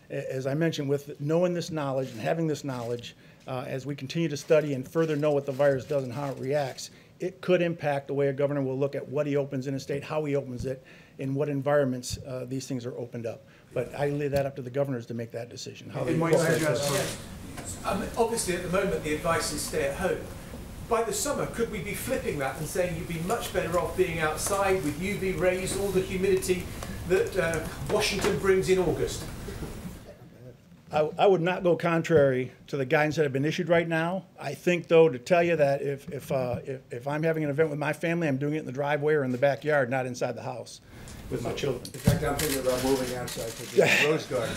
As 0.10 0.48
I 0.48 0.54
mentioned, 0.54 0.88
with 0.88 1.20
knowing 1.20 1.54
this 1.54 1.72
knowledge 1.72 2.12
and 2.12 2.22
having 2.22 2.48
this 2.48 2.64
knowledge, 2.64 3.16
uh, 3.48 3.66
as 3.68 3.86
we 3.86 3.96
continue 3.96 4.30
to 4.30 4.38
study 4.38 4.74
and 4.74 4.88
further 4.88 5.16
know 5.16 5.32
what 5.32 5.46
the 5.46 5.52
virus 5.52 5.86
does 5.86 6.04
and 6.04 6.14
how 6.14 6.30
it 6.30 6.38
reacts, 6.38 6.92
it 7.20 7.42
could 7.42 7.62
impact 7.62 8.08
the 8.08 8.14
way 8.14 8.28
a 8.28 8.34
governor 8.34 8.62
will 8.62 8.78
look 8.78 8.96
at 8.96 9.08
what 9.08 9.26
he 9.26 9.36
opens 9.36 9.68
in 9.68 9.74
a 9.74 9.80
state, 9.80 10.04
how 10.04 10.24
he 10.26 10.36
opens 10.36 10.66
it, 10.66 10.84
in 11.18 11.34
what 11.34 11.50
environments 11.50 12.20
uh, 12.28 12.46
these 12.48 12.68
things 12.68 12.86
are 12.86 12.96
opened 12.98 13.26
up. 13.26 13.44
But 13.78 13.94
I 13.94 14.08
leave 14.10 14.32
that 14.32 14.48
up 14.48 14.56
to 14.56 14.64
the 14.64 14.72
governors 14.72 15.06
to 15.06 15.14
make 15.14 15.30
that 15.34 15.50
decision. 15.50 15.92
how 15.92 16.04
they 16.04 16.14
And 16.14 16.20
Mike, 16.20 16.34
incorporate 16.34 16.64
I 16.64 16.72
this. 16.72 16.90
just- 16.90 17.86
Um, 17.86 18.04
obviously, 18.18 18.56
at 18.56 18.64
the 18.64 18.70
moment, 18.70 19.04
the 19.04 19.14
advice 19.14 19.54
is 19.54 19.62
stay 19.62 19.84
at 19.84 19.98
home. 19.98 20.18
By 20.90 21.04
the 21.04 21.14
summer, 21.14 21.46
could 21.46 21.72
we 21.72 21.84
be 21.84 21.94
flipping 21.94 22.40
that 22.40 22.58
and 22.58 22.68
saying 22.68 22.96
you'd 22.98 23.08
be 23.08 23.20
much 23.28 23.54
better 23.54 23.78
off 23.78 23.96
being 23.96 24.18
outside 24.18 24.84
with 24.84 25.00
UV 25.00 25.34
rays, 25.34 25.78
all 25.78 25.90
the 25.90 26.02
humidity 26.02 26.64
that 27.08 27.38
uh, 27.38 27.60
Washington 27.94 28.40
brings 28.40 28.68
in 28.68 28.80
August? 28.80 29.24
I, 30.92 31.08
I 31.20 31.28
would 31.28 31.42
not 31.42 31.62
go 31.62 31.76
contrary 31.76 32.54
to 32.68 32.78
the 32.78 32.86
guidance 32.86 33.18
that 33.18 33.24
have 33.24 33.34
been 33.34 33.46
issued 33.46 33.70
right 33.70 33.88
now. 33.88 34.26
I 34.40 34.56
think, 34.56 34.88
though, 34.88 35.08
to 35.08 35.20
tell 35.20 35.44
you 35.44 35.56
that 35.56 35.84
if, 35.84 36.12
if, 36.12 36.32
uh, 36.32 36.62
if, 36.66 36.82
if 36.90 37.08
I'm 37.08 37.22
having 37.22 37.44
an 37.44 37.52
event 37.52 37.70
with 37.70 37.78
my 37.78 37.94
family, 37.94 38.28
I'm 38.28 38.38
doing 38.38 38.56
it 38.56 38.60
in 38.62 38.66
the 38.66 38.72
driveway 38.72 39.14
or 39.14 39.24
in 39.24 39.32
the 39.32 39.38
backyard, 39.38 39.92
not 39.92 40.08
inside 40.08 40.32
the 40.36 40.42
house 40.42 40.82
with 41.30 41.44
my 41.44 41.54
children. 41.54 41.84
In 41.94 42.00
fact, 42.00 42.24
I'm 42.24 42.36
thinking 42.36 42.60
about 42.60 42.84
moving 42.84 43.16
outside 43.18 43.50
to 43.50 43.76
the 43.76 44.06
rose 44.10 44.26
garden. 44.26 44.56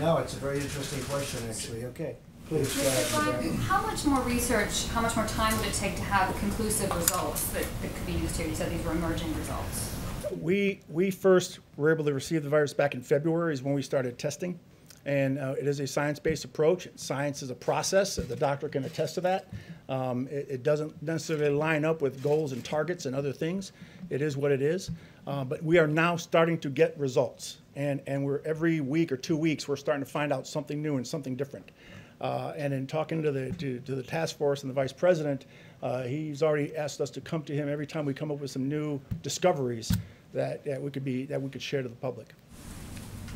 No, 0.00 0.18
it's 0.18 0.34
a 0.34 0.38
very 0.38 0.60
interesting 0.60 1.02
question, 1.04 1.40
actually, 1.48 1.84
okay. 1.86 2.16
Please, 2.48 2.74
go 2.76 2.86
ahead. 2.86 3.06
Mr. 3.06 3.26
Rebecca. 3.26 3.56
How 3.62 3.82
much 3.82 4.04
more 4.04 4.20
research, 4.22 4.86
how 4.88 5.00
much 5.00 5.16
more 5.16 5.26
time 5.26 5.56
would 5.58 5.66
it 5.66 5.74
take 5.74 5.96
to 5.96 6.02
have 6.02 6.36
conclusive 6.38 6.94
results 6.94 7.48
that, 7.48 7.64
that 7.82 7.94
could 7.94 8.06
be 8.06 8.12
used 8.12 8.36
here? 8.36 8.46
You 8.46 8.54
said 8.54 8.70
these 8.70 8.84
were 8.84 8.92
emerging 8.92 9.36
results. 9.36 9.92
We, 10.40 10.80
we 10.88 11.10
first 11.10 11.58
were 11.76 11.92
able 11.92 12.04
to 12.04 12.14
receive 12.14 12.44
the 12.44 12.48
virus 12.48 12.72
back 12.72 12.94
in 12.94 13.02
February 13.02 13.52
is 13.52 13.62
when 13.62 13.74
we 13.74 13.82
started 13.82 14.18
testing. 14.18 14.58
And 15.04 15.38
uh, 15.38 15.54
it 15.58 15.66
is 15.66 15.78
a 15.80 15.86
science-based 15.86 16.44
approach. 16.44 16.88
Science 16.96 17.42
is 17.42 17.50
a 17.50 17.54
process. 17.54 18.16
The 18.16 18.34
doctor 18.34 18.68
can 18.68 18.84
attest 18.84 19.14
to 19.16 19.20
that. 19.22 19.48
Um, 19.88 20.26
It, 20.28 20.46
it 20.50 20.62
doesn't 20.62 21.00
necessarily 21.02 21.54
line 21.54 21.84
up 21.84 22.02
with 22.02 22.22
goals 22.22 22.52
and 22.52 22.64
targets 22.64 23.06
and 23.06 23.14
other 23.14 23.32
things. 23.32 23.72
It 24.10 24.20
is 24.22 24.36
what 24.36 24.52
it 24.52 24.62
is. 24.62 24.90
Uh, 25.26 25.44
But 25.44 25.62
we 25.62 25.78
are 25.78 25.86
now 25.86 26.16
starting 26.16 26.58
to 26.58 26.70
get 26.70 26.98
results. 26.98 27.58
And, 27.76 28.00
and 28.06 28.24
we're, 28.24 28.40
every 28.44 28.80
week 28.80 29.12
or 29.12 29.16
two 29.16 29.36
weeks, 29.36 29.68
we're 29.68 29.76
starting 29.76 30.04
to 30.04 30.10
find 30.10 30.32
out 30.32 30.46
something 30.46 30.82
new 30.82 30.96
and 30.96 31.06
something 31.06 31.36
different. 31.36 31.70
Uh, 32.20 32.52
And 32.56 32.72
in 32.72 32.86
talking 32.86 33.22
to 33.22 33.30
the, 33.30 33.52
to, 33.52 33.80
to 33.80 33.94
the 33.94 34.02
task 34.02 34.36
force 34.38 34.62
and 34.62 34.70
the 34.70 34.74
vice 34.74 34.92
president, 34.92 35.46
uh, 35.82 36.02
he's 36.04 36.42
already 36.42 36.74
asked 36.76 37.00
us 37.00 37.10
to 37.10 37.20
come 37.20 37.42
to 37.42 37.52
him 37.52 37.68
every 37.68 37.86
time 37.86 38.04
we 38.06 38.14
come 38.14 38.30
up 38.32 38.40
with 38.40 38.50
some 38.50 38.68
new 38.68 38.98
discoveries 39.22 39.96
that, 40.32 40.64
that 40.64 40.80
we 40.80 40.90
could 40.90 41.04
be, 41.04 41.26
that 41.26 41.40
we 41.40 41.50
could 41.50 41.62
share 41.62 41.82
to 41.82 41.88
the 41.88 41.94
public. 41.96 42.34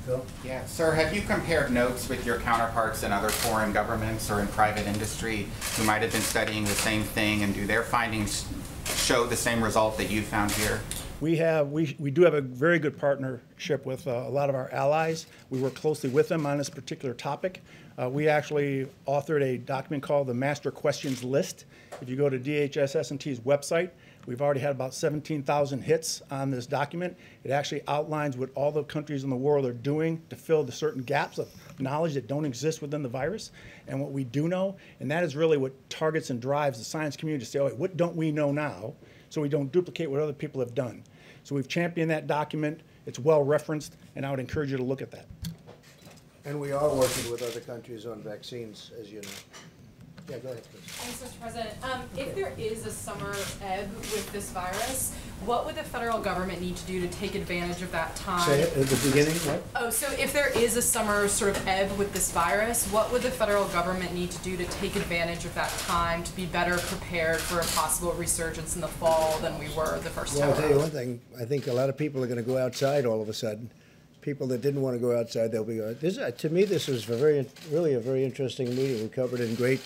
Phil? 0.06 0.24
Yeah, 0.44 0.64
sir, 0.66 0.92
have 0.92 1.14
you 1.14 1.20
compared 1.22 1.70
notes 1.70 2.08
with 2.08 2.24
your 2.24 2.38
counterparts 2.40 3.02
in 3.02 3.12
other 3.12 3.28
foreign 3.28 3.72
governments 3.72 4.30
or 4.30 4.40
in 4.40 4.46
private 4.48 4.86
industry 4.86 5.46
who 5.76 5.84
might 5.84 6.02
have 6.02 6.12
been 6.12 6.22
studying 6.22 6.64
the 6.64 6.70
same 6.70 7.02
thing, 7.02 7.42
and 7.42 7.54
do 7.54 7.66
their 7.66 7.82
findings 7.82 8.46
show 8.86 9.26
the 9.26 9.36
same 9.36 9.62
result 9.62 9.96
that 9.98 10.10
you 10.10 10.22
found 10.22 10.50
here? 10.52 10.80
We 11.20 11.36
have, 11.36 11.70
we, 11.70 11.94
we 11.98 12.10
do 12.10 12.22
have 12.22 12.32
a 12.32 12.40
very 12.40 12.78
good 12.78 12.96
partnership 12.96 13.84
with 13.84 14.06
uh, 14.06 14.24
a 14.26 14.30
lot 14.30 14.48
of 14.48 14.54
our 14.54 14.70
allies. 14.72 15.26
We 15.50 15.60
work 15.60 15.74
closely 15.74 16.08
with 16.08 16.28
them 16.28 16.46
on 16.46 16.56
this 16.56 16.70
particular 16.70 17.14
topic. 17.14 17.62
Uh, 18.00 18.08
We 18.08 18.26
actually 18.26 18.88
authored 19.06 19.42
a 19.42 19.58
document 19.58 20.02
called 20.02 20.28
the 20.28 20.34
Master 20.34 20.70
Questions 20.70 21.22
List. 21.22 21.66
If 22.00 22.08
you 22.08 22.16
go 22.16 22.30
to 22.30 22.38
DHS&T's 22.38 23.40
website, 23.40 23.90
we've 24.30 24.40
already 24.40 24.60
had 24.60 24.70
about 24.70 24.94
17,000 24.94 25.82
hits 25.82 26.22
on 26.30 26.52
this 26.52 26.64
document. 26.64 27.16
It 27.42 27.50
actually 27.50 27.82
outlines 27.88 28.36
what 28.36 28.50
all 28.54 28.70
the 28.70 28.84
countries 28.84 29.24
in 29.24 29.30
the 29.30 29.34
world 29.34 29.66
are 29.66 29.72
doing 29.72 30.22
to 30.30 30.36
fill 30.36 30.62
the 30.62 30.70
certain 30.70 31.02
gaps 31.02 31.38
of 31.38 31.48
knowledge 31.80 32.14
that 32.14 32.28
don't 32.28 32.44
exist 32.44 32.80
within 32.80 33.02
the 33.02 33.08
virus 33.08 33.50
and 33.88 34.00
what 34.00 34.12
we 34.12 34.22
do 34.22 34.46
know. 34.46 34.76
And 35.00 35.10
that 35.10 35.24
is 35.24 35.34
really 35.34 35.56
what 35.56 35.72
targets 35.90 36.30
and 36.30 36.40
drives 36.40 36.78
the 36.78 36.84
science 36.84 37.16
community 37.16 37.44
to 37.44 37.50
say, 37.50 37.58
oh, 37.58 37.64
wait, 37.64 37.76
what 37.76 37.96
don't 37.96 38.14
we 38.14 38.30
know 38.30 38.52
now? 38.52 38.94
So 39.30 39.40
we 39.40 39.48
don't 39.48 39.72
duplicate 39.72 40.08
what 40.08 40.20
other 40.20 40.32
people 40.32 40.60
have 40.60 40.76
done. 40.76 41.02
So 41.42 41.56
we've 41.56 41.66
championed 41.66 42.12
that 42.12 42.28
document. 42.28 42.82
It's 43.06 43.18
well 43.18 43.42
referenced, 43.42 43.96
and 44.14 44.24
I 44.24 44.30
would 44.30 44.38
encourage 44.38 44.70
you 44.70 44.76
to 44.76 44.84
look 44.84 45.02
at 45.02 45.10
that. 45.10 45.26
And 46.44 46.60
we 46.60 46.70
are 46.70 46.88
working 46.88 47.32
with 47.32 47.42
other 47.42 47.60
countries 47.60 48.06
on 48.06 48.22
vaccines, 48.22 48.92
as 49.00 49.10
you 49.10 49.22
know. 49.22 49.28
Yeah, 50.28 50.38
go 50.38 50.48
ahead, 50.50 50.62
please. 50.70 50.82
Thanks, 50.86 51.22
Mr. 51.22 51.40
President. 51.40 51.70
Um, 51.82 52.02
if 52.16 52.34
there 52.34 52.52
is 52.58 52.86
a 52.86 52.90
summer 52.90 53.34
ebb 53.62 53.88
with 53.96 54.30
this 54.32 54.50
virus, 54.50 55.14
what 55.46 55.64
would 55.64 55.74
the 55.74 55.82
federal 55.82 56.20
government 56.20 56.60
need 56.60 56.76
to 56.76 56.86
do 56.86 57.00
to 57.00 57.08
take 57.08 57.34
advantage 57.34 57.80
of 57.82 57.90
that 57.92 58.14
time? 58.16 58.46
Say 58.46 58.60
it 58.60 58.76
at 58.76 58.86
the 58.86 59.08
beginning, 59.08 59.34
what? 59.34 59.62
Oh, 59.74 59.90
so 59.90 60.06
if 60.12 60.32
there 60.32 60.50
is 60.56 60.76
a 60.76 60.82
summer 60.82 61.26
sort 61.28 61.56
of 61.56 61.66
ebb 61.66 61.96
with 61.96 62.12
this 62.12 62.30
virus, 62.30 62.86
what 62.88 63.10
would 63.10 63.22
the 63.22 63.30
federal 63.30 63.64
government 63.68 64.12
need 64.14 64.30
to 64.30 64.38
do 64.42 64.56
to 64.56 64.64
take 64.66 64.96
advantage 64.96 65.44
of 65.44 65.54
that 65.54 65.70
time 65.86 66.22
to 66.24 66.36
be 66.36 66.44
better 66.46 66.76
prepared 66.78 67.38
for 67.40 67.60
a 67.60 67.64
possible 67.64 68.12
resurgence 68.12 68.74
in 68.74 68.80
the 68.80 68.88
fall 68.88 69.38
than 69.38 69.58
we 69.58 69.68
were 69.74 69.98
the 70.00 70.10
first 70.10 70.36
Well, 70.36 70.42
time 70.42 70.50
I'll 70.50 70.60
tell 70.60 70.70
you 70.70 70.78
one 70.78 70.90
thing, 70.90 71.20
I 71.40 71.44
think 71.44 71.66
a 71.66 71.72
lot 71.72 71.88
of 71.88 71.96
people 71.96 72.22
are 72.22 72.26
gonna 72.26 72.42
go 72.42 72.58
outside 72.58 73.06
all 73.06 73.22
of 73.22 73.28
a 73.28 73.34
sudden. 73.34 73.70
People 74.20 74.46
that 74.48 74.60
didn't 74.60 74.82
wanna 74.82 74.98
go 74.98 75.18
outside, 75.18 75.50
they'll 75.50 75.64
be, 75.64 75.78
going. 75.78 75.96
this, 76.00 76.18
uh, 76.18 76.30
to 76.32 76.50
me, 76.50 76.64
this 76.64 76.86
was 76.88 77.08
a 77.08 77.16
very, 77.16 77.46
really 77.70 77.94
a 77.94 78.00
very 78.00 78.22
interesting 78.24 78.68
meeting. 78.76 79.02
We 79.02 79.08
covered 79.08 79.40
in 79.40 79.54
great 79.54 79.80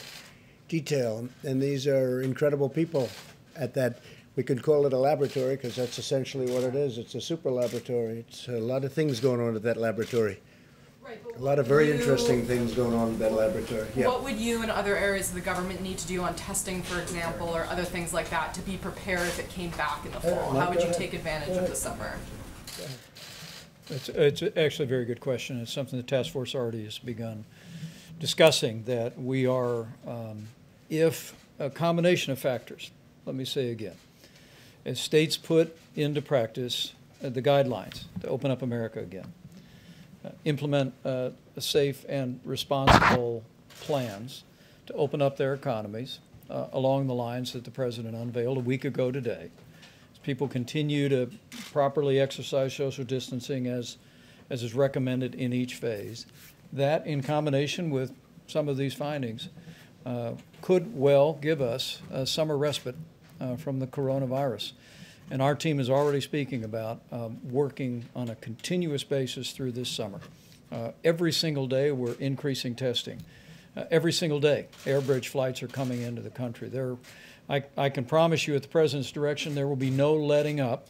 detail, 0.68 1.28
and 1.42 1.60
these 1.62 1.86
are 1.86 2.22
incredible 2.22 2.68
people 2.68 3.08
at 3.56 3.74
that, 3.74 4.00
we 4.36 4.42
could 4.42 4.62
call 4.62 4.86
it 4.86 4.92
a 4.92 4.98
laboratory, 4.98 5.56
because 5.56 5.76
that's 5.76 5.98
essentially 5.98 6.50
what 6.52 6.64
it 6.64 6.74
is. 6.74 6.98
It's 6.98 7.14
a 7.14 7.20
super 7.20 7.50
laboratory. 7.50 8.24
It's 8.28 8.48
a 8.48 8.52
lot 8.58 8.84
of 8.84 8.92
things 8.92 9.20
going 9.20 9.40
on 9.40 9.54
at 9.54 9.62
that 9.62 9.76
laboratory. 9.76 10.40
Right, 11.04 11.20
A 11.36 11.42
lot 11.42 11.58
of 11.58 11.66
very 11.66 11.88
you- 11.88 11.94
interesting 11.94 12.46
things 12.46 12.72
going 12.72 12.94
on 12.94 13.12
at 13.12 13.18
that 13.18 13.32
laboratory, 13.34 13.86
yeah. 13.94 14.06
What 14.06 14.24
would 14.24 14.36
you 14.38 14.62
and 14.62 14.70
other 14.70 14.96
areas 14.96 15.28
of 15.28 15.34
the 15.34 15.42
government 15.42 15.82
need 15.82 15.98
to 15.98 16.06
do 16.06 16.22
on 16.22 16.34
testing, 16.34 16.82
for 16.82 16.98
example, 17.00 17.48
or 17.48 17.64
other 17.66 17.84
things 17.84 18.14
like 18.14 18.30
that 18.30 18.54
to 18.54 18.60
be 18.62 18.78
prepared 18.78 19.20
if 19.28 19.38
it 19.38 19.48
came 19.50 19.70
back 19.72 20.04
in 20.06 20.12
the 20.12 20.20
fall? 20.20 20.52
no, 20.54 20.60
How 20.60 20.70
would 20.70 20.78
you 20.78 20.84
ahead. 20.84 20.96
take 20.96 21.12
advantage 21.12 21.56
of 21.58 21.68
the 21.68 21.76
summer? 21.76 22.14
It's, 23.90 24.08
it's 24.08 24.42
actually 24.56 24.86
a 24.86 24.88
very 24.88 25.04
good 25.04 25.20
question. 25.20 25.60
It's 25.60 25.70
something 25.72 25.98
the 25.98 26.02
task 26.02 26.32
force 26.32 26.54
already 26.54 26.84
has 26.84 26.98
begun 26.98 27.44
discussing, 28.18 28.84
that 28.84 29.20
we 29.20 29.46
are, 29.46 29.86
um, 30.06 30.48
if 30.88 31.34
a 31.58 31.70
combination 31.70 32.32
of 32.32 32.38
factors, 32.38 32.90
let 33.26 33.34
me 33.34 33.44
say 33.44 33.70
again, 33.70 33.96
as 34.84 35.00
states 35.00 35.36
put 35.36 35.76
into 35.96 36.20
practice 36.20 36.92
uh, 37.22 37.28
the 37.28 37.42
guidelines 37.42 38.04
to 38.20 38.28
open 38.28 38.50
up 38.50 38.62
America 38.62 39.00
again, 39.00 39.32
uh, 40.24 40.30
implement 40.44 40.92
uh, 41.04 41.30
safe 41.58 42.04
and 42.08 42.40
responsible 42.44 43.42
plans 43.80 44.44
to 44.86 44.92
open 44.94 45.22
up 45.22 45.36
their 45.36 45.54
economies 45.54 46.18
uh, 46.50 46.66
along 46.72 47.06
the 47.06 47.14
lines 47.14 47.52
that 47.52 47.64
the 47.64 47.70
president 47.70 48.14
unveiled 48.14 48.58
a 48.58 48.60
week 48.60 48.84
ago 48.84 49.10
today. 49.10 49.50
As 50.12 50.18
people 50.22 50.48
continue 50.48 51.08
to 51.08 51.30
properly 51.72 52.20
exercise 52.20 52.74
social 52.74 53.04
distancing 53.04 53.66
as, 53.66 53.96
as 54.50 54.62
is 54.62 54.74
recommended 54.74 55.34
in 55.34 55.52
each 55.52 55.74
phase, 55.74 56.26
that 56.74 57.06
in 57.06 57.22
combination 57.22 57.90
with 57.90 58.12
some 58.46 58.68
of 58.68 58.76
these 58.76 58.92
findings 58.92 59.48
uh, 60.04 60.32
could 60.60 60.94
well 60.94 61.32
give 61.34 61.62
us 61.62 62.02
a 62.10 62.26
summer 62.26 62.58
respite 62.58 62.96
uh, 63.40 63.56
from 63.56 63.78
the 63.78 63.86
coronavirus. 63.86 64.72
And 65.30 65.40
our 65.40 65.54
team 65.54 65.80
is 65.80 65.88
already 65.88 66.20
speaking 66.20 66.64
about 66.64 67.00
um, 67.10 67.38
working 67.50 68.04
on 68.14 68.28
a 68.28 68.34
continuous 68.34 69.04
basis 69.04 69.52
through 69.52 69.72
this 69.72 69.88
summer. 69.88 70.20
Uh, 70.70 70.90
every 71.02 71.32
single 71.32 71.66
day, 71.66 71.92
we're 71.92 72.14
increasing 72.14 72.74
testing. 72.74 73.22
Uh, 73.76 73.84
every 73.90 74.12
single 74.12 74.40
day, 74.40 74.66
air 74.84 75.00
bridge 75.00 75.28
flights 75.28 75.62
are 75.62 75.68
coming 75.68 76.02
into 76.02 76.20
the 76.20 76.30
country. 76.30 76.68
There, 76.68 76.96
I, 77.48 77.64
I 77.76 77.88
can 77.88 78.04
promise 78.04 78.46
you, 78.46 78.54
at 78.54 78.62
the 78.62 78.68
president's 78.68 79.12
direction, 79.12 79.54
there 79.54 79.66
will 79.66 79.76
be 79.76 79.90
no 79.90 80.14
letting 80.14 80.60
up 80.60 80.88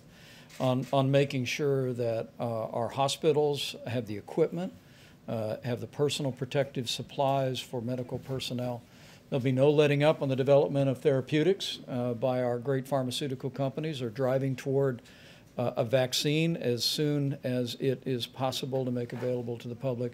on, 0.58 0.86
on 0.92 1.10
making 1.10 1.44
sure 1.44 1.92
that 1.92 2.30
uh, 2.38 2.66
our 2.66 2.88
hospitals 2.88 3.76
have 3.86 4.06
the 4.06 4.16
equipment, 4.16 4.72
uh, 5.28 5.56
have 5.64 5.80
the 5.80 5.86
personal 5.86 6.32
protective 6.32 6.88
supplies 6.88 7.60
for 7.60 7.80
medical 7.80 8.18
personnel. 8.18 8.82
There'll 9.30 9.42
be 9.42 9.52
no 9.52 9.70
letting 9.70 10.04
up 10.04 10.22
on 10.22 10.28
the 10.28 10.36
development 10.36 10.88
of 10.88 10.98
therapeutics 10.98 11.78
uh, 11.88 12.14
by 12.14 12.42
our 12.42 12.58
great 12.58 12.86
pharmaceutical 12.86 13.50
companies 13.50 14.02
or 14.02 14.10
driving 14.10 14.54
toward 14.54 15.02
uh, 15.56 15.72
a 15.76 15.84
vaccine 15.84 16.56
as 16.56 16.84
soon 16.84 17.38
as 17.42 17.74
it 17.76 18.02
is 18.04 18.26
possible 18.26 18.84
to 18.84 18.90
make 18.90 19.12
available 19.12 19.56
to 19.58 19.68
the 19.68 19.74
public. 19.74 20.12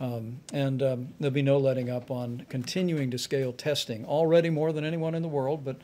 Um, 0.00 0.40
and 0.52 0.82
um, 0.82 1.08
there'll 1.18 1.34
be 1.34 1.42
no 1.42 1.58
letting 1.58 1.90
up 1.90 2.10
on 2.10 2.46
continuing 2.48 3.10
to 3.10 3.18
scale 3.18 3.52
testing, 3.52 4.04
already 4.04 4.50
more 4.50 4.72
than 4.72 4.84
anyone 4.84 5.14
in 5.14 5.22
the 5.22 5.28
world, 5.28 5.64
but 5.64 5.76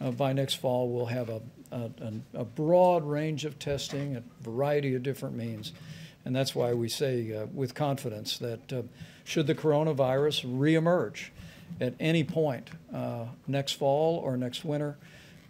uh, 0.00 0.10
by 0.10 0.32
next 0.32 0.54
fall 0.54 0.88
we'll 0.88 1.06
have 1.06 1.28
a, 1.28 1.40
a, 1.72 1.90
a 2.34 2.44
broad 2.44 3.04
range 3.04 3.44
of 3.44 3.58
testing, 3.58 4.16
a 4.16 4.22
variety 4.42 4.94
of 4.94 5.02
different 5.02 5.36
means. 5.36 5.72
And 6.24 6.36
that's 6.36 6.54
why 6.54 6.74
we 6.74 6.88
say 6.88 7.34
uh, 7.34 7.46
with 7.46 7.74
confidence 7.74 8.38
that 8.38 8.72
uh, 8.72 8.82
should 9.24 9.46
the 9.46 9.54
coronavirus 9.54 10.44
reemerge 10.58 11.30
at 11.80 11.94
any 11.98 12.24
point 12.24 12.70
uh, 12.94 13.26
next 13.46 13.72
fall 13.72 14.16
or 14.16 14.36
next 14.36 14.64
winter, 14.64 14.96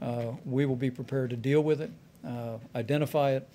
uh, 0.01 0.33
we 0.45 0.67
will 0.67 0.77
be 0.77 0.91
prepared 0.91 1.31
to 1.31 1.37
deal 1.37 1.61
with 1.61 1.81
it, 1.81 1.91
uh, 2.27 2.59
identify 2.75 3.33
it, 3.33 3.49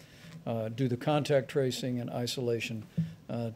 uh, 0.45 0.69
do 0.69 0.87
the 0.87 0.97
contact 0.97 1.49
tracing 1.49 1.99
and 1.99 2.09
isolation 2.09 2.83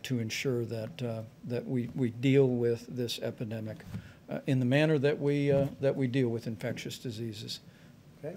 to 0.04 0.20
ensure 0.20 0.66
that, 0.66 1.24
that 1.46 1.66
we, 1.68 1.90
we 1.96 2.10
deal 2.10 2.48
with 2.48 2.86
this 2.88 3.20
epidemic 3.20 3.78
in 4.48 4.60
the 4.60 4.66
manner 4.66 4.98
that 4.98 5.20
we, 5.20 5.50
that 5.80 5.96
we 5.96 6.08
deal 6.08 6.28
with 6.28 6.48
infectious 6.48 6.98
diseases. 6.98 7.60
Okay? 8.24 8.36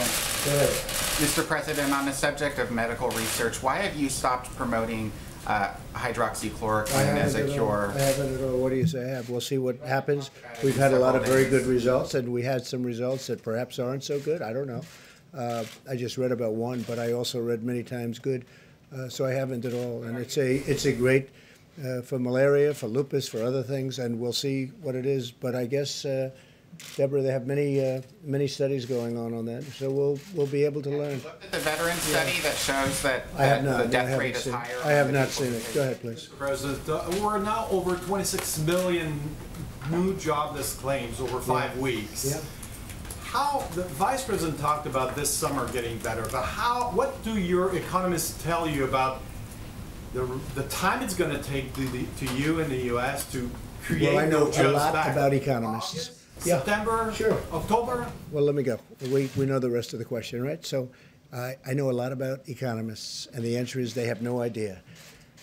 Ahead. 0.00 0.68
Mr. 1.20 1.46
President, 1.46 1.92
on 1.92 2.06
the 2.06 2.12
subject 2.12 2.58
of 2.58 2.70
medical 2.70 3.10
research, 3.10 3.62
why 3.62 3.76
have 3.76 3.94
you 3.94 4.08
stopped 4.08 4.54
promoting 4.56 5.12
uh, 5.46 5.70
hydroxychloroquine 5.92 7.16
as 7.16 7.34
a 7.34 7.46
cure? 7.46 7.92
I 7.94 7.98
haven't 7.98 8.34
at 8.36 8.40
all. 8.42 8.58
What 8.58 8.70
do 8.70 8.76
you 8.76 8.86
say 8.86 9.04
I 9.04 9.08
have? 9.08 9.28
We'll 9.28 9.42
see 9.42 9.58
what 9.58 9.78
happens. 9.80 10.30
We've 10.64 10.76
had 10.76 10.94
a 10.94 10.98
lot 10.98 11.14
of 11.14 11.26
very 11.26 11.44
good 11.44 11.66
results, 11.66 12.14
and 12.14 12.32
we 12.32 12.42
had 12.42 12.64
some 12.64 12.82
results 12.82 13.26
that 13.26 13.42
perhaps 13.42 13.78
aren't 13.78 14.02
so 14.02 14.18
good. 14.18 14.40
I 14.40 14.54
don't 14.54 14.66
know. 14.66 14.82
Uh, 15.34 15.64
I 15.88 15.96
just 15.96 16.16
read 16.16 16.32
about 16.32 16.54
one, 16.54 16.82
but 16.82 16.98
I 16.98 17.12
also 17.12 17.40
read 17.40 17.62
many 17.62 17.82
times 17.82 18.18
good. 18.18 18.46
Uh, 18.96 19.10
so 19.10 19.26
I 19.26 19.32
haven't 19.32 19.66
at 19.66 19.74
all. 19.74 20.04
And 20.04 20.16
it's 20.16 20.38
a 20.38 20.56
it's 20.70 20.86
a 20.86 20.92
great 20.92 21.28
uh, 21.84 22.00
for 22.00 22.18
malaria, 22.18 22.72
for 22.72 22.86
lupus, 22.86 23.28
for 23.28 23.42
other 23.42 23.62
things, 23.62 23.98
and 23.98 24.18
we'll 24.18 24.32
see 24.32 24.66
what 24.80 24.94
it 24.94 25.04
is. 25.04 25.30
But 25.30 25.54
I 25.54 25.66
guess. 25.66 26.06
Deborah, 26.96 27.22
they 27.22 27.30
have 27.32 27.46
many, 27.46 27.84
uh, 27.84 28.02
many 28.22 28.46
studies 28.46 28.84
going 28.84 29.16
on 29.16 29.32
on 29.34 29.46
that, 29.46 29.62
so 29.64 29.90
we'll, 29.90 30.18
we'll 30.34 30.46
be 30.46 30.64
able 30.64 30.82
to 30.82 30.90
learn. 30.90 31.14
Looked 31.22 31.44
at 31.44 31.52
the 31.52 31.58
veteran 31.58 31.96
study 31.96 32.40
that 32.40 32.54
shows 32.56 33.02
that 33.02 33.26
I 33.36 33.44
have 33.44 33.64
that 33.64 33.70
not, 33.70 33.78
the 33.78 33.84
no, 33.84 33.84
I 33.84 33.86
death 33.92 34.08
haven't 34.08 34.18
rate 34.18 34.36
is 34.36 34.42
seen, 34.44 34.52
higher. 34.52 34.76
I 34.84 34.90
have 34.92 35.08
among 35.08 35.20
not 35.20 35.28
seen 35.30 35.54
it. 35.54 35.70
Go 35.74 35.82
ahead, 35.82 36.00
please. 36.00 36.26
President, 36.26 36.88
uh, 36.88 37.02
we're 37.22 37.38
now 37.38 37.66
over 37.70 37.96
26 37.96 38.58
million 38.60 39.18
new 39.90 40.14
jobless 40.16 40.74
claims 40.74 41.20
over 41.20 41.40
five 41.40 41.76
weeks. 41.78 42.30
Yeah. 42.30 42.40
How, 43.24 43.66
the 43.74 43.84
Vice 43.84 44.24
President 44.24 44.60
talked 44.60 44.86
about 44.86 45.16
this 45.16 45.30
summer 45.30 45.70
getting 45.72 45.96
better, 45.98 46.26
but 46.30 46.42
how, 46.42 46.90
what 46.90 47.22
do 47.24 47.38
your 47.38 47.74
economists 47.74 48.42
tell 48.42 48.68
you 48.68 48.84
about 48.84 49.22
the, 50.12 50.26
the 50.54 50.64
time 50.64 51.02
it's 51.02 51.14
take 51.14 51.72
to, 51.74 51.88
the, 51.88 52.04
to 52.18 52.34
you 52.34 52.60
in 52.60 52.68
the 52.68 52.94
US 52.94 53.30
to 53.32 53.50
create 53.82 54.14
Well, 54.14 54.18
I 54.18 54.28
know 54.28 54.48
a 54.48 54.52
jobs 54.52 54.74
lot 54.74 54.92
back? 54.92 55.12
about 55.12 55.32
economists. 55.32 56.21
Yeah. 56.44 56.58
September? 56.58 57.12
Sure. 57.14 57.38
October? 57.52 58.10
Well, 58.32 58.44
let 58.44 58.54
me 58.54 58.64
go. 58.64 58.78
We, 59.10 59.30
we 59.36 59.46
know 59.46 59.60
the 59.60 59.70
rest 59.70 59.92
of 59.92 60.00
the 60.00 60.04
question, 60.04 60.42
right? 60.42 60.64
So 60.66 60.88
I, 61.32 61.56
I 61.66 61.72
know 61.74 61.90
a 61.90 61.92
lot 61.92 62.10
about 62.10 62.48
economists, 62.48 63.28
and 63.32 63.44
the 63.44 63.56
answer 63.56 63.78
is 63.78 63.94
they 63.94 64.06
have 64.06 64.22
no 64.22 64.40
idea. 64.40 64.82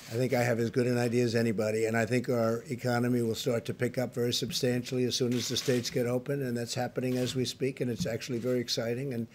I 0.10 0.14
think 0.14 0.34
I 0.34 0.44
have 0.44 0.60
as 0.60 0.70
good 0.70 0.88
an 0.88 0.98
idea 0.98 1.24
as 1.24 1.36
anybody, 1.36 1.86
and 1.86 1.96
I 1.96 2.06
think 2.06 2.30
our 2.30 2.64
economy 2.70 3.22
will 3.22 3.36
start 3.36 3.64
to 3.66 3.74
pick 3.74 3.98
up 3.98 4.14
very 4.14 4.34
substantially 4.34 5.06
as 5.06 5.16
soon 5.16 5.34
as 5.34 5.48
the 5.48 5.56
states 5.56 5.90
get 5.90 6.06
open, 6.06 6.42
and 6.42 6.58
that's 6.58 6.74
happening 6.74 7.18
as 7.18 7.36
we 7.36 7.46
speak, 7.46 7.80
and 7.80 7.90
it's 7.90 8.06
actually 8.06 8.40
very 8.40 8.60
exciting, 8.60 9.14
and 9.14 9.28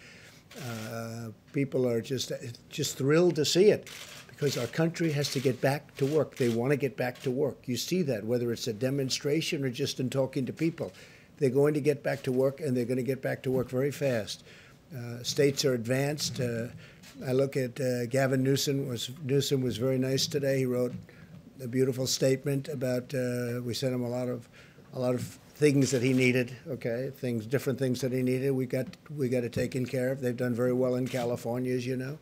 uh, 0.61 1.31
people 1.53 1.89
are 1.89 2.01
just 2.01 2.33
just 2.69 2.99
thrilled 2.99 3.37
to 3.37 3.45
see 3.45 3.71
it 3.71 3.89
because 4.29 4.59
our 4.59 4.67
country 4.67 5.13
has 5.13 5.31
to 5.33 5.41
get 5.41 5.61
back 5.61 5.95
to 5.97 6.07
work. 6.07 6.37
They 6.37 6.49
want 6.49 6.73
to 6.73 6.77
get 6.77 6.97
back 6.97 7.21
to 7.23 7.31
work. 7.31 7.57
You 7.67 7.77
see 7.77 8.03
that 8.03 8.25
whether 8.25 8.53
it's 8.53 8.67
a 8.67 8.73
demonstration 8.73 9.65
or 9.65 9.71
just 9.71 10.01
in 10.01 10.11
talking 10.11 10.45
to 10.47 10.53
people. 10.53 10.93
They're 11.39 11.51
going 11.51 11.75
to 11.75 11.81
get 11.81 12.03
back 12.03 12.23
to 12.25 12.33
work, 12.33 12.61
and 12.61 12.77
they're 12.77 12.85
going 12.85 12.99
to 12.99 13.03
get 13.03 13.23
back 13.23 13.43
to 13.45 13.51
work 13.51 13.69
very 13.69 13.91
fast. 13.91 14.45
Uh, 14.97 15.23
states 15.23 15.65
are 15.65 15.75
advanced. 15.75 16.41
Uh, 16.41 16.69
I 17.27 17.33
look 17.33 17.57
at 17.57 17.81
uh, 17.81 18.07
Gavin 18.07 18.43
Newsom 18.43 18.89
was 18.89 19.11
Newsom 19.23 19.63
was 19.63 19.77
very 19.77 19.99
nice 19.99 20.27
today. 20.27 20.59
He 20.59 20.67
wrote 20.67 20.95
a 21.63 21.69
beautiful 21.69 22.07
statement 22.07 22.69
about. 22.69 23.15
Uh, 23.15 23.61
we 23.65 23.75
sent 23.75 23.95
him 23.95 24.05
a 24.05 24.09
lot 24.09 24.29
of 24.29 24.49
a 24.93 24.99
lot 24.99 25.15
of 25.15 25.23
things 25.55 25.91
that 25.91 26.03
he 26.03 26.13
needed. 26.13 26.55
Okay, 26.69 27.11
things 27.17 27.47
different 27.47 27.79
things 27.79 28.01
that 28.01 28.13
he 28.13 28.23
needed. 28.23 28.51
We 28.53 28.67
got 28.67 28.87
we 29.17 29.29
got 29.29 29.45
it 29.45 29.53
taken 29.53 29.87
care 29.87 30.13
of. 30.13 30.21
They've 30.21 30.37
done 30.37 30.55
very 30.55 30.73
well 30.73 30.97
in 30.97 31.09
California, 31.09 31.75
as 31.75 31.87
you 31.87 31.97
know. 31.97 32.19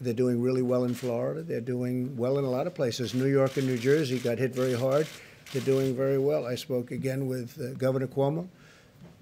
They're 0.00 0.14
doing 0.14 0.40
really 0.42 0.62
well 0.62 0.84
in 0.84 0.94
Florida. 0.94 1.42
They're 1.42 1.60
doing 1.60 2.16
well 2.16 2.38
in 2.38 2.44
a 2.44 2.50
lot 2.50 2.66
of 2.66 2.74
places. 2.74 3.14
New 3.14 3.26
York 3.26 3.56
and 3.56 3.66
New 3.66 3.78
Jersey 3.78 4.18
got 4.18 4.38
hit 4.38 4.54
very 4.54 4.74
hard. 4.74 5.06
They're 5.52 5.62
doing 5.62 5.94
very 5.94 6.18
well. 6.18 6.46
I 6.46 6.54
spoke 6.54 6.90
again 6.90 7.26
with 7.28 7.60
uh, 7.60 7.74
Governor 7.74 8.06
Cuomo, 8.06 8.48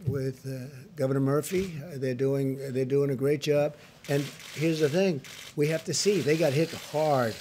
with 0.06 0.46
uh, 0.46 0.74
Governor 0.96 1.20
Murphy. 1.20 1.74
Uh, 1.84 1.98
they're 1.98 2.14
doing 2.14 2.58
they're 2.72 2.84
doing 2.84 3.10
a 3.10 3.14
great 3.16 3.40
job. 3.40 3.74
And 4.08 4.24
here's 4.54 4.80
the 4.80 4.88
thing: 4.88 5.20
we 5.56 5.68
have 5.68 5.84
to 5.84 5.94
see 5.94 6.20
they 6.20 6.36
got 6.36 6.52
hit 6.52 6.70
hard. 6.70 7.34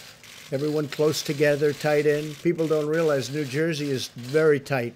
Everyone 0.51 0.89
close 0.89 1.21
together, 1.21 1.71
tight 1.71 2.05
in. 2.05 2.35
People 2.35 2.67
don't 2.67 2.87
realize 2.87 3.29
New 3.29 3.45
Jersey 3.45 3.89
is 3.89 4.09
very 4.09 4.59
tight. 4.59 4.93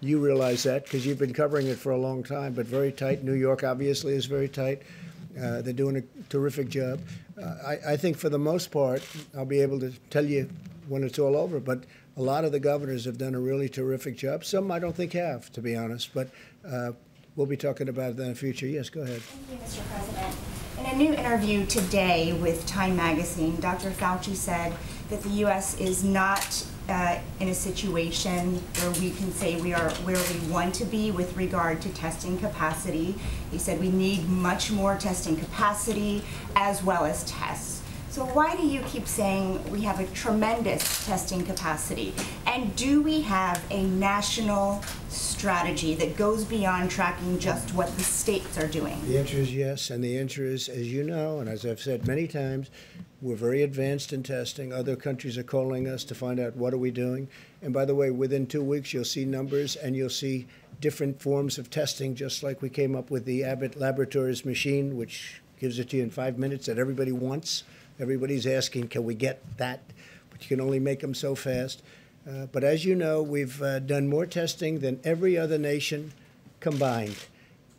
You 0.00 0.18
realize 0.18 0.62
that 0.62 0.84
because 0.84 1.04
you've 1.04 1.18
been 1.18 1.34
covering 1.34 1.66
it 1.66 1.78
for 1.78 1.92
a 1.92 1.98
long 1.98 2.22
time, 2.22 2.54
but 2.54 2.66
very 2.66 2.90
tight. 2.90 3.22
New 3.22 3.34
York 3.34 3.64
obviously 3.64 4.14
is 4.14 4.24
very 4.24 4.48
tight. 4.48 4.82
Uh, 5.38 5.60
they're 5.62 5.72
doing 5.72 5.96
a 5.96 6.02
terrific 6.30 6.68
job. 6.68 7.00
Uh, 7.40 7.54
I, 7.66 7.92
I 7.92 7.96
think 7.96 8.16
for 8.16 8.28
the 8.28 8.38
most 8.38 8.70
part, 8.70 9.02
I'll 9.36 9.44
be 9.44 9.60
able 9.60 9.80
to 9.80 9.92
tell 10.08 10.24
you 10.24 10.48
when 10.88 11.02
it's 11.02 11.18
all 11.18 11.36
over, 11.36 11.60
but 11.60 11.84
a 12.16 12.22
lot 12.22 12.44
of 12.44 12.52
the 12.52 12.60
governors 12.60 13.04
have 13.04 13.18
done 13.18 13.34
a 13.34 13.40
really 13.40 13.68
terrific 13.68 14.16
job. 14.16 14.44
Some 14.44 14.70
I 14.70 14.78
don't 14.78 14.94
think 14.94 15.12
have, 15.12 15.50
to 15.52 15.60
be 15.60 15.76
honest, 15.76 16.14
but 16.14 16.28
uh, 16.68 16.92
we'll 17.36 17.46
be 17.46 17.56
talking 17.56 17.88
about 17.88 18.16
that 18.16 18.22
in 18.22 18.28
the 18.30 18.34
future. 18.34 18.66
Yes, 18.66 18.88
go 18.88 19.02
ahead. 19.02 19.20
Thank 19.20 19.60
you, 19.60 19.66
Mr. 19.66 19.82
President. 19.90 20.36
In 20.78 20.86
a 20.86 20.96
new 20.96 21.14
interview 21.14 21.66
today 21.66 22.32
with 22.32 22.66
Time 22.66 22.96
Magazine, 22.96 23.60
Dr. 23.60 23.90
Fauci 23.90 24.34
said 24.34 24.72
that 25.08 25.22
the 25.22 25.28
U.S. 25.30 25.78
is 25.78 26.04
not 26.04 26.66
uh, 26.88 27.18
in 27.40 27.48
a 27.48 27.54
situation 27.54 28.60
where 28.78 28.90
we 29.00 29.10
can 29.12 29.32
say 29.32 29.60
we 29.60 29.72
are 29.72 29.90
where 30.02 30.16
we 30.16 30.52
want 30.52 30.74
to 30.74 30.84
be 30.84 31.10
with 31.10 31.36
regard 31.36 31.80
to 31.82 31.88
testing 31.90 32.38
capacity. 32.38 33.14
He 33.50 33.58
said 33.58 33.80
we 33.80 33.90
need 33.90 34.28
much 34.28 34.70
more 34.70 34.96
testing 34.96 35.36
capacity 35.36 36.22
as 36.56 36.82
well 36.82 37.04
as 37.04 37.24
tests. 37.24 37.73
So 38.14 38.24
why 38.26 38.54
do 38.54 38.64
you 38.64 38.80
keep 38.82 39.08
saying 39.08 39.72
we 39.72 39.80
have 39.80 39.98
a 39.98 40.06
tremendous 40.14 41.04
testing 41.04 41.44
capacity? 41.44 42.14
And 42.46 42.76
do 42.76 43.02
we 43.02 43.20
have 43.22 43.60
a 43.72 43.82
national 43.86 44.84
strategy 45.08 45.96
that 45.96 46.16
goes 46.16 46.44
beyond 46.44 46.92
tracking 46.92 47.40
just 47.40 47.74
what 47.74 47.88
the 47.96 48.04
states 48.04 48.56
are 48.56 48.68
doing? 48.68 48.96
The 49.08 49.18
answer 49.18 49.38
is 49.38 49.52
yes, 49.52 49.90
and 49.90 50.04
the 50.04 50.16
answer 50.16 50.44
is, 50.44 50.68
as 50.68 50.92
you 50.92 51.02
know, 51.02 51.40
and 51.40 51.48
as 51.48 51.66
I've 51.66 51.80
said 51.80 52.06
many 52.06 52.28
times, 52.28 52.70
we're 53.20 53.34
very 53.34 53.64
advanced 53.64 54.12
in 54.12 54.22
testing. 54.22 54.72
Other 54.72 54.94
countries 54.94 55.36
are 55.36 55.42
calling 55.42 55.88
us 55.88 56.04
to 56.04 56.14
find 56.14 56.38
out 56.38 56.54
what 56.54 56.72
are 56.72 56.78
we 56.78 56.92
doing. 56.92 57.26
And 57.62 57.74
by 57.74 57.84
the 57.84 57.96
way, 57.96 58.12
within 58.12 58.46
two 58.46 58.62
weeks, 58.62 58.94
you'll 58.94 59.04
see 59.04 59.24
numbers 59.24 59.74
and 59.74 59.96
you'll 59.96 60.08
see 60.08 60.46
different 60.80 61.20
forms 61.20 61.58
of 61.58 61.68
testing, 61.68 62.14
just 62.14 62.44
like 62.44 62.62
we 62.62 62.68
came 62.70 62.94
up 62.94 63.10
with 63.10 63.24
the 63.24 63.42
Abbott 63.42 63.74
Laboratories 63.74 64.44
machine, 64.44 64.96
which 64.96 65.42
gives 65.58 65.80
it 65.80 65.88
to 65.88 65.96
you 65.96 66.04
in 66.04 66.10
five 66.10 66.38
minutes 66.38 66.66
that 66.66 66.78
everybody 66.78 67.10
wants. 67.10 67.64
Everybody's 68.00 68.46
asking, 68.46 68.88
can 68.88 69.04
we 69.04 69.14
get 69.14 69.42
that? 69.58 69.80
But 70.30 70.42
you 70.42 70.48
can 70.48 70.60
only 70.60 70.80
make 70.80 71.00
them 71.00 71.14
so 71.14 71.34
fast. 71.34 71.82
Uh, 72.28 72.46
but 72.46 72.64
as 72.64 72.84
you 72.84 72.94
know, 72.94 73.22
we've 73.22 73.60
uh, 73.62 73.78
done 73.80 74.08
more 74.08 74.26
testing 74.26 74.80
than 74.80 75.00
every 75.04 75.36
other 75.36 75.58
nation 75.58 76.12
combined. 76.60 77.16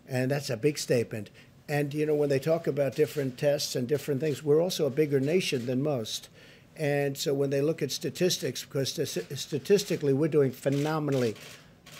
And 0.08 0.32
that's 0.32 0.50
a 0.50 0.58
big 0.58 0.78
statement. 0.78 1.30
And, 1.68 1.94
you 1.94 2.06
know, 2.06 2.14
when 2.14 2.30
they 2.30 2.40
talk 2.40 2.68
about 2.68 2.96
different 2.96 3.38
tests 3.38 3.76
and 3.76 3.88
different 3.88 4.22
things, 4.22 4.44
we're 4.44 4.62
also 4.62 4.86
a 4.86 4.92
bigger 4.92 5.20
nation 5.20 5.66
than 5.66 5.82
most. 5.82 6.30
And 6.78 7.18
so 7.18 7.34
when 7.34 7.50
they 7.50 7.62
look 7.62 7.82
at 7.82 7.92
statistics, 7.92 8.64
because 8.64 8.94
st- 8.94 9.38
statistically 9.38 10.14
we're 10.14 10.28
doing 10.28 10.52
phenomenally 10.52 11.36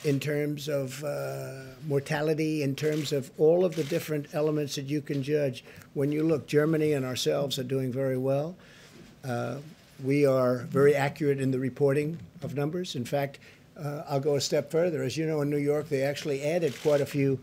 in 0.04 0.20
terms 0.20 0.68
of 0.68 1.04
uh, 1.04 1.62
mortality, 1.88 2.62
in 2.62 2.76
terms 2.76 3.12
of 3.12 3.32
all 3.40 3.66
of 3.66 3.76
the 3.76 3.84
different 3.86 4.28
elements 4.34 4.76
that 4.76 4.86
you 4.86 5.02
can 5.02 5.24
judge. 5.24 5.64
When 5.96 6.12
you 6.12 6.24
look, 6.24 6.46
Germany 6.46 6.92
and 6.92 7.06
ourselves 7.06 7.58
are 7.58 7.64
doing 7.64 7.90
very 7.90 8.18
well. 8.18 8.58
Uh, 9.24 9.60
we 10.04 10.26
are 10.26 10.58
very 10.70 10.94
accurate 10.94 11.40
in 11.40 11.52
the 11.52 11.58
reporting 11.58 12.20
of 12.42 12.54
numbers. 12.54 12.96
In 12.96 13.06
fact, 13.06 13.40
uh, 13.82 14.04
I'll 14.10 14.20
go 14.20 14.36
a 14.36 14.42
step 14.42 14.70
further. 14.70 15.04
As 15.04 15.16
you 15.16 15.26
know, 15.26 15.40
in 15.40 15.50
New 15.50 15.56
York, 15.56 15.88
they 15.88 16.02
actually 16.04 16.44
added 16.44 16.76
quite 16.82 17.00
a 17.00 17.06
few 17.06 17.40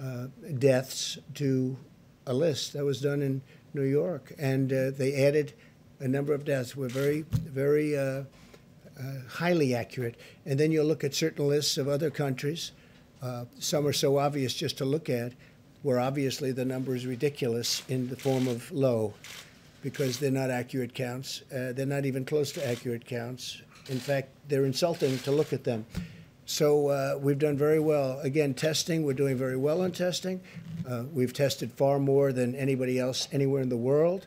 uh, 0.00 0.28
deaths 0.60 1.18
to 1.34 1.76
a 2.28 2.32
list 2.32 2.72
that 2.74 2.84
was 2.84 3.00
done 3.00 3.20
in 3.20 3.42
New 3.74 3.82
York, 3.82 4.32
and 4.38 4.72
uh, 4.72 4.90
they 4.92 5.26
added 5.26 5.52
a 5.98 6.06
number 6.06 6.32
of 6.34 6.44
deaths. 6.44 6.76
We're 6.76 6.88
very, 6.88 7.22
very 7.32 7.98
uh, 7.98 8.02
uh, 8.02 8.22
highly 9.28 9.74
accurate. 9.74 10.14
And 10.46 10.58
then 10.58 10.70
you'll 10.70 10.86
look 10.86 11.02
at 11.02 11.14
certain 11.14 11.48
lists 11.48 11.78
of 11.78 11.88
other 11.88 12.10
countries. 12.10 12.70
Some 13.58 13.88
are 13.88 13.92
so 13.92 14.18
obvious 14.18 14.54
just 14.54 14.78
to 14.78 14.84
look 14.84 15.10
at, 15.10 15.32
where 15.82 15.98
obviously 15.98 16.52
the 16.52 16.64
number 16.64 16.94
is 16.94 17.06
ridiculous 17.06 17.82
in 17.88 18.08
the 18.08 18.16
form 18.16 18.48
of 18.48 18.70
low, 18.72 19.14
because 19.82 20.18
they're 20.18 20.30
not 20.30 20.50
accurate 20.50 20.94
counts. 20.94 21.42
Uh, 21.52 21.72
they're 21.72 21.86
not 21.86 22.04
even 22.04 22.24
close 22.24 22.52
to 22.52 22.66
accurate 22.68 23.04
counts. 23.04 23.62
In 23.88 23.98
fact, 23.98 24.28
they're 24.48 24.64
insulting 24.64 25.18
to 25.20 25.32
look 25.32 25.52
at 25.52 25.64
them. 25.64 25.84
So 26.46 26.88
uh, 26.88 27.18
we've 27.20 27.38
done 27.38 27.56
very 27.56 27.80
well. 27.80 28.20
Again, 28.20 28.54
testing, 28.54 29.04
we're 29.04 29.12
doing 29.14 29.36
very 29.36 29.56
well 29.56 29.82
on 29.82 29.92
testing. 29.92 30.40
Uh, 30.88 31.04
we've 31.12 31.32
tested 31.32 31.72
far 31.72 31.98
more 31.98 32.32
than 32.32 32.54
anybody 32.54 32.98
else 32.98 33.28
anywhere 33.32 33.62
in 33.62 33.68
the 33.68 33.76
world. 33.76 34.26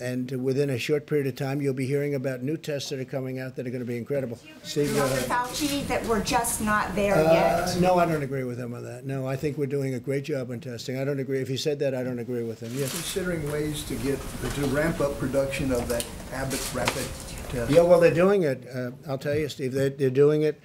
And 0.00 0.30
within 0.42 0.70
a 0.70 0.78
short 0.78 1.06
period 1.06 1.26
of 1.26 1.36
time, 1.36 1.60
you'll 1.60 1.74
be 1.74 1.84
hearing 1.86 2.14
about 2.14 2.42
new 2.42 2.56
tests 2.56 2.88
that 2.88 2.98
are 2.98 3.04
coming 3.04 3.38
out 3.38 3.54
that 3.56 3.66
are 3.66 3.70
going 3.70 3.82
to 3.82 3.86
be 3.86 3.98
incredible. 3.98 4.38
Steve, 4.62 4.94
go 4.94 5.00
Dr. 5.00 5.12
ahead. 5.12 5.28
Fauci, 5.28 5.86
that 5.88 6.04
we're 6.06 6.22
just 6.24 6.62
not 6.62 6.94
there 6.94 7.14
Uh, 7.14 7.32
yet? 7.32 7.80
no, 7.80 7.96
I 7.98 8.06
don't 8.06 8.22
agree 8.22 8.44
with 8.44 8.58
him 8.58 8.72
on 8.72 8.82
that. 8.84 9.04
No, 9.04 9.26
I 9.26 9.36
think 9.36 9.58
we're 9.58 9.66
doing 9.66 9.92
a 9.94 10.00
great 10.00 10.24
job 10.24 10.50
on 10.50 10.60
testing. 10.60 10.98
I 10.98 11.04
don't 11.04 11.20
agree. 11.20 11.40
If 11.40 11.48
he 11.48 11.58
said 11.58 11.78
that, 11.80 11.94
I 11.94 12.02
don't 12.02 12.18
agree 12.18 12.42
with 12.44 12.60
him. 12.60 12.72
Yes. 12.74 12.92
Considering 12.92 13.50
ways 13.52 13.84
to 13.84 13.94
get, 13.96 14.18
to 14.54 14.60
ramp 14.68 15.00
up 15.00 15.18
production 15.18 15.70
of 15.70 15.86
that 15.88 16.04
Abbott 16.32 16.66
rapid 16.74 17.04
test? 17.50 17.70
Yeah, 17.70 17.82
well, 17.82 18.00
they're 18.00 18.14
doing 18.14 18.44
it. 18.44 18.66
Uh, 18.74 18.92
I'll 19.06 19.18
tell 19.18 19.36
you, 19.36 19.50
Steve, 19.50 19.72
they're, 19.72 19.90
they're 19.90 20.08
doing 20.08 20.42
it 20.42 20.58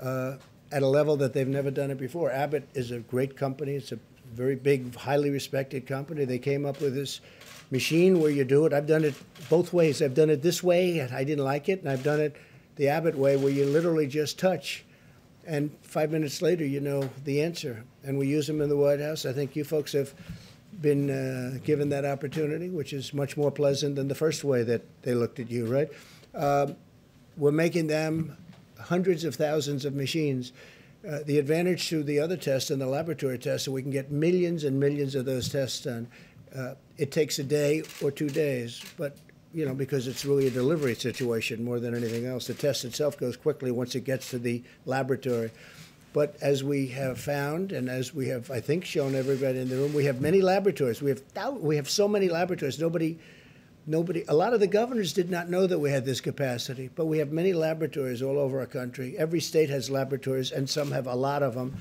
uh, 0.00 0.36
at 0.72 0.82
a 0.82 0.86
level 0.88 1.16
that 1.18 1.34
they've 1.34 1.46
never 1.46 1.70
done 1.70 1.90
it 1.90 1.98
before. 1.98 2.30
Abbott 2.30 2.66
is 2.72 2.90
a 2.90 3.00
great 3.00 3.36
company. 3.36 3.74
It's 3.74 3.92
a 3.92 3.98
very 4.34 4.54
big, 4.56 4.94
highly 4.94 5.28
respected 5.30 5.86
company. 5.86 6.24
They 6.24 6.38
came 6.38 6.64
up 6.64 6.80
with 6.80 6.94
this 6.94 7.20
machine 7.70 8.20
where 8.20 8.30
you 8.30 8.44
do 8.44 8.66
it. 8.66 8.72
I've 8.72 8.86
done 8.86 9.04
it 9.04 9.14
both 9.48 9.72
ways. 9.72 10.02
I've 10.02 10.14
done 10.14 10.30
it 10.30 10.42
this 10.42 10.62
way, 10.62 10.98
and 10.98 11.14
I 11.14 11.24
didn't 11.24 11.44
like 11.44 11.68
it, 11.68 11.80
and 11.80 11.90
I've 11.90 12.02
done 12.02 12.20
it 12.20 12.36
the 12.76 12.88
Abbott 12.88 13.16
way, 13.16 13.36
where 13.36 13.52
you 13.52 13.64
literally 13.64 14.06
just 14.06 14.38
touch, 14.38 14.84
and 15.46 15.70
five 15.82 16.10
minutes 16.10 16.40
later, 16.42 16.64
you 16.64 16.80
know 16.80 17.10
the 17.24 17.42
answer. 17.42 17.84
And 18.04 18.18
we 18.18 18.28
use 18.28 18.46
them 18.46 18.60
in 18.60 18.68
the 18.68 18.76
White 18.76 19.00
House. 19.00 19.26
I 19.26 19.32
think 19.32 19.56
you 19.56 19.64
folks 19.64 19.92
have 19.92 20.14
been 20.80 21.10
uh, 21.10 21.58
given 21.64 21.88
that 21.88 22.04
opportunity, 22.04 22.68
which 22.68 22.92
is 22.92 23.12
much 23.12 23.36
more 23.36 23.50
pleasant 23.50 23.96
than 23.96 24.08
the 24.08 24.14
first 24.14 24.44
way 24.44 24.62
that 24.62 24.82
they 25.02 25.14
looked 25.14 25.40
at 25.40 25.50
you, 25.50 25.66
right? 25.66 25.88
Um, 26.34 26.76
we're 27.36 27.50
making 27.50 27.86
them 27.86 28.36
hundreds 28.78 29.24
of 29.24 29.34
thousands 29.34 29.84
of 29.84 29.94
machines. 29.94 30.52
Uh, 31.08 31.20
the 31.24 31.38
advantage 31.38 31.88
to 31.88 32.02
the 32.02 32.18
other 32.20 32.36
tests 32.36 32.70
and 32.70 32.80
the 32.80 32.86
laboratory 32.86 33.38
tests 33.38 33.66
is 33.66 33.72
we 33.72 33.82
can 33.82 33.90
get 33.90 34.10
millions 34.10 34.64
and 34.64 34.78
millions 34.78 35.14
of 35.14 35.24
those 35.24 35.48
tests 35.48 35.82
done. 35.82 36.08
Uh, 36.54 36.74
it 36.96 37.12
takes 37.12 37.38
a 37.38 37.44
day 37.44 37.82
or 38.02 38.10
two 38.10 38.28
days, 38.28 38.82
but 38.96 39.16
you 39.54 39.64
know 39.64 39.74
because 39.74 40.06
it's 40.06 40.24
really 40.24 40.46
a 40.46 40.50
delivery 40.50 40.94
situation 40.94 41.64
more 41.64 41.80
than 41.80 41.94
anything 41.94 42.26
else. 42.26 42.46
The 42.46 42.54
test 42.54 42.84
itself 42.84 43.18
goes 43.18 43.36
quickly 43.36 43.70
once 43.70 43.94
it 43.94 44.04
gets 44.04 44.30
to 44.30 44.38
the 44.38 44.62
laboratory. 44.84 45.50
But 46.12 46.36
as 46.40 46.64
we 46.64 46.88
have 46.88 47.20
found, 47.20 47.70
and 47.72 47.88
as 47.88 48.14
we 48.14 48.28
have, 48.28 48.50
I 48.50 48.60
think, 48.60 48.84
shown 48.84 49.14
everybody 49.14 49.58
in 49.58 49.68
the 49.68 49.76
room, 49.76 49.92
we 49.92 50.06
have 50.06 50.20
many 50.20 50.40
laboratories. 50.40 51.02
We 51.02 51.10
have 51.10 51.22
we 51.58 51.76
have 51.76 51.88
so 51.88 52.08
many 52.08 52.28
laboratories. 52.28 52.78
Nobody, 52.78 53.18
nobody. 53.86 54.24
A 54.26 54.34
lot 54.34 54.54
of 54.54 54.60
the 54.60 54.66
governors 54.66 55.12
did 55.12 55.30
not 55.30 55.50
know 55.50 55.66
that 55.66 55.78
we 55.78 55.90
had 55.90 56.06
this 56.06 56.20
capacity, 56.20 56.88
but 56.94 57.06
we 57.06 57.18
have 57.18 57.30
many 57.30 57.52
laboratories 57.52 58.22
all 58.22 58.38
over 58.38 58.60
our 58.60 58.66
country. 58.66 59.16
Every 59.18 59.40
state 59.40 59.68
has 59.70 59.90
laboratories, 59.90 60.50
and 60.50 60.68
some 60.68 60.90
have 60.92 61.06
a 61.06 61.14
lot 61.14 61.42
of 61.42 61.54
them. 61.54 61.76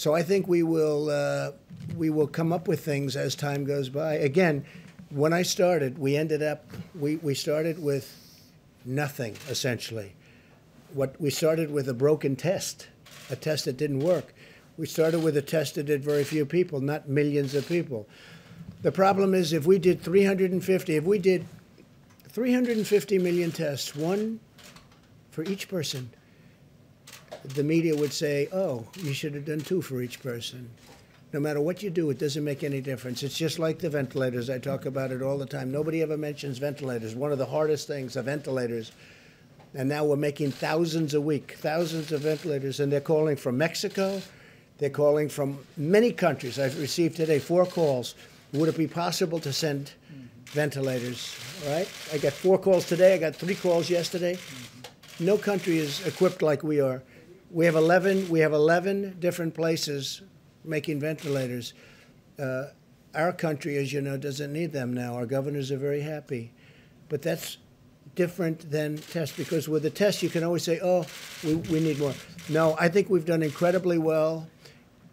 So 0.00 0.14
I 0.14 0.22
think 0.22 0.48
we 0.48 0.62
will 0.62 1.10
uh, 1.10 1.52
we 1.94 2.08
will 2.08 2.26
come 2.26 2.54
up 2.54 2.66
with 2.66 2.82
things 2.82 3.16
as 3.16 3.34
time 3.34 3.64
goes 3.64 3.90
by. 3.90 4.14
Again, 4.14 4.64
when 5.10 5.34
I 5.34 5.42
started, 5.42 5.98
we 5.98 6.16
ended 6.16 6.42
up 6.42 6.64
we, 6.98 7.16
we 7.16 7.34
started 7.34 7.82
with 7.82 8.10
nothing 8.86 9.36
essentially. 9.50 10.14
What 10.94 11.20
we 11.20 11.28
started 11.28 11.70
with 11.70 11.86
a 11.86 11.92
broken 11.92 12.34
test, 12.34 12.88
a 13.28 13.36
test 13.36 13.66
that 13.66 13.76
didn't 13.76 14.00
work. 14.00 14.32
We 14.78 14.86
started 14.86 15.22
with 15.22 15.36
a 15.36 15.42
test 15.42 15.74
that 15.74 15.82
did 15.82 16.02
very 16.02 16.24
few 16.24 16.46
people, 16.46 16.80
not 16.80 17.06
millions 17.06 17.54
of 17.54 17.68
people. 17.68 18.08
The 18.80 18.92
problem 18.92 19.34
is 19.34 19.52
if 19.52 19.66
we 19.66 19.78
did 19.78 20.00
350, 20.00 20.96
if 20.96 21.04
we 21.04 21.18
did 21.18 21.44
350 22.26 23.18
million 23.18 23.52
tests, 23.52 23.94
one 23.94 24.40
for 25.30 25.44
each 25.44 25.68
person, 25.68 26.08
the 27.44 27.64
media 27.64 27.96
would 27.96 28.12
say, 28.12 28.48
oh, 28.52 28.86
you 28.98 29.12
should 29.12 29.34
have 29.34 29.44
done 29.44 29.60
two 29.60 29.82
for 29.82 30.02
each 30.02 30.22
person. 30.22 30.68
No 31.32 31.40
matter 31.40 31.60
what 31.60 31.82
you 31.82 31.90
do, 31.90 32.10
it 32.10 32.18
doesn't 32.18 32.42
make 32.42 32.64
any 32.64 32.80
difference. 32.80 33.22
It's 33.22 33.38
just 33.38 33.58
like 33.58 33.78
the 33.78 33.88
ventilators. 33.88 34.50
I 34.50 34.58
talk 34.58 34.84
about 34.84 35.12
it 35.12 35.22
all 35.22 35.38
the 35.38 35.46
time. 35.46 35.70
Nobody 35.70 36.02
ever 36.02 36.16
mentions 36.16 36.58
ventilators. 36.58 37.14
One 37.14 37.30
of 37.30 37.38
the 37.38 37.46
hardest 37.46 37.86
things 37.86 38.16
are 38.16 38.22
ventilators. 38.22 38.90
And 39.74 39.88
now 39.88 40.04
we're 40.04 40.16
making 40.16 40.50
thousands 40.50 41.14
a 41.14 41.20
week, 41.20 41.56
thousands 41.60 42.10
of 42.10 42.22
ventilators, 42.22 42.80
and 42.80 42.92
they're 42.92 43.00
calling 43.00 43.36
from 43.36 43.56
Mexico. 43.56 44.20
They're 44.78 44.90
calling 44.90 45.28
from 45.28 45.58
many 45.76 46.10
countries. 46.10 46.58
I've 46.58 46.78
received 46.80 47.16
today 47.16 47.38
four 47.38 47.64
calls. 47.64 48.16
Would 48.52 48.68
it 48.68 48.76
be 48.76 48.88
possible 48.88 49.38
to 49.40 49.52
send 49.52 49.92
ventilators? 50.46 51.38
All 51.64 51.72
right? 51.74 51.88
I 52.12 52.18
got 52.18 52.32
four 52.32 52.58
calls 52.58 52.86
today. 52.86 53.14
I 53.14 53.18
got 53.18 53.36
three 53.36 53.54
calls 53.54 53.88
yesterday. 53.88 54.34
Mm-hmm. 54.34 55.24
No 55.26 55.38
country 55.38 55.78
is 55.78 56.04
equipped 56.04 56.42
like 56.42 56.64
we 56.64 56.80
are. 56.80 57.02
We 57.50 57.64
have 57.66 57.74
11, 57.74 58.28
we 58.28 58.40
have 58.40 58.52
11 58.52 59.16
different 59.18 59.54
places 59.54 60.22
making 60.64 61.00
ventilators. 61.00 61.74
Uh, 62.38 62.66
our 63.14 63.32
country, 63.32 63.76
as 63.76 63.92
you 63.92 64.00
know, 64.00 64.16
doesn't 64.16 64.52
need 64.52 64.72
them 64.72 64.94
now. 64.94 65.14
Our 65.14 65.26
governors 65.26 65.72
are 65.72 65.76
very 65.76 66.00
happy. 66.00 66.52
But 67.08 67.22
that's 67.22 67.58
different 68.14 68.70
than 68.70 68.98
tests 68.98 69.36
because 69.36 69.68
with 69.68 69.82
the 69.82 69.90
test, 69.90 70.22
you 70.22 70.28
can 70.28 70.44
always 70.44 70.62
say, 70.62 70.78
oh, 70.80 71.04
we, 71.42 71.56
we 71.56 71.80
need 71.80 71.98
more. 71.98 72.14
No, 72.48 72.76
I 72.78 72.88
think 72.88 73.10
we've 73.10 73.24
done 73.24 73.42
incredibly 73.42 73.98
well 73.98 74.46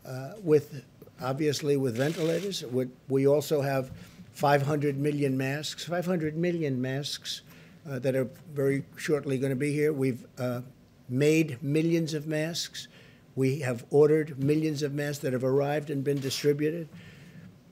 uh, 0.05 0.33
with, 0.43 0.83
obviously, 1.19 1.75
with 1.75 1.97
ventilators. 1.97 2.63
We, 2.65 2.87
we 3.09 3.25
also 3.25 3.61
have 3.61 3.91
500 4.33 4.97
million 4.97 5.35
masks, 5.35 5.85
500 5.85 6.37
million 6.37 6.79
masks 6.79 7.41
uh, 7.89 7.97
that 7.99 8.15
are 8.15 8.29
very 8.53 8.83
shortly 8.95 9.39
going 9.39 9.49
to 9.49 9.55
be 9.55 9.73
here. 9.73 9.91
We've 9.91 10.23
uh, 10.37 10.61
made 11.09 11.61
millions 11.61 12.13
of 12.13 12.27
masks. 12.27 12.87
We 13.35 13.59
have 13.59 13.85
ordered 13.89 14.43
millions 14.43 14.81
of 14.83 14.93
masks 14.93 15.19
that 15.19 15.33
have 15.33 15.43
arrived 15.43 15.89
and 15.89 16.03
been 16.03 16.19
distributed. 16.19 16.89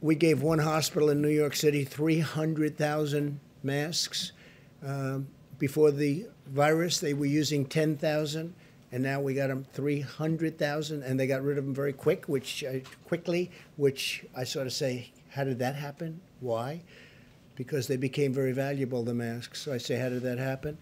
We 0.02 0.16
gave 0.16 0.42
one 0.42 0.60
hospital 0.60 1.10
in 1.10 1.22
New 1.22 1.30
York 1.30 1.56
City 1.56 1.84
300,000 1.84 3.40
masks. 3.64 4.32
Um, 4.86 5.28
before 5.58 5.92
the 5.92 6.28
virus, 6.48 7.00
they 7.00 7.14
were 7.14 7.26
using 7.26 7.66
10,000, 7.66 8.54
and 8.92 9.04
now 9.04 9.20
we 9.20 9.34
got 9.34 9.48
them 9.48 9.66
300,000, 9.74 11.02
and 11.02 11.20
they 11.20 11.28
got 11.28 11.42
rid 11.42 11.58
of 11.58 11.66
them 11.66 11.74
very 11.74 11.94
quick, 11.94 12.26
which 12.28 12.64
uh, 12.64 12.80
quickly, 13.08 13.52
which 13.78 14.26
I 14.36 14.44
sort 14.44 14.68
of 14.68 14.74
say, 14.74 15.12
how 15.32 15.44
did 15.44 15.60
that 15.60 15.76
happen? 15.76 16.22
Why? 16.40 16.82
Because 17.56 17.88
they 17.88 17.96
became 17.96 18.34
very 18.34 18.52
valuable, 18.52 19.04
the 19.04 19.14
masks. 19.14 19.62
So 19.62 19.74
I 19.74 19.78
say, 19.78 19.96
how 19.96 20.10
did 20.10 20.24
that 20.24 20.40
happen? 20.40 20.78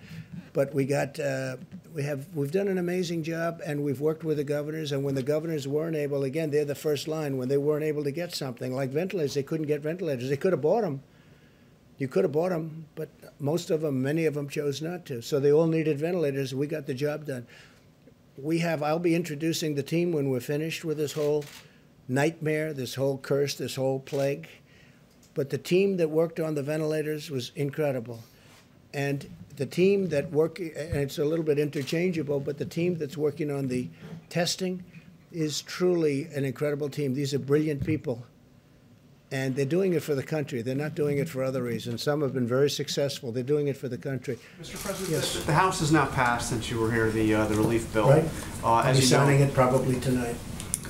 But 0.54 0.74
we 0.74 0.86
got, 0.86 1.20
uh, 1.20 1.58
we 1.94 2.02
have, 2.04 2.28
we've 2.34 2.52
done 2.52 2.68
an 2.68 2.80
amazing 2.80 3.22
job, 3.22 3.62
and 3.64 3.84
we've 3.84 4.02
worked 4.02 4.24
with 4.24 4.38
the 4.38 4.44
governors. 4.44 4.92
And 4.92 5.04
when 5.04 5.14
the 5.14 5.24
governors 5.24 5.68
weren't 5.68 5.96
able, 5.96 6.24
again, 6.24 6.50
they're 6.50 6.66
the 6.66 6.74
first 6.74 7.08
line. 7.08 7.38
When 7.38 7.48
they 7.48 7.58
weren't 7.58 7.84
able 7.84 8.04
to 8.04 8.12
get 8.12 8.34
something 8.34 8.74
like 8.74 8.90
ventilators, 8.90 9.36
they 9.36 9.44
couldn't 9.44 9.68
get 9.68 9.82
ventilators. 9.82 10.30
They 10.30 10.38
could 10.38 10.52
have 10.52 10.62
bought 10.62 10.82
them. 10.82 11.04
You 12.00 12.08
could 12.08 12.24
have 12.24 12.32
bought 12.32 12.50
them, 12.50 12.88
but 12.96 13.10
most 13.40 13.70
of 13.70 13.82
them, 13.82 14.02
many 14.02 14.26
of 14.26 14.34
them 14.34 14.50
chose 14.50 14.82
not 14.82 15.06
to. 15.06 15.22
So 15.22 15.40
they 15.40 15.52
all 15.52 15.68
needed 15.68 16.00
ventilators. 16.00 16.56
We 16.56 16.66
got 16.66 16.88
the 16.88 16.96
job 16.96 17.26
done. 17.26 17.46
We 18.36 18.60
have, 18.60 18.82
I'll 18.82 18.98
be 18.98 19.14
introducing 19.14 19.76
the 19.76 19.84
team 19.84 20.12
when 20.12 20.30
we're 20.30 20.40
finished 20.40 20.84
with 20.84 20.98
this 20.98 21.14
whole 21.14 21.46
nightmare, 22.08 22.74
this 22.74 22.96
whole 22.96 23.20
curse, 23.20 23.54
this 23.56 23.76
whole 23.76 24.00
plague. 24.00 24.50
But 25.34 25.50
the 25.50 25.58
team 25.58 25.98
that 25.98 26.10
worked 26.10 26.40
on 26.40 26.56
the 26.56 26.64
ventilators 26.64 27.32
was 27.32 27.52
incredible. 27.56 28.20
And 28.94 29.28
the 29.56 29.66
team 29.66 30.10
that 30.10 30.32
work, 30.32 30.60
and 30.60 30.72
it's 30.76 31.18
a 31.18 31.26
little 31.26 31.46
bit 31.46 31.58
interchangeable, 31.58 32.40
but 32.40 32.58
the 32.58 32.66
team 32.66 32.98
that's 32.98 33.18
working 33.18 33.52
on 33.52 33.68
the 33.68 33.90
testing 34.30 34.84
is 35.32 35.62
truly 35.62 36.26
an 36.36 36.46
incredible 36.46 36.90
team. 36.90 37.14
These 37.14 37.34
are 37.34 37.40
brilliant 37.40 37.84
people 37.86 38.24
and 39.34 39.56
they're 39.56 39.66
doing 39.66 39.94
it 39.94 40.04
for 40.04 40.14
the 40.14 40.22
country. 40.22 40.62
They're 40.62 40.76
not 40.76 40.94
doing 40.94 41.18
it 41.18 41.28
for 41.28 41.44
other 41.44 41.64
reasons. 41.64 42.04
Some 42.04 42.22
have 42.22 42.36
been 42.36 42.48
very 42.48 42.70
successful. 42.70 43.32
They're 43.32 43.42
doing 43.42 43.68
it 43.68 43.76
for 43.76 43.90
the 43.90 43.98
country. 43.98 44.38
Mr. 44.62 44.80
President, 44.80 45.10
Yes. 45.10 45.44
the, 45.44 45.54
House 45.54 45.80
has 45.80 45.92
now 45.92 46.06
passed 46.06 46.50
since 46.50 46.70
you 46.70 46.80
were 46.80 46.92
here 46.92 47.10
the 47.10 47.34
uh, 47.34 47.48
the 47.48 47.56
relief 47.56 47.92
bill. 47.92 48.10
Right. 48.10 48.24
Uh, 48.64 48.74
I'll 48.74 48.84
as 48.84 49.00
be 49.00 49.06
you 49.06 49.12
know, 49.12 49.18
signing 49.18 49.42
it 49.42 49.52
probably 49.56 50.00
tonight. 50.00 50.36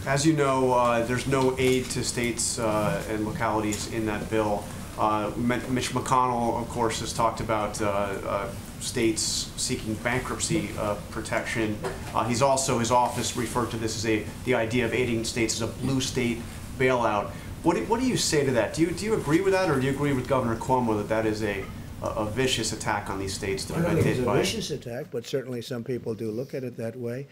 As 0.05 0.25
you 0.25 0.33
know, 0.33 0.73
uh, 0.73 1.05
there's 1.05 1.27
no 1.27 1.55
aid 1.57 1.85
to 1.91 2.03
states 2.03 2.59
uh, 2.59 3.01
and 3.09 3.25
localities 3.25 3.91
in 3.93 4.05
that 4.07 4.29
bill. 4.29 4.65
Uh, 4.99 5.31
Mitch 5.37 5.91
McConnell, 5.91 6.61
of 6.61 6.67
course, 6.67 6.99
has 6.99 7.13
talked 7.13 7.39
about 7.39 7.81
uh, 7.81 7.87
uh, 7.87 8.49
states 8.81 9.49
seeking 9.55 9.93
bankruptcy 9.95 10.71
uh, 10.77 10.95
protection. 11.09 11.77
Uh, 12.13 12.25
He's 12.25 12.41
also, 12.41 12.79
his 12.79 12.91
office 12.91 13.37
referred 13.37 13.71
to 13.71 13.77
this 13.77 13.95
as 13.95 14.05
a, 14.05 14.25
the 14.43 14.55
idea 14.55 14.85
of 14.85 14.93
aiding 14.93 15.23
states 15.23 15.55
as 15.55 15.61
a 15.61 15.67
blue 15.67 16.01
state 16.01 16.41
bailout. 16.77 17.29
What 17.63 17.77
do, 17.77 17.85
what 17.85 18.01
do 18.01 18.05
you 18.05 18.17
say 18.17 18.45
to 18.45 18.51
that? 18.51 18.73
Do 18.73 18.81
you, 18.81 18.91
do 18.91 19.05
you 19.05 19.13
agree 19.13 19.39
with 19.39 19.53
that, 19.53 19.69
or 19.69 19.79
do 19.79 19.85
you 19.87 19.93
agree 19.93 20.11
with 20.11 20.27
Governor 20.27 20.57
Cuomo 20.57 20.97
that 20.97 21.07
that 21.07 21.25
is 21.25 21.43
a, 21.43 21.63
a 22.01 22.07
a 22.07 22.25
vicious 22.25 22.73
attack 22.73 23.09
on 23.09 23.17
these 23.17 23.33
states 23.33 23.63
that 23.65 23.77
I 23.77 23.81
don't 23.81 23.95
think 23.95 24.07
it's 24.07 24.19
a 24.19 24.33
vicious 24.33 24.71
attack, 24.71 25.05
but 25.09 25.25
certainly 25.25 25.61
some 25.61 25.85
people 25.85 26.13
do 26.13 26.29
look 26.29 26.53
at 26.53 26.65
it 26.65 26.75
that 26.75 26.97
way. 26.97 27.27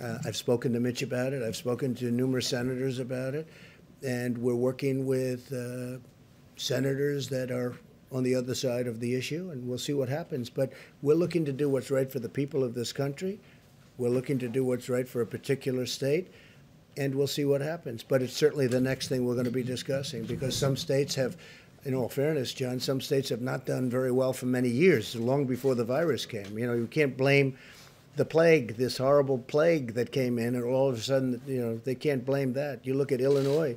Uh, 0.00 0.18
I've 0.26 0.36
spoken 0.36 0.72
to 0.74 0.80
Mitch 0.80 1.02
about 1.02 1.32
it. 1.32 1.42
I've 1.42 1.56
spoken 1.56 1.94
to 1.96 2.10
numerous 2.10 2.46
senators 2.46 2.98
about 2.98 3.34
it, 3.34 3.48
and 4.02 4.36
we're 4.36 4.54
working 4.54 5.06
with 5.06 5.50
uh, 5.52 5.98
senators 6.56 7.28
that 7.30 7.50
are 7.50 7.74
on 8.12 8.22
the 8.22 8.34
other 8.34 8.54
side 8.54 8.86
of 8.86 9.00
the 9.00 9.14
issue, 9.14 9.50
and 9.50 9.66
we'll 9.66 9.78
see 9.78 9.94
what 9.94 10.08
happens. 10.08 10.50
But 10.50 10.72
we're 11.02 11.14
looking 11.14 11.44
to 11.46 11.52
do 11.52 11.68
what's 11.68 11.90
right 11.90 12.10
for 12.10 12.18
the 12.18 12.28
people 12.28 12.62
of 12.62 12.74
this 12.74 12.92
country. 12.92 13.40
We're 13.96 14.10
looking 14.10 14.38
to 14.40 14.48
do 14.48 14.64
what's 14.64 14.88
right 14.88 15.08
for 15.08 15.22
a 15.22 15.26
particular 15.26 15.86
state, 15.86 16.28
and 16.98 17.14
we'll 17.14 17.26
see 17.26 17.46
what 17.46 17.62
happens. 17.62 18.02
But 18.02 18.20
it's 18.20 18.34
certainly 18.34 18.66
the 18.66 18.80
next 18.80 19.08
thing 19.08 19.24
we're 19.24 19.34
going 19.34 19.46
to 19.46 19.50
be 19.50 19.62
discussing 19.62 20.24
because 20.24 20.54
some 20.54 20.76
states 20.76 21.14
have, 21.14 21.38
in 21.84 21.94
all 21.94 22.10
fairness, 22.10 22.52
John, 22.52 22.80
some 22.80 23.00
states 23.00 23.30
have 23.30 23.40
not 23.40 23.64
done 23.64 23.88
very 23.88 24.12
well 24.12 24.34
for 24.34 24.46
many 24.46 24.68
years, 24.68 25.16
long 25.16 25.46
before 25.46 25.74
the 25.74 25.84
virus 25.84 26.26
came. 26.26 26.58
You 26.58 26.66
know, 26.66 26.74
you 26.74 26.86
can't 26.86 27.16
blame 27.16 27.56
the 28.16 28.24
plague, 28.24 28.76
this 28.76 28.96
horrible 28.96 29.38
plague 29.38 29.92
that 29.94 30.10
came 30.10 30.38
in, 30.38 30.54
and 30.54 30.64
all 30.64 30.88
of 30.88 30.96
a 30.96 31.00
sudden, 31.00 31.40
you 31.46 31.60
know, 31.60 31.76
they 31.76 31.94
can't 31.94 32.24
blame 32.24 32.54
that. 32.54 32.84
You 32.86 32.94
look 32.94 33.12
at 33.12 33.20
Illinois, 33.20 33.76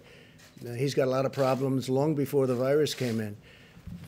uh, 0.66 0.74
he's 0.74 0.94
got 0.94 1.08
a 1.08 1.12
lot 1.12 1.26
of 1.26 1.34
problems 1.34 1.90
long 1.90 2.16
before 2.16 2.48
the 2.48 2.56
virus 2.56 2.94
came 2.94 3.20
in. 3.20 3.36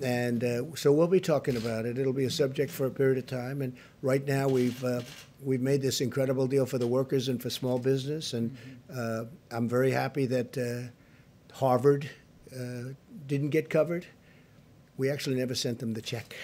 And 0.02 0.44
uh, 0.44 0.76
so 0.76 0.92
we'll 0.92 1.08
be 1.08 1.20
talking 1.20 1.58
about 1.58 1.86
it. 1.86 1.98
It'll 1.98 2.14
be 2.14 2.26
a 2.26 2.32
subject 2.32 2.72
for 2.72 2.86
a 2.86 2.92
period 2.92 3.18
of 3.18 3.28
time. 3.28 3.62
And 3.62 3.76
right 4.02 4.26
now, 4.26 4.48
we've 4.48 4.84
uh, 4.84 5.02
we've 5.44 5.62
made 5.62 5.82
this 5.82 6.02
incredible 6.02 6.48
deal 6.48 6.66
for 6.66 6.78
the 6.78 6.88
workers 6.88 7.28
and 7.28 7.42
for 7.42 7.50
small 7.50 7.80
business. 7.80 8.34
And 8.34 8.56
uh, 8.96 9.26
I'm 9.50 9.68
very 9.68 9.92
happy 9.92 10.28
that 10.28 10.58
uh, 10.58 11.56
Harvard 11.56 12.10
uh, 12.56 12.94
didn't 13.28 13.50
get 13.50 13.70
covered. 13.70 14.06
We 14.98 15.10
actually 15.10 15.38
never 15.38 15.56
sent 15.56 15.80
them 15.80 15.94
the 15.94 16.02
check, 16.02 16.36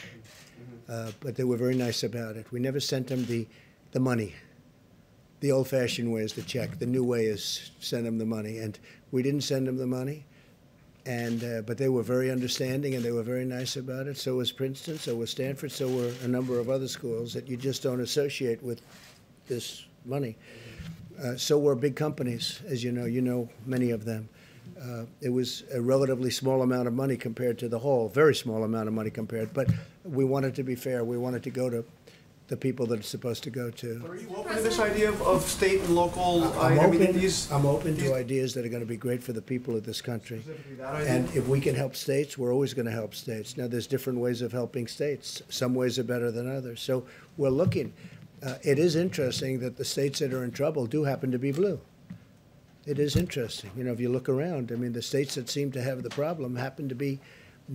but 0.88 1.36
they 1.36 1.44
were 1.44 1.58
very 1.58 1.76
nice 1.76 2.02
about 2.04 2.38
it. 2.38 2.52
We 2.52 2.60
never 2.60 2.80
sent 2.80 3.08
them 3.08 3.26
the 3.26 3.48
the 3.98 4.04
money. 4.04 4.36
The 5.40 5.52
old-fashioned 5.52 6.12
way 6.14 6.22
is 6.22 6.34
the 6.34 6.44
check. 6.44 6.78
The 6.78 6.86
new 6.86 7.04
way 7.04 7.26
is 7.26 7.72
send 7.80 8.06
them 8.06 8.20
the 8.20 8.26
money, 8.26 8.60
and 8.60 8.78
we 9.12 9.24
didn't 9.24 9.42
send 9.42 9.68
them 9.68 9.78
the 9.78 9.88
money 9.88 10.24
and 11.08 11.44
uh, 11.44 11.62
but 11.62 11.78
they 11.78 11.88
were 11.88 12.04
very 12.04 12.30
understanding 12.30 12.94
and 12.94 13.04
they 13.04 13.12
were 13.12 13.24
very 13.24 13.46
nice 13.46 13.78
about 13.78 14.08
it. 14.08 14.18
So 14.18 14.36
was 14.36 14.52
Princeton, 14.52 15.00
so 15.00 15.16
was 15.16 15.32
Stanford, 15.32 15.72
so 15.72 15.88
were 15.88 16.12
a 16.24 16.28
number 16.28 16.60
of 16.60 16.70
other 16.70 16.88
schools 16.88 17.34
that 17.34 17.48
you 17.48 17.56
just 17.56 17.82
don't 17.82 18.02
associate 18.02 18.62
with 18.62 18.82
this 19.48 19.86
money. 20.06 20.36
Uh, 21.24 21.38
so 21.38 21.58
were 21.58 21.76
big 21.76 21.96
companies, 21.96 22.60
as 22.68 22.84
you 22.84 22.92
know. 22.92 23.06
You 23.06 23.22
know 23.22 23.50
many 23.66 23.92
of 23.92 24.04
them. 24.04 24.28
Uh, 24.80 25.06
it 25.22 25.30
was 25.30 25.64
a 25.74 25.82
relatively 25.82 26.30
small 26.30 26.62
amount 26.62 26.88
of 26.90 26.94
money 26.94 27.16
compared 27.16 27.58
to 27.60 27.70
the 27.70 27.80
whole, 27.80 28.10
very 28.10 28.36
small 28.36 28.66
amount 28.66 28.90
of 28.90 28.94
money 28.94 29.10
compared. 29.10 29.54
But 29.54 29.70
we 30.04 30.26
wanted 30.26 30.56
to 30.56 30.64
be 30.64 30.76
fair. 30.76 31.06
We 31.06 31.18
wanted 31.18 31.42
to 31.44 31.50
go 31.50 31.70
to 31.70 31.86
the 32.48 32.56
people 32.58 32.86
that 32.88 33.00
it's 33.00 33.10
supposed 33.10 33.44
to 33.44 33.50
go 33.50 33.70
to. 33.70 34.02
Are 34.08 34.16
you 34.16 34.30
open 34.36 34.56
to 34.56 34.62
this 34.62 34.80
idea 34.80 35.10
of, 35.10 35.22
of 35.22 35.42
state 35.42 35.82
and 35.82 35.96
local? 35.96 36.46
I'm 36.60 36.80
I 36.80 36.88
mean, 36.88 37.02
open, 37.04 37.20
these, 37.20 37.52
I'm 37.52 37.66
open 37.66 37.96
these- 37.96 38.06
to 38.06 38.16
ideas 38.16 38.54
that 38.54 38.66
are 38.66 38.70
going 38.70 38.82
to 38.82 38.88
be 38.88 38.96
great 38.98 39.22
for 39.22 39.34
the 39.34 39.42
people 39.42 39.76
of 39.76 39.86
this 39.86 40.02
country. 40.02 40.40
Specifically 40.42 40.76
that 40.76 40.96
idea? 40.96 41.10
And 41.10 41.36
if 41.36 41.48
we 41.48 41.60
can 41.60 41.76
help 41.76 41.96
states, 41.96 42.38
we're 42.38 42.54
always 42.54 42.74
going 42.74 42.86
to 42.86 42.92
help 42.92 43.14
states. 43.16 43.58
Now, 43.58 43.68
there's 43.68 43.88
different 43.88 44.20
ways 44.20 44.42
of 44.42 44.54
helping 44.54 44.88
states. 44.88 45.42
Some 45.50 45.76
ways 45.76 46.00
are 46.00 46.04
better 46.04 46.32
than 46.32 46.50
others. 46.50 46.82
So 46.82 47.06
we're 47.36 47.50
looking. 47.50 47.94
Uh, 48.42 48.56
it 48.64 48.80
is 48.80 48.96
interesting 48.96 49.60
that 49.60 49.78
the 49.78 49.86
states 49.86 50.20
that 50.20 50.34
are 50.34 50.44
in 50.44 50.52
trouble 50.52 50.86
do 50.86 51.04
happen 51.04 51.32
to 51.32 51.40
be 51.40 51.52
blue. 51.52 51.82
It 52.86 53.00
is 53.00 53.18
interesting. 53.18 53.72
You 53.76 53.84
know, 53.84 53.92
if 53.92 54.00
you 54.00 54.08
look 54.08 54.30
around, 54.30 54.72
I 54.72 54.76
mean, 54.76 54.94
the 54.94 55.02
states 55.02 55.36
that 55.36 55.50
seem 55.50 55.74
to 55.74 55.82
have 55.82 56.04
the 56.04 56.10
problem 56.10 56.56
happen 56.56 56.88
to 56.88 56.96
be 56.96 57.20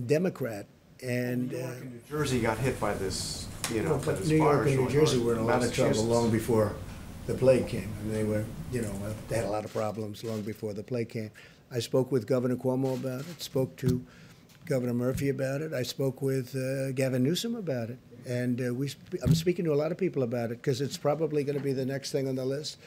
Democrat. 0.07 0.65
And 1.03 1.51
New 1.51 1.57
uh, 1.57 1.67
New 1.83 2.01
Jersey 2.09 2.39
got 2.39 2.57
hit 2.57 2.79
by 2.79 2.93
this, 2.93 3.47
you 3.73 3.81
know, 3.83 3.97
by 3.97 4.05
but 4.05 4.17
this 4.19 4.29
New 4.29 4.37
York 4.37 4.55
virus 4.57 4.71
and 4.73 4.81
New 4.81 4.89
Jersey 4.89 5.19
were 5.19 5.33
in 5.33 5.39
a 5.39 5.43
lot 5.43 5.63
of 5.63 5.73
trouble 5.73 5.89
Massachusetts. 5.89 6.07
long 6.07 6.29
before 6.31 6.75
the 7.27 7.33
plague 7.33 7.67
came. 7.67 7.89
And 8.01 8.13
they 8.13 8.23
were, 8.23 8.45
you 8.71 8.81
know, 8.81 8.91
uh, 9.05 9.13
they 9.27 9.35
had 9.35 9.45
a 9.45 9.49
lot 9.49 9.65
of 9.65 9.73
problems 9.73 10.23
long 10.23 10.41
before 10.41 10.73
the 10.73 10.83
plague 10.83 11.09
came. 11.09 11.31
I 11.71 11.79
spoke 11.79 12.11
with 12.11 12.25
Governor 12.27 12.55
Cuomo 12.55 12.93
about 12.95 13.21
it, 13.21 13.41
spoke 13.41 13.75
to 13.77 14.05
Governor 14.65 14.93
Murphy 14.93 15.29
about 15.29 15.61
it. 15.61 15.73
I 15.73 15.83
spoke 15.83 16.21
with 16.21 16.55
uh, 16.55 16.91
Gavin 16.93 17.23
Newsom 17.23 17.55
about 17.55 17.89
it. 17.89 17.97
And 18.25 18.65
uh, 18.65 18.73
we, 18.73 18.87
sp- 18.87 19.19
I'm 19.23 19.35
speaking 19.35 19.65
to 19.65 19.73
a 19.73 19.75
lot 19.75 19.91
of 19.91 19.97
people 19.97 20.23
about 20.23 20.51
it 20.51 20.61
because 20.61 20.79
it's 20.79 20.95
probably 20.97 21.43
going 21.43 21.57
to 21.57 21.63
be 21.63 21.73
the 21.73 21.85
next 21.85 22.11
thing 22.11 22.27
on 22.29 22.35
the 22.35 22.45
list. 22.45 22.77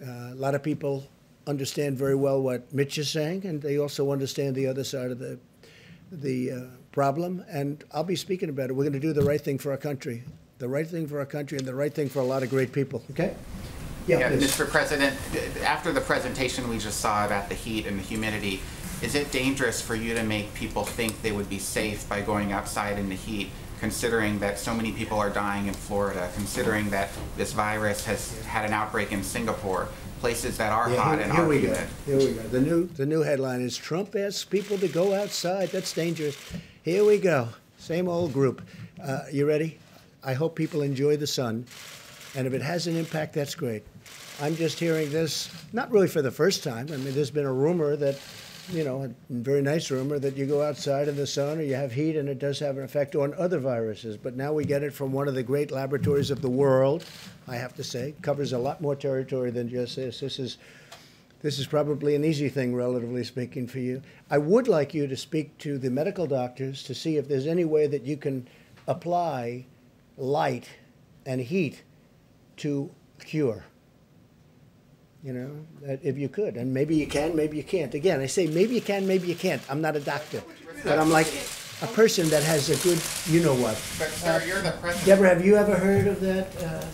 Uh, 0.00 0.30
a 0.32 0.36
lot 0.36 0.54
of 0.54 0.62
people 0.62 1.04
understand 1.48 1.96
very 1.98 2.14
well 2.14 2.40
what 2.40 2.72
Mitch 2.72 2.98
is 2.98 3.08
saying, 3.10 3.44
and 3.46 3.60
they 3.60 3.78
also 3.78 4.12
understand 4.12 4.54
the 4.54 4.66
other 4.68 4.84
side 4.84 5.10
of 5.10 5.18
the 5.18 5.38
the 6.12 6.52
uh, 6.52 6.60
problem. 6.92 7.44
And 7.48 7.84
I'll 7.92 8.04
be 8.04 8.16
speaking 8.16 8.48
about 8.48 8.70
it. 8.70 8.74
We're 8.74 8.84
going 8.84 8.92
to 8.94 9.00
do 9.00 9.12
the 9.12 9.22
right 9.22 9.40
thing 9.40 9.58
for 9.58 9.70
our 9.70 9.76
country, 9.76 10.24
the 10.58 10.68
right 10.68 10.86
thing 10.86 11.06
for 11.06 11.18
our 11.18 11.26
country, 11.26 11.58
and 11.58 11.66
the 11.66 11.74
right 11.74 11.92
thing 11.92 12.08
for 12.08 12.20
a 12.20 12.24
lot 12.24 12.42
of 12.42 12.50
great 12.50 12.72
people. 12.72 13.02
Okay? 13.10 13.34
Yeah, 14.06 14.28
please. 14.28 14.44
Mr. 14.50 14.68
President, 14.68 15.14
after 15.62 15.92
the 15.92 16.00
presentation 16.00 16.68
we 16.68 16.78
just 16.78 17.00
saw 17.00 17.26
about 17.26 17.48
the 17.48 17.54
heat 17.54 17.86
and 17.86 17.98
the 17.98 18.02
humidity, 18.02 18.60
is 19.02 19.14
it 19.14 19.30
dangerous 19.30 19.80
for 19.80 19.94
you 19.94 20.14
to 20.14 20.22
make 20.24 20.52
people 20.54 20.82
think 20.84 21.20
they 21.22 21.30
would 21.32 21.48
be 21.50 21.58
safe 21.58 22.08
by 22.08 22.20
going 22.22 22.50
outside 22.52 22.98
in 22.98 23.08
the 23.10 23.14
heat, 23.14 23.50
considering 23.80 24.38
that 24.40 24.58
so 24.58 24.74
many 24.74 24.92
people 24.92 25.18
are 25.18 25.30
dying 25.30 25.68
in 25.68 25.74
Florida, 25.74 26.30
considering 26.34 26.88
that 26.90 27.10
this 27.36 27.52
virus 27.52 28.04
has 28.06 28.40
had 28.44 28.64
an 28.64 28.72
outbreak 28.72 29.12
in 29.12 29.22
Singapore, 29.22 29.88
places 30.20 30.56
that 30.56 30.72
are 30.72 30.90
Yeah, 30.90 30.96
hot 31.00 31.14
here, 31.18 31.22
and 31.24 31.32
here 31.32 31.42
are 31.44 31.46
we 31.48 31.60
go. 31.60 31.66
humid? 31.68 31.88
Here 32.06 32.18
we 32.18 32.32
go. 32.32 32.42
The 32.48 32.60
new 32.60 32.86
the 32.88 33.06
new 33.06 33.22
headline 33.22 33.60
is 33.60 33.76
Trump 33.76 34.16
asks 34.16 34.42
people 34.44 34.78
to 34.78 34.88
go 34.88 35.14
outside. 35.14 35.68
That's 35.68 35.92
dangerous. 35.92 36.36
Here 36.88 37.04
we 37.04 37.18
go. 37.18 37.50
Same 37.76 38.08
old 38.08 38.32
group. 38.32 38.62
Uh, 39.04 39.24
you 39.30 39.46
ready? 39.46 39.78
I 40.24 40.32
hope 40.32 40.56
people 40.56 40.80
enjoy 40.80 41.18
the 41.18 41.26
sun, 41.26 41.66
and 42.34 42.46
if 42.46 42.54
it 42.54 42.62
has 42.62 42.86
an 42.86 42.96
impact, 42.96 43.34
that's 43.34 43.54
great. 43.54 43.82
I'm 44.40 44.56
just 44.56 44.78
hearing 44.78 45.10
this 45.10 45.50
not 45.74 45.92
really 45.92 46.08
for 46.08 46.22
the 46.22 46.30
first 46.30 46.64
time. 46.64 46.88
I 46.90 46.96
mean, 46.96 47.14
there's 47.14 47.30
been 47.30 47.44
a 47.44 47.52
rumor 47.52 47.94
that, 47.96 48.18
you 48.72 48.84
know, 48.84 49.02
a 49.02 49.10
very 49.28 49.60
nice 49.60 49.90
rumor 49.90 50.18
that 50.18 50.34
you 50.34 50.46
go 50.46 50.62
outside 50.62 51.08
in 51.08 51.16
the 51.16 51.26
sun 51.26 51.58
or 51.58 51.62
you 51.62 51.74
have 51.74 51.92
heat, 51.92 52.16
and 52.16 52.26
it 52.26 52.38
does 52.38 52.58
have 52.60 52.78
an 52.78 52.84
effect 52.84 53.14
on 53.14 53.34
other 53.34 53.58
viruses. 53.58 54.16
But 54.16 54.34
now 54.34 54.54
we 54.54 54.64
get 54.64 54.82
it 54.82 54.94
from 54.94 55.12
one 55.12 55.28
of 55.28 55.34
the 55.34 55.42
great 55.42 55.70
laboratories 55.70 56.30
of 56.30 56.40
the 56.40 56.48
world. 56.48 57.04
I 57.46 57.56
have 57.56 57.74
to 57.74 57.84
say, 57.84 58.14
covers 58.22 58.54
a 58.54 58.58
lot 58.58 58.80
more 58.80 58.96
territory 58.96 59.50
than 59.50 59.68
just 59.68 59.96
this. 59.96 60.20
This 60.20 60.38
is 60.38 60.56
this 61.40 61.58
is 61.58 61.66
probably 61.66 62.14
an 62.14 62.24
easy 62.24 62.48
thing, 62.48 62.74
relatively 62.74 63.24
speaking, 63.24 63.66
for 63.66 63.78
you. 63.78 64.02
I 64.30 64.38
would 64.38 64.66
like 64.66 64.92
you 64.94 65.06
to 65.06 65.16
speak 65.16 65.56
to 65.58 65.78
the 65.78 65.90
medical 65.90 66.26
doctors 66.26 66.82
to 66.84 66.94
see 66.94 67.16
if 67.16 67.28
there's 67.28 67.46
any 67.46 67.64
way 67.64 67.86
that 67.86 68.02
you 68.02 68.16
can 68.16 68.48
apply 68.86 69.66
light 70.16 70.68
and 71.26 71.40
heat 71.40 71.82
to 72.56 72.90
cure. 73.20 73.64
You 75.22 75.32
know, 75.32 75.98
if 76.02 76.16
you 76.16 76.28
could, 76.28 76.56
and 76.56 76.72
maybe 76.72 76.96
you 76.96 77.06
can, 77.06 77.34
maybe 77.34 77.56
you 77.56 77.64
can't. 77.64 77.92
Again, 77.92 78.20
I 78.20 78.26
say 78.26 78.46
maybe 78.46 78.74
you 78.74 78.80
can, 78.80 79.06
maybe 79.06 79.26
you 79.26 79.34
can't. 79.34 79.60
I'm 79.68 79.80
not 79.80 79.96
a 79.96 80.00
doctor, 80.00 80.42
but 80.84 80.98
I'm 80.98 81.10
like 81.10 81.26
a 81.82 81.86
person 81.88 82.28
that 82.30 82.42
has 82.44 82.70
a 82.70 82.82
good, 82.82 83.00
you 83.26 83.42
know 83.42 83.54
what. 83.54 83.74
But 83.98 84.08
sir, 84.10 84.42
you're 84.46 84.62
the 84.62 84.70
president. 84.80 85.06
Deborah, 85.06 85.28
have 85.30 85.44
you 85.44 85.56
ever 85.56 85.74
heard 85.74 86.06
of 86.06 86.20
that? 86.20 86.62
Uh, 86.62 86.84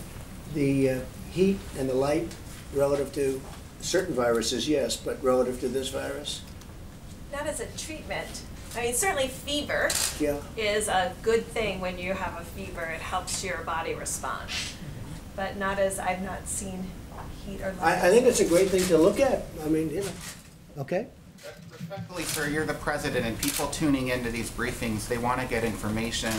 the 0.54 0.90
uh, 0.90 1.00
heat 1.32 1.58
and 1.78 1.88
the 1.88 1.94
light 1.94 2.34
relative 2.72 3.12
to 3.12 3.40
certain 3.84 4.14
viruses, 4.14 4.68
yes, 4.68 4.96
but 4.96 5.22
relative 5.22 5.60
to 5.60 5.68
this 5.68 5.88
virus? 5.90 6.42
Not 7.32 7.46
as 7.46 7.60
a 7.60 7.66
treatment. 7.76 8.42
I 8.76 8.82
mean, 8.86 8.94
certainly 8.94 9.28
fever 9.28 9.90
Yeah. 10.18 10.38
is 10.56 10.88
a 10.88 11.14
good 11.22 11.46
thing 11.46 11.80
when 11.80 11.98
you 11.98 12.12
have 12.14 12.40
a 12.40 12.44
fever. 12.44 12.82
It 12.82 13.00
helps 13.00 13.44
your 13.44 13.58
body 13.58 13.94
respond. 13.94 14.50
But 15.36 15.56
not 15.56 15.78
as, 15.78 15.98
I've 15.98 16.22
not 16.22 16.48
seen 16.48 16.84
heat 17.46 17.60
or 17.60 17.72
light. 17.80 18.02
I, 18.02 18.08
I 18.08 18.10
think 18.10 18.26
it's 18.26 18.40
a 18.40 18.44
great 18.46 18.70
thing 18.70 18.82
to 18.88 18.98
look 18.98 19.20
at. 19.20 19.44
I 19.64 19.68
mean, 19.68 19.90
you 19.90 20.00
know, 20.00 20.10
okay? 20.78 21.06
Respectfully, 21.72 22.22
sir, 22.24 22.48
you're 22.48 22.64
the 22.66 22.74
president, 22.74 23.26
and 23.26 23.38
people 23.38 23.66
tuning 23.68 24.08
into 24.08 24.30
these 24.30 24.50
briefings, 24.50 25.06
they 25.06 25.18
want 25.18 25.40
to 25.40 25.46
get 25.46 25.62
information 25.64 26.32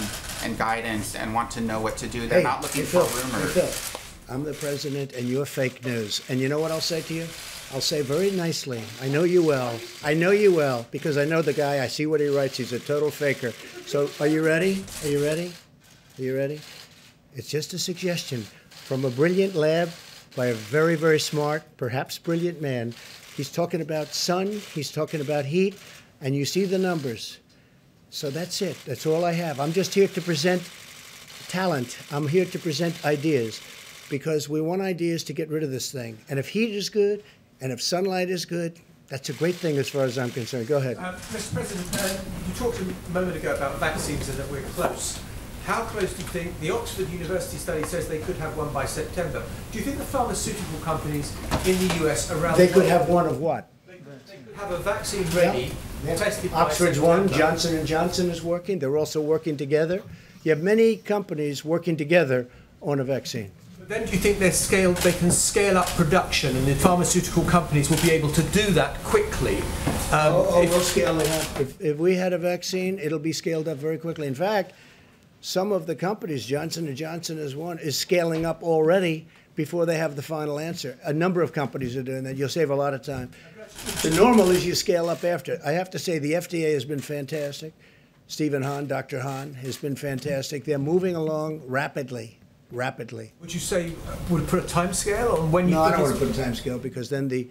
and 0.43 0.57
guidance 0.57 1.13
and 1.15 1.33
want 1.33 1.51
to 1.51 1.61
know 1.61 1.79
what 1.79 1.97
to 1.97 2.07
do. 2.07 2.27
They're 2.27 2.39
Hey, 2.39 2.43
not 2.43 2.61
looking 2.61 2.83
for 2.83 3.03
Phil, 3.03 3.05
hey, 3.05 3.37
rumors. 3.37 3.95
I'm 4.27 4.43
the 4.43 4.53
president 4.53 5.13
and 5.13 5.27
you're 5.27 5.45
fake 5.45 5.85
news. 5.85 6.21
And 6.29 6.39
you 6.39 6.49
know 6.49 6.59
what 6.59 6.71
I'll 6.71 6.81
say 6.81 7.01
to 7.01 7.13
you? 7.13 7.27
I'll 7.73 7.81
say 7.81 8.01
very 8.01 8.31
nicely, 8.31 8.81
I 9.01 9.07
know 9.07 9.23
you 9.23 9.43
well. 9.43 9.79
I 10.03 10.13
know 10.13 10.31
you 10.31 10.53
well 10.53 10.85
because 10.91 11.17
I 11.17 11.25
know 11.25 11.41
the 11.41 11.53
guy. 11.53 11.83
I 11.83 11.87
see 11.87 12.05
what 12.05 12.21
he 12.21 12.27
writes. 12.27 12.57
He's 12.57 12.73
a 12.73 12.79
total 12.79 13.11
faker. 13.11 13.51
So 13.85 14.09
are 14.19 14.27
you 14.27 14.43
ready? 14.45 14.83
Are 15.03 15.09
you 15.09 15.23
ready? 15.23 15.51
Are 16.17 16.21
you 16.21 16.35
ready? 16.35 16.59
It's 17.35 17.49
just 17.49 17.73
a 17.73 17.79
suggestion 17.79 18.41
from 18.69 19.05
a 19.05 19.09
brilliant 19.09 19.55
lab 19.55 19.89
by 20.35 20.47
a 20.47 20.53
very, 20.53 20.95
very 20.95 21.19
smart, 21.19 21.63
perhaps 21.77 22.17
brilliant 22.17 22.61
man. 22.61 22.93
He's 23.35 23.51
talking 23.51 23.81
about 23.81 24.07
sun, 24.13 24.61
he's 24.73 24.91
talking 24.91 25.21
about 25.21 25.45
heat, 25.45 25.77
and 26.21 26.35
you 26.35 26.45
see 26.45 26.65
the 26.65 26.77
numbers. 26.77 27.39
So 28.09 28.29
that's 28.29 28.61
it. 28.61 28.77
That's 28.85 29.05
all 29.05 29.25
I 29.25 29.33
have. 29.33 29.59
I'm 29.59 29.73
just 29.73 29.93
here 29.93 30.07
to 30.07 30.21
present 30.21 30.63
talent. 31.47 31.97
I'm 32.11 32.27
here 32.27 32.45
to 32.45 32.59
present 32.59 33.03
ideas 33.05 33.59
because 34.09 34.47
we 34.49 34.61
want 34.61 34.81
ideas 34.81 35.23
to 35.25 35.33
get 35.33 35.49
rid 35.49 35.63
of 35.63 35.71
this 35.71 35.91
thing. 35.91 36.17
And 36.29 36.39
if 36.39 36.49
heat 36.49 36.71
is 36.71 36.89
good 36.89 37.23
and 37.61 37.71
if 37.71 37.81
sunlight 37.81 38.29
is 38.29 38.45
good, 38.45 38.79
that's 39.07 39.29
a 39.29 39.33
great 39.33 39.55
thing 39.55 39.77
as 39.77 39.89
far 39.89 40.03
as 40.03 40.17
I'm 40.17 40.31
concerned. 40.31 40.67
Go 40.67 40.77
ahead. 40.77 40.97
Uh, 40.97 41.13
Mr. 41.13 41.53
President, 41.53 42.01
uh, 42.01 42.21
you 42.47 42.53
talked 42.55 42.79
a 42.81 43.11
moment 43.11 43.37
ago 43.37 43.55
about 43.55 43.79
vaccines 43.79 44.27
and 44.29 44.37
that 44.37 44.49
we're 44.49 44.61
close. 44.61 45.19
How 45.65 45.83
close 45.85 46.13
do 46.13 46.21
you 46.21 46.27
think 46.27 46.59
the 46.59 46.71
Oxford 46.71 47.09
University 47.09 47.57
study 47.57 47.83
says 47.83 48.07
they 48.07 48.19
could 48.19 48.35
have 48.37 48.55
one 48.55 48.71
by 48.71 48.85
September? 48.85 49.43
Do 49.71 49.79
you 49.79 49.83
think 49.83 49.97
the 49.97 50.05
pharmaceutical 50.05 50.79
companies 50.79 51.35
in 51.65 51.87
the 51.87 52.05
US 52.05 52.31
around 52.31 52.57
They 52.57 52.67
the 52.67 52.73
could 52.73 52.85
have 52.85 53.09
one 53.09 53.25
of 53.25 53.39
what? 53.39 53.67
They 53.87 53.97
could 53.97 54.55
have 54.55 54.71
a 54.71 54.77
vaccine 54.77 55.23
ready, 55.35 55.71
tested 56.05 56.53
Oxford's 56.53 56.99
one, 56.99 57.27
Johnson 57.29 57.75
and 57.77 57.87
Johnson 57.87 58.29
is 58.29 58.43
working. 58.43 58.77
They're 58.77 58.97
also 58.97 59.21
working 59.21 59.57
together. 59.57 60.03
You 60.43 60.51
have 60.51 60.61
many 60.61 60.97
companies 60.97 61.65
working 61.65 61.97
together 61.97 62.47
on 62.81 62.99
a 62.99 63.03
vaccine. 63.03 63.51
But 63.87 63.99
Then 63.99 64.05
do 64.07 64.13
you 64.13 64.17
think 64.17 64.39
they're 64.39 64.51
scaled, 64.51 64.97
they 64.97 65.11
can 65.11 65.29
scale 65.29 65.77
up 65.77 65.85
production 65.89 66.55
and 66.55 66.65
the 66.65 66.73
pharmaceutical 66.73 67.43
companies 67.43 67.87
will 67.87 68.01
be 68.01 68.09
able 68.09 68.31
to 68.31 68.41
do 68.41 68.71
that 68.71 68.95
quickly? 69.03 69.57
Um, 69.57 70.33
Oh, 70.33 70.47
oh, 70.49 70.63
if- 70.63 70.71
we'll 70.71 70.79
scale 70.79 71.19
it 71.19 71.29
up. 71.29 71.61
If, 71.61 71.79
if 71.79 71.97
we 71.97 72.15
had 72.15 72.33
a 72.33 72.39
vaccine, 72.39 72.97
it'll 72.97 73.19
be 73.19 73.31
scaled 73.31 73.67
up 73.67 73.77
very 73.77 73.99
quickly. 73.99 74.25
In 74.25 74.33
fact, 74.33 74.73
some 75.41 75.71
of 75.71 75.85
the 75.85 75.93
companies, 75.93 76.47
Johnson 76.47 76.87
and 76.87 76.97
Johnson 76.97 77.37
is 77.37 77.55
one, 77.55 77.77
is 77.77 77.95
scaling 77.95 78.43
up 78.43 78.63
already 78.63 79.27
before 79.55 79.85
they 79.85 79.97
have 79.97 80.15
the 80.15 80.23
final 80.23 80.57
answer. 80.57 80.97
A 81.05 81.13
number 81.13 81.43
of 81.43 81.53
companies 81.53 81.95
are 81.95 82.01
doing 82.01 82.23
that. 82.23 82.37
You'll 82.37 82.49
save 82.49 82.71
a 82.71 82.75
lot 82.75 82.95
of 82.95 83.03
time. 83.03 83.29
The 84.01 84.09
normal 84.17 84.49
is 84.49 84.65
you 84.65 84.73
scale 84.73 85.09
up 85.09 85.23
after. 85.23 85.59
I 85.63 85.73
have 85.73 85.91
to 85.91 85.99
say 85.99 86.17
the 86.17 86.33
FDA 86.33 86.73
has 86.73 86.85
been 86.85 86.99
fantastic. 87.01 87.71
Stephen 88.27 88.63
Hahn, 88.63 88.87
Dr. 88.87 89.19
Hahn, 89.19 89.53
has 89.53 89.77
been 89.77 89.95
fantastic. 89.95 90.65
They're 90.65 90.79
moving 90.79 91.15
along 91.15 91.61
rapidly, 91.67 92.39
rapidly. 92.71 93.33
Would 93.41 93.53
you 93.53 93.59
say, 93.59 93.93
would 94.29 94.47
put 94.47 94.59
a 94.59 94.67
timescale 94.67 95.37
on 95.39 95.51
when 95.51 95.67
you 95.67 95.75
No, 95.75 95.83
I 95.83 95.91
don't 95.91 96.01
want 96.01 96.15
to 96.19 96.25
put 96.25 96.35
a 96.37 96.43
time 96.43 96.55
scale 96.55 96.79
because 96.79 97.09
then 97.09 97.27
the, 97.27 97.47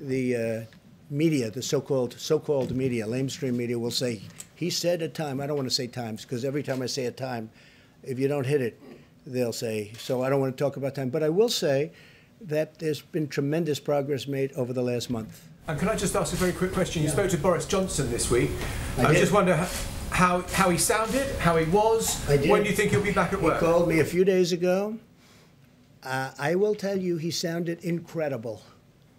the 0.00 0.36
uh, 0.36 0.76
media, 1.10 1.50
the 1.50 1.62
so-called, 1.62 2.14
so-called 2.18 2.74
media, 2.74 3.06
lamestream 3.06 3.54
media 3.54 3.78
will 3.78 3.90
say, 3.90 4.22
he 4.54 4.70
said 4.70 5.02
a 5.02 5.08
time. 5.08 5.40
I 5.40 5.46
don't 5.46 5.56
want 5.56 5.68
to 5.68 5.74
say 5.74 5.86
times 5.86 6.22
because 6.24 6.44
every 6.44 6.62
time 6.62 6.82
I 6.82 6.86
say 6.86 7.06
a 7.06 7.12
time, 7.12 7.50
if 8.02 8.18
you 8.18 8.28
don't 8.28 8.46
hit 8.46 8.60
it, 8.60 8.80
they'll 9.26 9.52
say, 9.52 9.92
so 9.98 10.22
I 10.22 10.30
don't 10.30 10.40
want 10.40 10.56
to 10.56 10.62
talk 10.62 10.76
about 10.76 10.94
time. 10.94 11.10
But 11.10 11.22
I 11.22 11.28
will 11.28 11.48
say 11.48 11.92
that 12.40 12.78
there's 12.78 13.00
been 13.00 13.28
tremendous 13.28 13.80
progress 13.80 14.26
made 14.26 14.52
over 14.52 14.72
the 14.72 14.82
last 14.82 15.10
month. 15.10 15.48
And 15.66 15.78
can 15.78 15.88
I 15.88 15.96
just 15.96 16.16
ask 16.16 16.32
a 16.32 16.36
very 16.36 16.52
quick 16.52 16.72
question? 16.72 17.02
You 17.02 17.08
spoke 17.10 17.30
to 17.30 17.36
Boris 17.36 17.66
Johnson 17.66 18.10
this 18.10 18.30
week. 18.30 18.50
I 18.96 19.06
I, 19.06 19.14
just 19.14 19.32
wonder 19.32 19.52
h- 19.52 19.68
how, 20.10 20.42
how 20.52 20.70
he 20.70 20.78
sounded, 20.78 21.26
how 21.38 21.56
he 21.56 21.64
was. 21.70 22.24
When 22.26 22.62
do 22.62 22.68
you 22.68 22.74
think 22.74 22.90
he'll 22.90 23.02
be 23.02 23.12
back 23.12 23.32
at 23.32 23.38
He 23.38 23.44
work? 23.44 23.60
called 23.60 23.88
me 23.88 24.00
a 24.00 24.04
few 24.04 24.24
days 24.24 24.52
ago. 24.52 24.98
Uh, 26.02 26.30
I 26.38 26.54
will 26.54 26.74
tell 26.74 26.98
you, 26.98 27.16
he 27.16 27.30
sounded 27.30 27.84
incredible. 27.84 28.62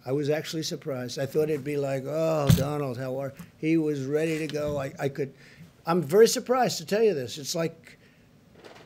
I 0.04 0.12
was 0.12 0.30
actually 0.30 0.62
surprised. 0.62 1.18
I 1.18 1.26
thought 1.26 1.50
it'd 1.50 1.64
be 1.64 1.76
like, 1.76 2.04
oh, 2.06 2.48
Donald, 2.56 2.98
how 2.98 3.18
are 3.18 3.32
He 3.58 3.76
was 3.76 4.04
ready 4.04 4.38
to 4.38 4.46
go. 4.46 4.78
I, 4.78 4.92
I 4.98 5.08
could. 5.08 5.32
I'm 5.86 6.02
very 6.02 6.26
surprised 6.28 6.78
to 6.78 6.86
tell 6.86 7.02
you 7.02 7.14
this. 7.14 7.38
It's 7.38 7.54
like 7.54 7.98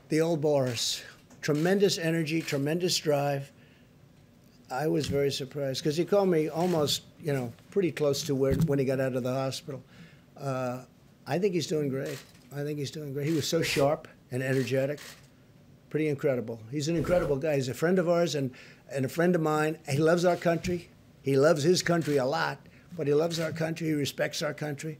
the 0.08 0.20
old 0.20 0.40
Boris. 0.40 1.02
Tremendous 1.40 1.98
energy, 1.98 2.42
tremendous 2.42 2.96
drive. 2.98 3.50
I 4.70 4.88
was 4.88 5.06
very 5.06 5.30
surprised 5.30 5.82
because 5.82 5.96
he 5.96 6.04
called 6.04 6.28
me 6.28 6.48
almost, 6.48 7.02
you 7.20 7.32
know, 7.32 7.52
pretty 7.70 7.92
close 7.92 8.22
to 8.24 8.34
where 8.34 8.54
when 8.54 8.78
he 8.78 8.84
got 8.84 8.98
out 8.98 9.14
of 9.14 9.22
the 9.22 9.32
hospital. 9.32 9.82
Uh, 10.36 10.80
I 11.26 11.38
think 11.38 11.54
he's 11.54 11.66
doing 11.66 11.88
great. 11.88 12.18
I 12.54 12.62
think 12.62 12.78
he's 12.78 12.90
doing 12.90 13.12
great. 13.12 13.26
He 13.26 13.32
was 13.32 13.48
so 13.48 13.62
sharp 13.62 14.08
and 14.30 14.42
energetic, 14.42 15.00
pretty 15.90 16.08
incredible. 16.08 16.60
He's 16.70 16.88
an 16.88 16.96
incredible 16.96 17.36
guy. 17.36 17.56
He's 17.56 17.68
a 17.68 17.74
friend 17.74 17.98
of 17.98 18.08
ours 18.08 18.34
and, 18.34 18.50
and 18.92 19.04
a 19.04 19.08
friend 19.08 19.34
of 19.34 19.40
mine. 19.40 19.78
He 19.88 19.98
loves 19.98 20.24
our 20.24 20.36
country. 20.36 20.88
He 21.22 21.36
loves 21.36 21.62
his 21.62 21.82
country 21.82 22.18
a 22.18 22.24
lot, 22.26 22.58
but 22.96 23.06
he 23.06 23.14
loves 23.14 23.40
our 23.40 23.52
country. 23.52 23.88
He 23.88 23.94
respects 23.94 24.42
our 24.42 24.52
country, 24.52 24.98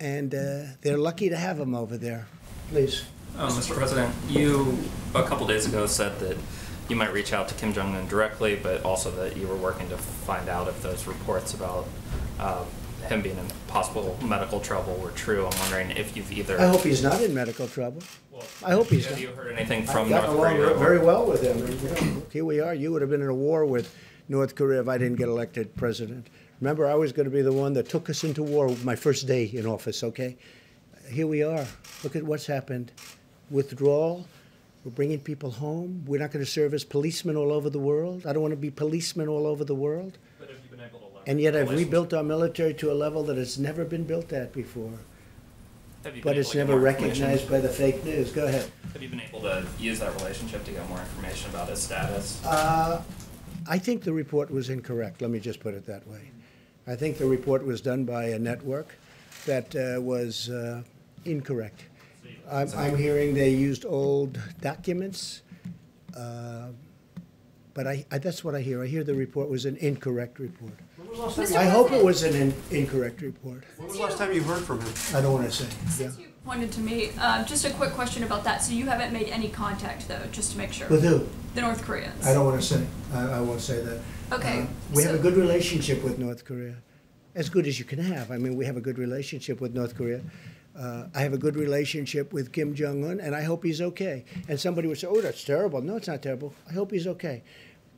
and 0.00 0.34
uh, 0.34 0.62
they're 0.80 0.96
lucky 0.96 1.28
to 1.28 1.36
have 1.36 1.60
him 1.60 1.74
over 1.74 1.98
there. 1.98 2.26
Please. 2.70 3.04
Um, 3.36 3.50
Mr. 3.50 3.74
President, 3.74 4.12
you 4.28 4.76
a 5.14 5.22
couple 5.22 5.46
days 5.46 5.66
ago 5.66 5.86
said 5.86 6.18
that 6.20 6.36
you 6.88 6.96
might 6.96 7.12
reach 7.12 7.32
out 7.32 7.46
to 7.48 7.54
Kim 7.54 7.72
Jong 7.72 7.94
Un 7.94 8.08
directly, 8.08 8.56
but 8.56 8.82
also 8.82 9.10
that 9.12 9.36
you 9.36 9.46
were 9.46 9.56
working 9.56 9.88
to 9.90 9.98
find 9.98 10.48
out 10.48 10.66
if 10.66 10.82
those 10.82 11.06
reports 11.06 11.52
about 11.54 11.86
uh, 12.40 12.64
him 13.06 13.22
being 13.22 13.36
in 13.38 13.46
possible 13.68 14.18
medical 14.22 14.60
trouble 14.60 14.94
were 14.96 15.10
true. 15.12 15.46
I'm 15.46 15.58
wondering 15.60 15.90
if 15.92 16.16
you've 16.16 16.30
either. 16.32 16.60
I 16.60 16.66
hope 16.66 16.82
he's 16.82 17.02
not 17.02 17.20
in 17.22 17.34
medical 17.34 17.66
trouble. 17.68 18.02
Well, 18.32 18.44
I 18.64 18.72
hope 18.72 18.88
he's 18.88 19.04
not. 19.04 19.10
Have 19.14 19.20
you 19.20 19.28
heard 19.28 19.52
anything 19.56 19.84
from 19.86 20.08
gotten 20.08 20.34
North 20.34 20.38
along 20.38 20.56
Korea? 20.56 20.70
or- 20.74 20.78
Very 20.78 20.98
well 20.98 21.26
with 21.26 21.42
him. 21.42 21.58
And, 21.64 21.80
you 21.80 22.14
know, 22.14 22.22
Here 22.30 22.44
we 22.44 22.60
are. 22.60 22.74
You 22.74 22.92
would 22.92 23.00
have 23.02 23.10
been 23.10 23.22
in 23.22 23.28
a 23.28 23.34
war 23.34 23.64
with 23.64 23.94
North 24.28 24.54
Korea 24.54 24.80
if 24.80 24.88
I 24.88 24.98
didn't 24.98 25.16
get 25.16 25.28
elected 25.28 25.74
president. 25.76 26.28
Remember, 26.60 26.86
I 26.86 26.94
was 26.94 27.12
going 27.12 27.24
to 27.24 27.30
be 27.34 27.42
the 27.42 27.52
one 27.52 27.72
that 27.74 27.88
took 27.88 28.10
us 28.10 28.24
into 28.24 28.42
war 28.42 28.68
my 28.82 28.96
first 28.96 29.26
day 29.26 29.44
in 29.44 29.64
office, 29.66 30.02
okay? 30.02 30.36
Here 31.08 31.26
we 31.26 31.42
are. 31.42 31.64
Look 32.04 32.16
at 32.16 32.22
what's 32.24 32.46
happened. 32.46 32.92
Withdrawal. 33.50 34.26
We're 34.84 34.90
bringing 34.92 35.20
people 35.20 35.50
home. 35.50 36.04
We're 36.06 36.20
not 36.20 36.30
going 36.30 36.44
to 36.44 36.50
serve 36.50 36.72
as 36.74 36.84
policemen 36.84 37.36
all 37.36 37.52
over 37.52 37.68
the 37.70 37.78
world. 37.78 38.26
I 38.26 38.32
don't 38.32 38.42
want 38.42 38.52
to 38.52 38.56
be 38.56 38.70
policemen 38.70 39.28
all 39.28 39.46
over 39.46 39.64
the 39.64 39.74
world. 39.74 40.18
But 40.38 40.50
have 40.50 40.58
you 40.62 40.70
been 40.76 40.80
able 40.86 40.98
to 41.00 41.04
leverage 41.06 41.07
And 41.28 41.38
yet 41.38 41.54
I've 41.54 41.68
rebuilt 41.68 42.14
our 42.14 42.22
military 42.22 42.72
to 42.74 42.90
a 42.90 42.94
level 42.94 43.22
that 43.24 43.36
it's 43.36 43.58
never 43.58 43.84
been 43.84 44.04
built 44.04 44.32
at 44.32 44.50
before. 44.54 44.98
Have 46.02 46.16
you 46.16 46.22
been 46.22 46.30
But 46.32 46.38
it's 46.38 46.54
never 46.54 46.78
recognized 46.78 47.50
by 47.50 47.60
the 47.60 47.68
fake 47.68 48.02
news. 48.02 48.32
Go 48.32 48.46
ahead. 48.46 48.70
Have 48.94 49.02
you 49.02 49.10
been 49.10 49.20
able 49.20 49.42
to 49.42 49.66
use 49.78 50.00
that 50.00 50.14
relationship 50.14 50.64
to 50.64 50.70
get 50.70 50.88
more 50.88 50.98
information 50.98 51.50
about 51.50 51.68
his 51.68 51.80
status? 51.80 52.42
Uh, 52.46 53.02
I 53.66 53.76
think 53.76 54.04
the 54.04 54.12
report 54.14 54.50
was 54.50 54.70
incorrect, 54.70 55.20
let 55.20 55.30
me 55.30 55.38
just 55.38 55.60
put 55.60 55.74
it 55.74 55.84
that 55.84 56.08
way. 56.08 56.30
I 56.86 56.96
think 56.96 57.18
the 57.18 57.26
report 57.26 57.62
was 57.62 57.82
done 57.82 58.06
by 58.06 58.28
a 58.28 58.38
network 58.38 58.96
that 59.44 59.76
uh, 59.76 60.00
was 60.00 60.48
uh, 60.48 60.82
incorrect. 61.26 61.82
I'm, 62.50 62.70
I'm 62.74 62.96
hearing 62.96 63.34
they 63.34 63.50
used 63.50 63.84
old 63.84 64.40
documents, 64.62 65.42
uh, 66.16 66.68
but 67.74 67.86
I, 67.86 68.06
I, 68.10 68.16
that's 68.16 68.42
what 68.42 68.54
I 68.54 68.62
hear. 68.62 68.82
I 68.82 68.86
hear 68.86 69.04
the 69.04 69.12
report 69.12 69.50
was 69.50 69.66
an 69.66 69.76
incorrect 69.76 70.38
report. 70.38 70.72
When 71.08 71.18
was 71.20 71.34
the 71.36 71.40
last 71.42 71.50
Mr. 71.52 71.54
time 71.56 71.66
I 71.66 71.70
hope 71.70 71.92
it 71.92 72.04
was 72.04 72.22
an 72.22 72.34
in- 72.34 72.54
incorrect 72.70 73.22
report. 73.22 73.64
When 73.76 73.88
was 73.88 73.96
the 73.96 74.02
last 74.02 74.18
time 74.18 74.32
you 74.32 74.42
heard 74.42 74.62
from 74.62 74.80
him? 74.80 74.92
I 75.14 75.20
don't 75.20 75.32
want 75.32 75.46
to 75.46 75.52
say, 75.52 75.64
yeah. 75.64 75.88
Since 75.90 76.18
you 76.18 76.26
pointed 76.44 76.70
to 76.72 76.80
me, 76.80 77.10
um, 77.18 77.44
just 77.46 77.64
a 77.64 77.70
quick 77.70 77.92
question 77.92 78.22
about 78.24 78.44
that. 78.44 78.62
So 78.62 78.72
you 78.72 78.86
haven't 78.86 79.12
made 79.12 79.28
any 79.28 79.48
contact 79.48 80.06
though, 80.08 80.20
just 80.32 80.52
to 80.52 80.58
make 80.58 80.72
sure? 80.72 80.86
With 80.88 81.02
who? 81.02 81.26
The 81.54 81.62
North 81.62 81.82
Koreans? 81.82 82.26
I 82.26 82.34
don't 82.34 82.44
want 82.44 82.60
to 82.60 82.66
say. 82.66 82.84
I, 83.14 83.38
I 83.38 83.40
won't 83.40 83.60
say 83.60 83.82
that. 83.82 84.00
Okay, 84.32 84.60
Uh, 84.60 84.66
We 84.94 85.02
have 85.04 85.14
a 85.14 85.16
so- 85.16 85.22
good 85.22 85.36
relationship 85.36 86.04
with 86.04 86.18
North 86.18 86.44
Korea, 86.44 86.76
as 87.34 87.48
good 87.48 87.66
as 87.66 87.78
you 87.78 87.84
can 87.86 87.98
have. 88.00 88.30
I 88.30 88.36
mean, 88.36 88.54
we 88.56 88.66
have 88.66 88.76
a 88.76 88.80
good 88.82 88.98
relationship 88.98 89.60
with 89.62 89.74
North 89.74 89.96
Korea. 89.96 90.20
Uh, 90.78 91.08
I 91.14 91.22
have 91.22 91.32
a 91.32 91.38
good 91.38 91.56
relationship 91.56 92.32
with 92.32 92.52
Kim 92.52 92.72
Jong 92.74 93.02
Un, 93.04 93.18
and 93.18 93.34
I 93.34 93.42
hope 93.42 93.64
he's 93.64 93.80
okay. 93.80 94.24
And 94.48 94.60
somebody 94.60 94.86
would 94.86 94.98
say, 94.98 95.08
"Oh, 95.08 95.20
that's 95.20 95.42
terrible." 95.42 95.80
No, 95.82 95.96
it's 95.96 96.06
not 96.06 96.22
terrible. 96.22 96.52
I 96.70 96.72
hope 96.74 96.92
he's 96.92 97.06
okay. 97.08 97.42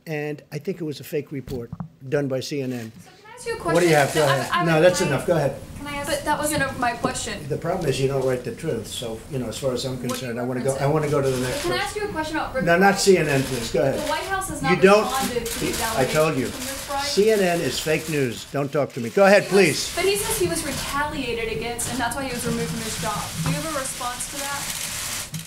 And 0.07 0.41
I 0.51 0.57
think 0.57 0.81
it 0.81 0.83
was 0.83 0.99
a 0.99 1.03
fake 1.03 1.31
report 1.31 1.69
done 2.07 2.27
by 2.27 2.39
CNN. 2.39 2.91
Can 2.91 2.91
I 3.29 3.33
ask 3.35 3.47
you 3.47 3.53
a 3.53 3.57
question? 3.57 3.73
What 3.73 3.79
do 3.81 3.87
you 3.89 3.95
have? 3.95 4.13
Go 4.13 4.21
So 4.21 4.25
I- 4.27 4.35
ahead. 4.37 4.51
I 4.51 4.65
No, 4.65 4.81
that's 4.81 5.01
I- 5.01 5.05
enough. 5.07 5.27
Go 5.27 5.35
ahead. 5.35 5.55
Can 5.77 5.87
I 5.87 5.95
ask? 5.97 6.09
But 6.09 6.25
that 6.25 6.37
wasn't 6.39 6.63
a- 6.63 6.73
my 6.73 6.91
question. 6.93 7.45
The 7.49 7.57
problem 7.57 7.87
is 7.89 7.99
you 8.01 8.07
don't 8.07 8.25
write 8.25 8.43
the 8.43 8.51
truth. 8.51 8.87
So 8.87 9.19
you 9.31 9.37
know, 9.39 9.47
as 9.49 9.57
far 9.57 9.73
as 9.73 9.85
I'm 9.85 9.91
What 9.93 9.99
are 9.99 10.03
you 10.03 10.09
concerned, 10.09 10.39
I 10.39 10.43
want 10.43 10.59
to 10.59 10.65
go. 10.65 10.75
I 10.75 10.87
want 10.87 11.05
to 11.05 11.11
go 11.11 11.21
to 11.21 11.29
the 11.29 11.39
next 11.39 11.61
Can 11.63 11.71
I 11.73 11.77
ask 11.77 11.95
you 11.95 12.03
a 12.03 12.07
question 12.07 12.37
about? 12.37 12.63
No, 12.63 12.77
not 12.77 12.95
CNN, 12.99 13.41
please. 13.43 13.71
Go 13.71 13.81
ahead. 13.81 13.95
The 13.97 14.09
White 14.09 14.23
House 14.33 14.49
has 14.49 14.61
You 14.61 14.69
not 14.69 14.81
don't. 14.81 15.05
responded 15.05 15.45
to 15.45 15.59
these 15.59 15.81
I 15.81 16.05
told 16.05 16.37
you. 16.37 16.47
From 16.47 16.65
this 16.65 16.81
Friday. 16.85 17.07
CNN 17.31 17.59
is 17.61 17.79
fake 17.79 18.09
news. 18.09 18.45
Don't 18.51 18.71
talk 18.71 18.91
to 18.93 18.99
me. 18.99 19.09
Go 19.09 19.25
ahead, 19.25 19.47
please. 19.47 19.91
But 19.95 20.05
he 20.05 20.17
says 20.17 20.37
he 20.39 20.47
was 20.47 20.63
retaliated 20.65 21.51
against, 21.57 21.89
and 21.91 21.99
that's 21.99 22.15
why 22.15 22.23
he 22.25 22.33
was 22.33 22.45
removed 22.45 22.69
from 22.69 22.81
his 22.81 22.97
job. 23.01 23.21
Do 23.43 23.49
you 23.49 23.55
have 23.55 23.75
a 23.75 23.79
response 23.79 24.29
to 24.31 24.37
that? 24.37 24.61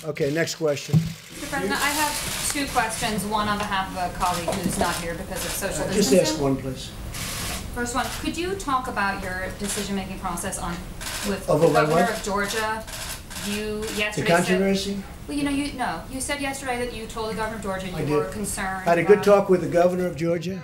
Okay, 0.05 0.31
next 0.33 0.57
question. 0.57 0.97
Mr. 0.97 1.49
President, 1.51 1.81
I 1.81 1.89
have 1.89 2.53
two 2.53 2.67
questions, 2.69 3.25
one 3.25 3.49
on 3.49 3.59
behalf 3.59 3.91
of 3.91 3.97
a 4.15 4.19
colleague 4.19 4.49
who's 4.63 4.79
not 4.79 4.95
here 4.97 5.15
because 5.15 5.45
of 5.45 5.51
social 5.51 5.87
distancing. 5.87 6.19
Just 6.19 6.33
ask 6.35 6.41
one, 6.43 6.57
please. 6.57 6.91
First 7.75 7.95
one, 7.95 8.07
could 8.21 8.37
you 8.37 8.55
talk 8.55 8.87
about 8.89 9.23
your 9.23 9.49
decision-making 9.59 10.19
process 10.19 10.59
on, 10.59 10.73
with 11.29 11.49
Over 11.49 11.67
the 11.67 11.73
my 11.73 11.81
governor 11.81 12.03
what? 12.03 12.17
of 12.19 12.23
Georgia? 12.23 12.85
You 13.49 13.81
The 13.83 13.93
yesterday 13.95 14.27
said. 14.29 14.37
controversy? 14.37 15.03
Well, 15.27 15.37
you 15.37 15.45
know, 15.45 15.51
you, 15.51 15.73
no, 15.73 16.03
you 16.11 16.21
said 16.21 16.41
yesterday 16.41 16.79
that 16.85 16.95
you 16.95 17.07
told 17.07 17.31
the 17.31 17.35
governor 17.35 17.57
of 17.57 17.63
Georgia 17.63 17.89
I 17.95 18.03
you 18.03 18.15
were 18.15 18.25
concerned. 18.27 18.83
I 18.87 18.91
had 18.91 18.99
a 18.99 19.03
good 19.03 19.15
about- 19.15 19.25
talk 19.25 19.49
with 19.49 19.63
the 19.63 19.69
governor 19.69 20.07
of 20.07 20.17
Georgia. 20.17 20.63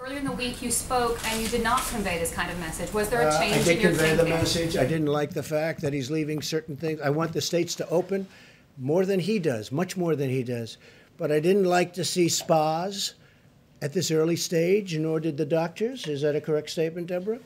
Earlier 0.00 0.18
in 0.18 0.24
the 0.24 0.32
week, 0.32 0.62
you 0.62 0.70
spoke 0.70 1.18
and 1.28 1.42
you 1.42 1.48
did 1.48 1.64
not 1.64 1.84
convey 1.88 2.18
this 2.20 2.32
kind 2.32 2.48
of 2.50 2.58
message. 2.60 2.92
Was 2.94 3.08
there 3.08 3.22
a 3.22 3.26
Uh, 3.26 3.38
change 3.40 3.54
I 3.54 3.58
in 3.58 3.64
did 3.64 3.82
your 3.82 3.90
convey 3.90 4.14
the 4.14 4.24
message. 4.24 4.76
I 4.76 4.86
didn't 4.86 5.08
like 5.08 5.34
the 5.34 5.42
fact 5.42 5.80
that 5.80 5.92
he's 5.92 6.10
leaving 6.12 6.40
certain 6.42 6.76
things. 6.76 7.00
I 7.00 7.10
want 7.10 7.32
the 7.32 7.40
states 7.40 7.74
to 7.76 7.88
open 7.88 8.28
more 8.78 9.06
than 9.06 9.20
he 9.20 9.38
does, 9.38 9.72
much 9.72 9.96
more 9.96 10.16
than 10.16 10.30
he 10.30 10.42
does. 10.42 10.76
But 11.16 11.32
I 11.32 11.40
didn't 11.40 11.64
like 11.64 11.94
to 11.94 12.04
see 12.04 12.28
spas 12.28 13.14
at 13.80 13.92
this 13.92 14.10
early 14.10 14.36
stage, 14.36 14.96
nor 14.98 15.20
did 15.20 15.36
the 15.36 15.46
doctors. 15.46 16.06
Is 16.06 16.22
that 16.22 16.36
a 16.36 16.40
correct 16.40 16.70
statement, 16.70 17.08
Deborah? 17.08 17.38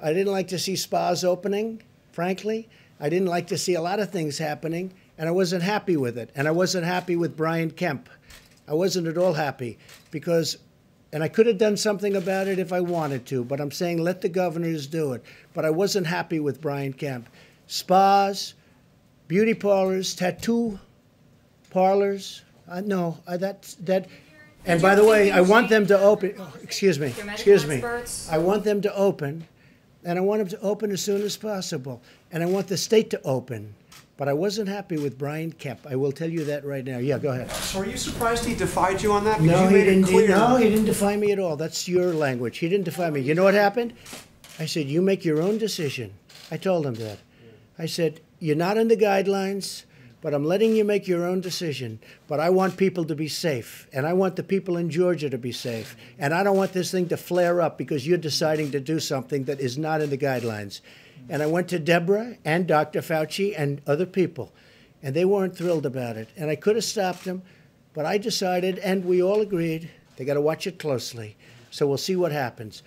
I 0.00 0.12
didn't 0.12 0.32
like 0.32 0.48
to 0.48 0.58
see 0.58 0.76
spas 0.76 1.24
opening, 1.24 1.82
frankly. 2.12 2.68
I 2.98 3.08
didn't 3.08 3.28
like 3.28 3.46
to 3.48 3.58
see 3.58 3.74
a 3.74 3.82
lot 3.82 4.00
of 4.00 4.10
things 4.10 4.38
happening, 4.38 4.92
and 5.18 5.28
I 5.28 5.32
wasn't 5.32 5.62
happy 5.62 5.96
with 5.96 6.18
it. 6.18 6.30
And 6.34 6.48
I 6.48 6.50
wasn't 6.50 6.84
happy 6.84 7.16
with 7.16 7.36
Brian 7.36 7.70
Kemp. 7.70 8.08
I 8.68 8.74
wasn't 8.74 9.08
at 9.08 9.18
all 9.18 9.34
happy 9.34 9.78
because, 10.10 10.58
and 11.12 11.22
I 11.22 11.28
could 11.28 11.46
have 11.46 11.58
done 11.58 11.76
something 11.76 12.14
about 12.14 12.46
it 12.46 12.58
if 12.58 12.72
I 12.72 12.80
wanted 12.80 13.26
to, 13.26 13.44
but 13.44 13.60
I'm 13.60 13.70
saying 13.70 13.98
let 13.98 14.20
the 14.20 14.28
governors 14.28 14.86
do 14.86 15.12
it. 15.12 15.24
But 15.54 15.64
I 15.64 15.70
wasn't 15.70 16.06
happy 16.06 16.40
with 16.40 16.60
Brian 16.60 16.92
Kemp. 16.92 17.28
Spas, 17.66 18.54
beauty 19.30 19.54
parlors, 19.54 20.12
tattoo 20.16 20.76
parlors. 21.70 22.42
Uh, 22.68 22.80
no, 22.80 23.16
uh, 23.28 23.36
that's 23.36 23.74
that. 23.76 24.08
And 24.66 24.82
by 24.82 24.94
the 24.96 25.04
way, 25.04 25.30
I 25.30 25.40
want 25.40 25.68
them 25.70 25.86
to 25.86 25.98
open. 25.98 26.34
oh, 26.38 26.52
excuse 26.62 26.98
me. 26.98 27.14
Excuse 27.32 27.64
me. 27.66 27.82
I 28.28 28.38
want 28.38 28.64
them 28.64 28.82
to 28.82 28.94
open, 28.94 29.46
and 30.04 30.18
I 30.18 30.20
want 30.20 30.40
them 30.40 30.48
to 30.48 30.60
open 30.60 30.90
as 30.90 31.00
soon 31.00 31.22
as 31.22 31.36
possible. 31.36 32.02
And 32.32 32.42
I 32.42 32.46
want 32.46 32.66
the 32.66 32.76
state 32.76 33.08
to 33.10 33.22
open. 33.22 33.74
But 34.16 34.28
I 34.28 34.34
wasn't 34.34 34.68
happy 34.68 34.98
with 34.98 35.16
Brian 35.16 35.50
Kemp. 35.52 35.86
I 35.88 35.96
will 35.96 36.12
tell 36.12 36.28
you 36.28 36.44
that 36.44 36.64
right 36.66 36.84
now. 36.84 36.98
Yeah, 36.98 37.18
go 37.18 37.30
ahead. 37.30 37.50
So 37.52 37.78
are 37.80 37.86
you 37.86 37.96
surprised 37.96 38.44
he 38.44 38.54
defied 38.54 39.00
you 39.00 39.12
on 39.12 39.24
that? 39.24 39.40
Because 39.40 39.56
No, 39.56 39.62
you 39.62 39.68
he 39.68 39.74
made 39.76 39.84
didn't. 39.84 40.04
clear. 40.04 40.28
No, 40.28 40.56
he 40.56 40.68
didn't 40.68 40.84
defy 40.86 41.16
me 41.16 41.32
at 41.32 41.38
all. 41.38 41.56
That's 41.56 41.88
your 41.88 42.12
language. 42.12 42.58
He 42.58 42.68
didn't 42.68 42.84
defy 42.84 43.08
me. 43.10 43.20
You 43.20 43.34
know 43.34 43.44
what 43.44 43.54
happened? 43.54 43.94
I 44.58 44.66
said, 44.66 44.88
"You 44.88 45.00
make 45.00 45.24
your 45.24 45.40
own 45.40 45.56
decision." 45.56 46.12
I 46.50 46.56
told 46.58 46.84
him 46.84 46.94
that. 46.96 47.18
I 47.78 47.86
said, 47.86 48.20
"You're 48.40 48.56
not 48.56 48.76
in 48.76 48.88
the 48.88 48.96
guidelines, 48.96 49.84
but 50.20 50.34
I'm 50.34 50.44
letting 50.44 50.74
you 50.74 50.84
make 50.84 51.06
your 51.06 51.24
own 51.24 51.40
decision. 51.40 52.00
But 52.26 52.40
I 52.40 52.50
want 52.50 52.76
people 52.76 53.04
to 53.04 53.14
be 53.14 53.28
safe, 53.28 53.86
and 53.92 54.06
I 54.06 54.12
want 54.12 54.36
the 54.36 54.42
people 54.42 54.76
in 54.76 54.90
Georgia 54.90 55.30
to 55.30 55.38
be 55.38 55.52
safe, 55.52 55.96
and 56.18 56.34
I 56.34 56.42
don't 56.42 56.56
want 56.56 56.72
this 56.72 56.90
thing 56.90 57.08
to 57.08 57.16
flare 57.16 57.60
up 57.60 57.78
because 57.78 58.06
you're 58.06 58.18
deciding 58.18 58.70
to 58.72 58.80
do 58.80 58.98
something 58.98 59.44
that 59.44 59.60
is 59.60 59.78
not 59.78 60.02
in 60.02 60.10
the 60.10 60.18
guidelines." 60.18 60.80
And 61.28 61.42
I 61.42 61.46
went 61.46 61.68
to 61.68 61.78
Deborah 61.78 62.36
and 62.44 62.66
Dr. 62.66 63.00
Fauci 63.00 63.54
and 63.56 63.80
other 63.86 64.06
people, 64.06 64.52
and 65.02 65.14
they 65.14 65.24
weren't 65.24 65.56
thrilled 65.56 65.86
about 65.86 66.16
it. 66.16 66.28
And 66.36 66.50
I 66.50 66.56
could 66.56 66.76
have 66.76 66.84
stopped 66.84 67.24
them, 67.24 67.42
but 67.94 68.04
I 68.04 68.18
decided, 68.18 68.78
and 68.78 69.04
we 69.04 69.22
all 69.22 69.40
agreed, 69.40 69.90
they 70.16 70.24
got 70.24 70.34
to 70.34 70.40
watch 70.40 70.66
it 70.66 70.78
closely. 70.78 71.36
So 71.70 71.86
we'll 71.86 71.98
see 71.98 72.16
what 72.16 72.32
happens. 72.32 72.82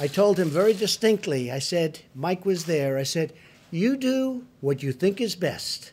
I 0.00 0.06
told 0.08 0.38
him 0.38 0.48
very 0.48 0.72
distinctly, 0.72 1.52
I 1.52 1.60
said, 1.60 2.00
Mike 2.14 2.44
was 2.44 2.64
there, 2.64 2.98
I 2.98 3.04
said, 3.04 3.32
you 3.74 3.96
do 3.96 4.44
what 4.60 4.82
you 4.82 4.92
think 4.92 5.20
is 5.20 5.36
best. 5.36 5.92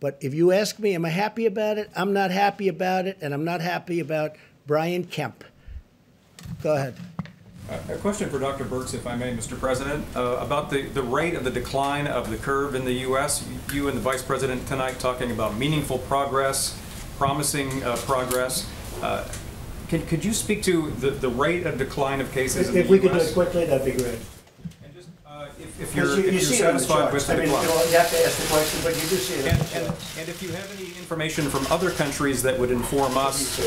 But 0.00 0.18
if 0.20 0.34
you 0.34 0.52
ask 0.52 0.78
me, 0.78 0.94
am 0.94 1.04
I 1.04 1.10
happy 1.10 1.46
about 1.46 1.78
it? 1.78 1.90
I'm 1.94 2.12
not 2.12 2.30
happy 2.30 2.68
about 2.68 3.06
it, 3.06 3.18
and 3.20 3.32
I'm 3.32 3.44
not 3.44 3.60
happy 3.60 4.00
about 4.00 4.36
Brian 4.66 5.04
Kemp. 5.04 5.44
Go 6.62 6.74
ahead. 6.74 6.96
A 7.88 7.96
question 7.98 8.28
for 8.28 8.38
Dr. 8.38 8.64
Birx, 8.64 8.92
if 8.92 9.06
I 9.06 9.14
may, 9.16 9.34
Mr. 9.34 9.58
President, 9.58 10.04
uh, 10.16 10.38
about 10.40 10.68
the, 10.68 10.82
the 10.82 11.02
rate 11.02 11.34
of 11.34 11.44
the 11.44 11.50
decline 11.50 12.06
of 12.06 12.28
the 12.28 12.36
curve 12.36 12.74
in 12.74 12.84
the 12.84 12.92
U.S. 12.92 13.48
You 13.72 13.88
and 13.88 13.96
the 13.96 14.00
Vice 14.00 14.22
President 14.22 14.66
tonight 14.66 14.98
talking 14.98 15.30
about 15.30 15.56
meaningful 15.56 15.98
progress, 15.98 16.78
promising 17.16 17.82
uh, 17.84 17.96
progress. 17.98 18.68
Uh, 19.00 19.26
can, 19.88 20.04
could 20.06 20.24
you 20.24 20.32
speak 20.32 20.62
to 20.64 20.90
the, 20.90 21.10
the 21.10 21.28
rate 21.28 21.64
of 21.64 21.78
decline 21.78 22.20
of 22.20 22.32
cases 22.32 22.68
in 22.68 22.74
If, 22.74 22.74
the 22.74 22.80
if 22.80 22.88
we 22.88 22.98
could 22.98 23.12
do 23.12 23.24
it 23.24 23.32
quickly, 23.32 23.64
that'd 23.66 23.86
be 23.86 24.02
great. 24.02 24.18
If 25.80 25.94
you're, 25.96 26.06
You- 26.06 26.12
if 26.18 26.24
you 26.26 26.32
you're 26.32 26.40
see 26.40 26.54
it 26.56 26.72
the 26.72 26.78
satisfied 26.78 27.12
with 27.12 27.28
I 27.30 27.34
the 27.34 27.42
mean, 27.42 27.50
decline. 27.50 27.64
you 27.90 27.96
have 27.98 28.10
to 28.10 28.24
ask 28.26 28.38
the 28.38 28.46
question, 28.52 28.80
but 28.84 28.94
you 28.94 29.08
do 29.08 29.16
see 29.16 29.34
it 29.40 29.46
And, 29.52 29.60
and, 29.74 29.86
and 30.18 30.28
if 30.28 30.42
you 30.42 30.50
have 30.52 30.70
any 30.78 30.88
information 30.98 31.48
from 31.48 31.66
other 31.72 31.90
countries 31.90 32.42
that 32.42 32.58
would 32.58 32.70
inform 32.70 33.16
us 33.16 33.58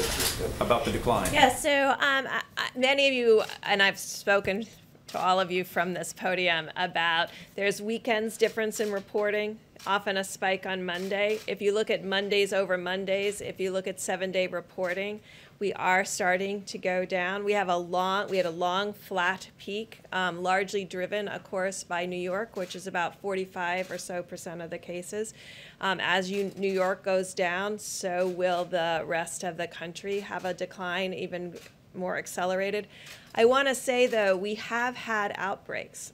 about 0.62 0.86
the 0.86 0.92
decline. 0.92 1.34
Yeah, 1.34 1.54
so 1.54 1.90
um, 1.92 2.28
I, 2.28 2.42
I- 2.58 2.70
many 2.78 3.08
of 3.08 3.14
you, 3.14 3.44
and 3.64 3.82
I've 3.82 3.98
spoken 4.00 4.66
to 5.08 5.20
all 5.20 5.40
of 5.40 5.52
you 5.52 5.64
from 5.64 5.94
this 5.94 6.14
podium 6.14 6.70
about 6.78 7.30
there's 7.56 7.82
weekends 7.82 8.38
difference 8.38 8.80
in 8.80 8.92
reporting, 8.92 9.58
often 9.88 10.18
a 10.18 10.24
spike 10.24 10.66
on 10.66 10.84
Monday. 10.86 11.40
If 11.48 11.62
you 11.62 11.74
look 11.74 11.90
at 11.90 12.04
Mondays 12.04 12.54
over 12.54 12.78
Mondays, 12.78 13.42
if 13.42 13.60
you 13.60 13.72
look 13.72 13.88
at 13.88 14.00
seven 14.00 14.32
day 14.32 14.48
reporting, 14.48 15.20
we 15.60 15.72
are 15.74 16.04
starting 16.04 16.64
to 16.64 16.78
go 16.78 17.06
down. 17.06 17.46
We 17.46 17.54
have 17.54 17.70
a 17.70 17.78
long, 17.78 18.30
we 18.30 18.38
had 18.38 18.46
a 18.46 18.52
long 18.52 18.94
flat 18.94 19.50
peak, 19.58 20.00
um, 20.12 20.44
largely 20.44 20.84
driven, 20.84 21.28
of 21.28 21.44
course, 21.44 21.84
by 21.84 22.06
New 22.06 22.18
York, 22.18 22.58
which 22.58 22.76
is 22.76 22.88
about 22.88 23.16
45 23.22 23.92
or 23.92 23.98
so 23.98 24.22
percent 24.22 24.62
of 24.62 24.70
the 24.70 24.78
cases. 24.78 25.34
Um, 25.80 26.00
as 26.02 26.30
you, 26.30 26.52
New 26.58 26.72
York 26.72 27.04
goes 27.04 27.34
down, 27.34 27.80
so 27.80 28.28
will 28.28 28.66
the 28.66 29.04
rest 29.06 29.44
of 29.44 29.56
the 29.58 29.68
country 29.68 30.20
have 30.20 30.44
a 30.44 30.54
decline, 30.54 31.14
even 31.14 31.54
more 31.94 32.18
accelerated. 32.18 32.88
I 33.34 33.46
want 33.46 33.68
to 33.70 33.76
say, 33.76 34.08
though, 34.08 34.36
we 34.36 34.56
have 34.56 34.96
had 34.96 35.34
outbreaks 35.38 36.12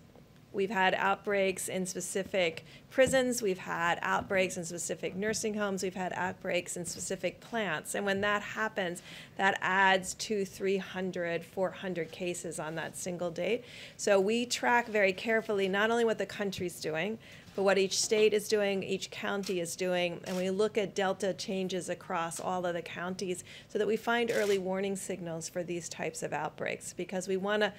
We've 0.53 0.69
had 0.69 0.93
outbreaks 0.95 1.69
in 1.69 1.85
specific 1.85 2.65
prisons, 2.89 3.41
we've 3.41 3.57
had 3.57 3.99
outbreaks 4.01 4.57
in 4.57 4.65
specific 4.65 5.15
nursing 5.15 5.53
homes, 5.53 5.81
we've 5.81 5.95
had 5.95 6.11
outbreaks 6.13 6.75
in 6.75 6.85
specific 6.85 7.39
plants. 7.39 7.95
And 7.95 8.05
when 8.05 8.19
that 8.21 8.41
happens, 8.41 9.01
that 9.37 9.57
adds 9.61 10.13
to 10.15 10.43
300, 10.43 11.45
400 11.45 12.11
cases 12.11 12.59
on 12.59 12.75
that 12.75 12.97
single 12.97 13.31
date. 13.31 13.63
So 13.95 14.19
we 14.19 14.45
track 14.45 14.87
very 14.87 15.13
carefully 15.13 15.69
not 15.69 15.89
only 15.89 16.03
what 16.03 16.17
the 16.17 16.25
country's 16.25 16.81
doing, 16.81 17.17
but 17.55 17.63
what 17.63 17.77
each 17.77 17.99
state 17.99 18.33
is 18.33 18.47
doing, 18.47 18.83
each 18.83 19.11
county 19.11 19.59
is 19.59 19.75
doing, 19.75 20.21
and 20.25 20.37
we 20.37 20.49
look 20.49 20.77
at 20.77 20.95
delta 20.95 21.33
changes 21.33 21.89
across 21.89 22.39
all 22.39 22.65
of 22.65 22.73
the 22.73 22.81
counties 22.81 23.43
so 23.67 23.77
that 23.77 23.87
we 23.87 23.97
find 23.97 24.31
early 24.33 24.57
warning 24.57 24.95
signals 24.95 25.49
for 25.49 25.63
these 25.63 25.89
types 25.89 26.23
of 26.23 26.33
outbreaks 26.33 26.93
because 26.93 27.27
we 27.27 27.37
want 27.37 27.61
to 27.63 27.73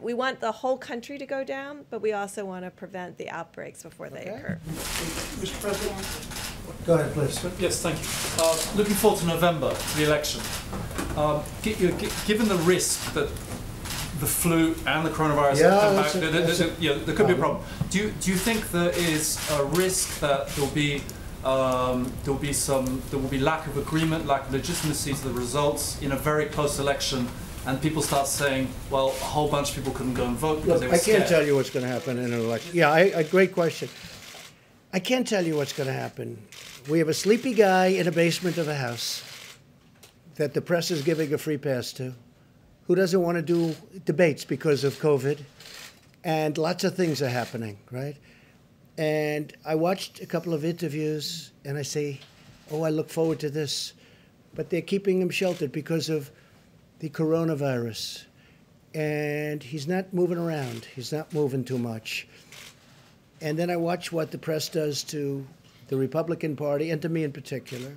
we 0.00 0.14
want 0.14 0.40
the 0.40 0.52
whole 0.52 0.76
country 0.76 1.18
to 1.18 1.26
go 1.26 1.44
down, 1.44 1.84
but 1.90 2.00
we 2.02 2.12
also 2.12 2.44
want 2.44 2.64
to 2.64 2.70
prevent 2.70 3.16
the 3.18 3.28
outbreaks 3.30 3.82
before 3.82 4.08
they 4.10 4.24
occur. 4.26 4.58
Mr. 4.66 5.60
President? 5.60 6.86
Go 6.86 6.94
ahead, 6.94 7.12
please. 7.12 7.44
Yes, 7.58 7.82
thank 7.82 7.98
you. 8.00 8.42
Uh, 8.42 8.56
looking 8.76 8.94
forward 8.94 9.20
to 9.20 9.26
November, 9.26 9.74
the 9.96 10.04
election. 10.04 10.40
Um, 11.16 11.42
gi- 11.62 11.74
you 11.74 11.96
given 12.26 12.48
the 12.48 12.56
risk 12.64 13.12
that 13.14 13.28
the 14.20 14.26
flu 14.26 14.74
and 14.86 15.04
the 15.06 15.10
coronavirus 15.10 15.58
Yeah, 15.60 15.70
come 15.80 15.96
back, 15.96 16.14
a- 16.14 16.18
there- 16.18 16.30
there- 16.30 16.46
there- 16.46 16.70
yeah, 16.78 16.92
there 17.04 17.14
could 17.14 17.26
be 17.26 17.32
a 17.32 17.36
problem. 17.36 17.62
problem. 17.62 17.88
Do 17.90 17.98
you, 17.98 18.12
do 18.20 18.30
you 18.30 18.36
think 18.36 18.70
there 18.70 18.90
is 18.90 19.38
a 19.50 19.64
risk 19.64 20.20
that 20.20 20.48
there'll 20.54 20.70
be 20.70 21.02
um, 21.44 22.10
there'll 22.24 22.40
be 22.40 22.54
some 22.54 23.02
there 23.10 23.18
will 23.18 23.28
be 23.28 23.38
lack 23.38 23.66
of 23.66 23.76
agreement, 23.76 24.26
lack 24.26 24.46
of 24.46 24.52
legitimacy 24.52 25.12
to 25.12 25.24
the 25.28 25.34
results 25.34 26.00
in 26.00 26.12
a 26.12 26.16
very 26.16 26.46
close 26.46 26.78
election, 26.78 27.28
and 27.66 27.80
people 27.82 28.00
start 28.00 28.26
saying, 28.26 28.68
well, 28.90 29.08
a 29.08 29.24
whole 29.24 29.48
bunch 29.50 29.68
of 29.70 29.74
people 29.76 29.92
couldn't 29.92 30.14
go 30.14 30.24
and 30.24 30.36
vote 30.38 30.62
because 30.62 30.68
Look, 30.68 30.80
they 30.80 30.88
were 30.88 30.94
I 30.94 30.96
scared. 30.96 31.18
can't 31.18 31.28
tell 31.28 31.44
you 31.46 31.54
what's 31.54 31.68
going 31.68 31.84
to 31.84 31.92
happen 31.92 32.16
in 32.18 32.32
an 32.32 32.40
election. 32.40 32.70
Yeah, 32.74 32.90
I, 32.90 33.00
a 33.00 33.24
great 33.24 33.52
question. 33.52 33.90
I 34.94 35.00
can't 35.00 35.26
tell 35.28 35.44
you 35.44 35.56
what's 35.56 35.74
going 35.74 35.88
to 35.88 35.92
happen. 35.92 36.38
We 36.88 36.98
have 37.00 37.08
a 37.10 37.14
sleepy 37.14 37.52
guy 37.52 37.86
in 37.88 38.06
a 38.08 38.12
basement 38.12 38.56
of 38.56 38.68
a 38.68 38.74
house 38.76 39.22
that 40.36 40.54
the 40.54 40.60
press 40.62 40.90
is 40.90 41.02
giving 41.02 41.32
a 41.34 41.38
free 41.38 41.58
pass 41.58 41.92
to, 41.94 42.14
who 42.86 42.94
doesn't 42.94 43.20
want 43.20 43.36
to 43.36 43.42
do 43.42 43.74
debates 44.04 44.44
because 44.44 44.84
of 44.84 44.94
COVID, 45.00 45.38
and 46.22 46.56
lots 46.58 46.84
of 46.84 46.94
things 46.94 47.22
are 47.22 47.28
happening, 47.28 47.78
right? 47.90 48.16
And 48.96 49.52
I 49.64 49.74
watched 49.74 50.20
a 50.20 50.26
couple 50.26 50.54
of 50.54 50.64
interviews, 50.64 51.52
and 51.64 51.76
I 51.76 51.82
say, 51.82 52.20
"Oh, 52.70 52.82
I 52.82 52.90
look 52.90 53.10
forward 53.10 53.40
to 53.40 53.50
this," 53.50 53.92
but 54.54 54.70
they're 54.70 54.82
keeping 54.82 55.20
him 55.20 55.30
sheltered 55.30 55.72
because 55.72 56.08
of 56.08 56.30
the 57.00 57.08
coronavirus 57.08 58.24
and 58.94 59.62
he's 59.62 59.88
not 59.88 60.12
moving 60.14 60.38
around. 60.38 60.86
He's 60.94 61.12
not 61.12 61.32
moving 61.34 61.64
too 61.64 61.78
much. 61.78 62.28
And 63.40 63.58
then 63.58 63.68
I 63.68 63.76
watch 63.76 64.12
what 64.12 64.30
the 64.30 64.38
press 64.38 64.68
does 64.68 65.02
to 65.04 65.44
the 65.88 65.96
Republican 65.96 66.56
Party 66.56 66.90
and 66.90 67.02
to 67.02 67.08
me 67.08 67.24
in 67.24 67.32
particular. 67.32 67.96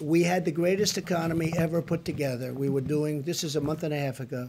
We 0.00 0.22
had 0.22 0.44
the 0.44 0.52
greatest 0.52 0.96
economy 0.96 1.52
ever 1.56 1.82
put 1.82 2.04
together. 2.04 2.52
We 2.52 2.68
were 2.68 2.80
doing 2.80 3.22
this 3.22 3.42
is 3.42 3.56
a 3.56 3.60
month 3.60 3.82
and 3.82 3.92
a 3.92 3.98
half 3.98 4.20
ago. 4.20 4.48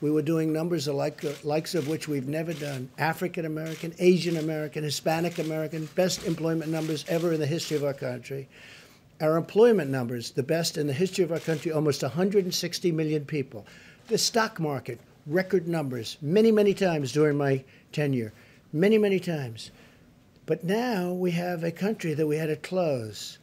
We 0.00 0.10
were 0.10 0.22
doing 0.22 0.52
numbers 0.52 0.88
alike, 0.88 1.22
likes 1.44 1.76
of 1.76 1.86
which 1.86 2.08
we've 2.08 2.26
never 2.26 2.52
done. 2.52 2.90
African 2.98 3.44
American, 3.44 3.94
Asian 4.00 4.36
American, 4.36 4.82
Hispanic 4.82 5.38
American, 5.38 5.88
best 5.94 6.26
employment 6.26 6.72
numbers 6.72 7.04
ever 7.06 7.32
in 7.32 7.38
the 7.38 7.46
history 7.46 7.76
of 7.76 7.84
our 7.84 7.94
country. 7.94 8.48
Our 9.20 9.36
employment 9.36 9.88
numbers, 9.88 10.32
the 10.32 10.42
best 10.42 10.76
in 10.76 10.88
the 10.88 10.92
history 10.92 11.22
of 11.22 11.30
our 11.30 11.38
country, 11.38 11.70
almost 11.70 12.02
160 12.02 12.90
million 12.90 13.24
people. 13.24 13.66
The 14.08 14.18
stock 14.18 14.58
market, 14.58 14.98
record 15.26 15.68
numbers, 15.68 16.16
many, 16.20 16.50
many 16.50 16.74
times 16.74 17.12
during 17.12 17.36
my 17.36 17.62
tenure, 17.92 18.32
many, 18.72 18.98
many 18.98 19.20
times. 19.20 19.70
But 20.44 20.64
now 20.64 21.12
we 21.12 21.30
have 21.32 21.62
a 21.62 21.70
country 21.70 22.14
that 22.14 22.26
we 22.26 22.36
had 22.36 22.48
to 22.48 22.56
close 22.56 23.38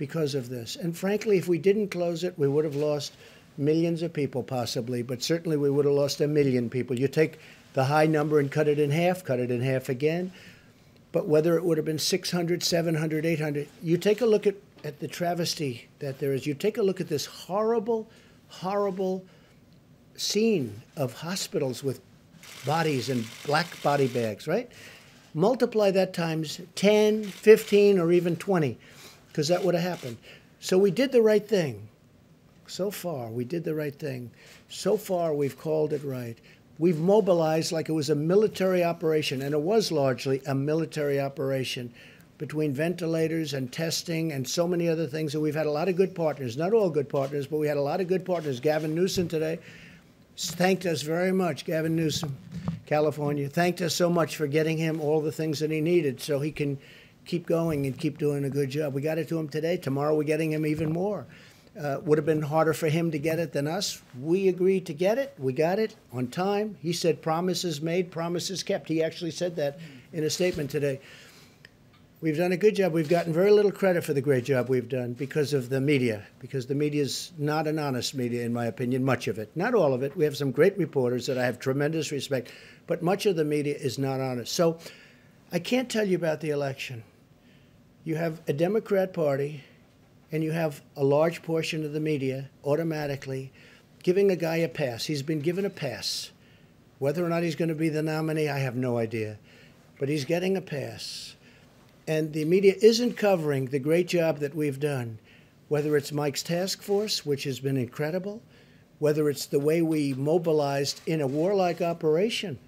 because 0.00 0.34
of 0.34 0.48
this. 0.48 0.76
And 0.76 0.96
frankly, 0.96 1.36
if 1.36 1.46
we 1.46 1.58
didn't 1.58 1.88
close 1.88 2.24
it, 2.24 2.38
we 2.38 2.48
would 2.48 2.64
have 2.64 2.74
lost 2.74 3.12
millions 3.58 4.00
of 4.00 4.14
people 4.14 4.42
possibly, 4.42 5.02
but 5.02 5.22
certainly 5.22 5.58
we 5.58 5.68
would 5.68 5.84
have 5.84 5.92
lost 5.92 6.22
a 6.22 6.26
million 6.26 6.70
people. 6.70 6.98
You 6.98 7.06
take 7.06 7.38
the 7.74 7.84
high 7.84 8.06
number 8.06 8.40
and 8.40 8.50
cut 8.50 8.66
it 8.66 8.78
in 8.78 8.90
half, 8.90 9.22
cut 9.22 9.38
it 9.40 9.50
in 9.50 9.60
half 9.60 9.90
again. 9.90 10.32
But 11.12 11.28
whether 11.28 11.54
it 11.54 11.64
would 11.64 11.76
have 11.76 11.84
been 11.84 11.98
600, 11.98 12.62
700, 12.62 13.26
800, 13.26 13.68
you 13.82 13.98
take 13.98 14.22
a 14.22 14.26
look 14.26 14.46
at, 14.46 14.54
at 14.84 15.00
the 15.00 15.06
travesty 15.06 15.86
that 15.98 16.18
there 16.18 16.32
is. 16.32 16.46
You 16.46 16.54
take 16.54 16.78
a 16.78 16.82
look 16.82 17.02
at 17.02 17.08
this 17.08 17.26
horrible, 17.26 18.08
horrible 18.48 19.22
scene 20.16 20.80
of 20.96 21.12
hospitals 21.12 21.84
with 21.84 22.00
bodies 22.64 23.10
in 23.10 23.26
black 23.44 23.82
body 23.82 24.08
bags, 24.08 24.48
right? 24.48 24.70
Multiply 25.34 25.90
that 25.90 26.14
times 26.14 26.58
10, 26.76 27.24
15, 27.24 27.98
or 27.98 28.12
even 28.12 28.36
20, 28.36 28.78
because 29.30 29.48
that 29.48 29.64
would 29.64 29.74
have 29.74 29.84
happened. 29.84 30.16
So 30.60 30.76
we 30.76 30.90
did 30.90 31.12
the 31.12 31.22
right 31.22 31.46
thing. 31.46 31.88
So 32.66 32.90
far, 32.90 33.30
we 33.30 33.44
did 33.44 33.64
the 33.64 33.74
right 33.74 33.94
thing. 33.94 34.30
So 34.68 34.96
far, 34.96 35.34
we've 35.34 35.58
called 35.58 35.92
it 35.92 36.04
right. 36.04 36.38
We've 36.78 36.98
mobilized 36.98 37.72
like 37.72 37.88
it 37.88 37.92
was 37.92 38.10
a 38.10 38.14
military 38.14 38.84
operation, 38.84 39.42
and 39.42 39.54
it 39.54 39.60
was 39.60 39.90
largely 39.90 40.40
a 40.46 40.54
military 40.54 41.20
operation 41.20 41.92
between 42.38 42.72
ventilators 42.72 43.52
and 43.52 43.70
testing 43.70 44.32
and 44.32 44.48
so 44.48 44.66
many 44.66 44.88
other 44.88 45.06
things. 45.06 45.34
And 45.34 45.42
we've 45.42 45.54
had 45.54 45.66
a 45.66 45.70
lot 45.70 45.88
of 45.88 45.96
good 45.96 46.14
partners, 46.14 46.56
not 46.56 46.72
all 46.72 46.88
good 46.88 47.08
partners, 47.08 47.46
but 47.46 47.58
we 47.58 47.66
had 47.66 47.76
a 47.76 47.82
lot 47.82 48.00
of 48.00 48.08
good 48.08 48.24
partners. 48.24 48.60
Gavin 48.60 48.94
Newsom 48.94 49.28
today 49.28 49.58
thanked 50.38 50.86
us 50.86 51.02
very 51.02 51.32
much, 51.32 51.66
Gavin 51.66 51.96
Newsom, 51.96 52.34
California, 52.86 53.46
thanked 53.48 53.82
us 53.82 53.94
so 53.94 54.08
much 54.08 54.36
for 54.36 54.46
getting 54.46 54.78
him 54.78 55.02
all 55.02 55.20
the 55.20 55.32
things 55.32 55.58
that 55.58 55.70
he 55.70 55.82
needed 55.82 56.20
so 56.20 56.40
he 56.40 56.50
can 56.50 56.78
keep 57.30 57.46
going 57.46 57.86
and 57.86 57.96
keep 57.96 58.18
doing 58.18 58.44
a 58.44 58.50
good 58.50 58.68
job. 58.68 58.92
We 58.92 59.02
got 59.02 59.16
it 59.16 59.28
to 59.28 59.38
him 59.38 59.48
today. 59.48 59.76
Tomorrow 59.76 60.16
we're 60.16 60.24
getting 60.24 60.52
him 60.52 60.66
even 60.66 60.92
more. 60.92 61.26
Uh, 61.80 61.98
would 62.02 62.18
have 62.18 62.26
been 62.26 62.42
harder 62.42 62.74
for 62.74 62.88
him 62.88 63.12
to 63.12 63.18
get 63.18 63.38
it 63.38 63.52
than 63.52 63.68
us. 63.68 64.02
We 64.20 64.48
agreed 64.48 64.86
to 64.86 64.92
get 64.92 65.16
it. 65.16 65.32
We 65.38 65.52
got 65.52 65.78
it 65.78 65.94
on 66.12 66.26
time. 66.26 66.76
He 66.82 66.92
said 66.92 67.22
promises 67.22 67.80
made, 67.80 68.10
promises 68.10 68.64
kept. 68.64 68.88
He 68.88 69.00
actually 69.04 69.30
said 69.30 69.54
that 69.56 69.78
in 70.12 70.24
a 70.24 70.30
statement 70.30 70.70
today. 70.70 71.00
We've 72.20 72.36
done 72.36 72.50
a 72.50 72.56
good 72.56 72.74
job. 72.74 72.92
We've 72.92 73.08
gotten 73.08 73.32
very 73.32 73.52
little 73.52 73.70
credit 73.70 74.02
for 74.02 74.12
the 74.12 74.20
great 74.20 74.44
job 74.44 74.68
we've 74.68 74.88
done 74.88 75.12
because 75.12 75.54
of 75.54 75.68
the 75.68 75.80
media, 75.80 76.26
because 76.40 76.66
the 76.66 76.74
media 76.74 77.02
is 77.02 77.30
not 77.38 77.68
an 77.68 77.78
honest 77.78 78.16
media, 78.16 78.44
in 78.44 78.52
my 78.52 78.66
opinion, 78.66 79.04
much 79.04 79.28
of 79.28 79.38
it. 79.38 79.50
Not 79.54 79.74
all 79.74 79.94
of 79.94 80.02
it. 80.02 80.16
We 80.16 80.24
have 80.24 80.36
some 80.36 80.50
great 80.50 80.76
reporters 80.76 81.26
that 81.28 81.38
I 81.38 81.44
have 81.44 81.60
tremendous 81.60 82.10
respect, 82.10 82.50
but 82.88 83.02
much 83.02 83.24
of 83.24 83.36
the 83.36 83.44
media 83.44 83.76
is 83.76 83.98
not 83.98 84.20
honest. 84.20 84.52
So 84.52 84.78
I 85.52 85.60
can't 85.60 85.88
tell 85.88 86.04
you 86.06 86.16
about 86.16 86.40
the 86.40 86.50
election. 86.50 87.04
You 88.04 88.16
have 88.16 88.40
a 88.48 88.52
Democrat 88.52 89.12
Party, 89.12 89.64
and 90.32 90.42
you 90.42 90.52
have 90.52 90.80
a 90.96 91.04
large 91.04 91.42
portion 91.42 91.84
of 91.84 91.92
the 91.92 92.00
media 92.00 92.50
automatically 92.64 93.52
giving 94.02 94.30
a 94.30 94.36
guy 94.36 94.56
a 94.56 94.68
pass. 94.68 95.04
He's 95.04 95.22
been 95.22 95.40
given 95.40 95.64
a 95.64 95.70
pass. 95.70 96.30
Whether 96.98 97.24
or 97.24 97.28
not 97.28 97.42
he's 97.42 97.56
going 97.56 97.68
to 97.68 97.74
be 97.74 97.88
the 97.88 98.02
nominee, 98.02 98.48
I 98.48 98.58
have 98.58 98.76
no 98.76 98.98
idea. 98.98 99.38
But 99.98 100.08
he's 100.08 100.24
getting 100.24 100.56
a 100.56 100.62
pass 100.62 101.34
and 102.10 102.32
the 102.32 102.44
media 102.44 102.74
isn't 102.82 103.16
covering 103.16 103.66
the 103.66 103.78
great 103.78 104.08
job 104.08 104.38
that 104.38 104.52
we've 104.52 104.80
done, 104.80 105.16
whether 105.68 105.96
it's 105.96 106.10
Mike's 106.10 106.42
task 106.42 106.82
force, 106.82 107.24
which 107.24 107.44
has 107.44 107.60
been 107.60 107.76
incredible, 107.76 108.42
whether 108.98 109.30
it's 109.30 109.46
the 109.46 109.60
way 109.60 109.80
we 109.80 110.12
mobilized 110.14 111.00
in 111.06 111.20
a 111.20 111.26
warlike 111.28 111.80
operation 111.80 112.58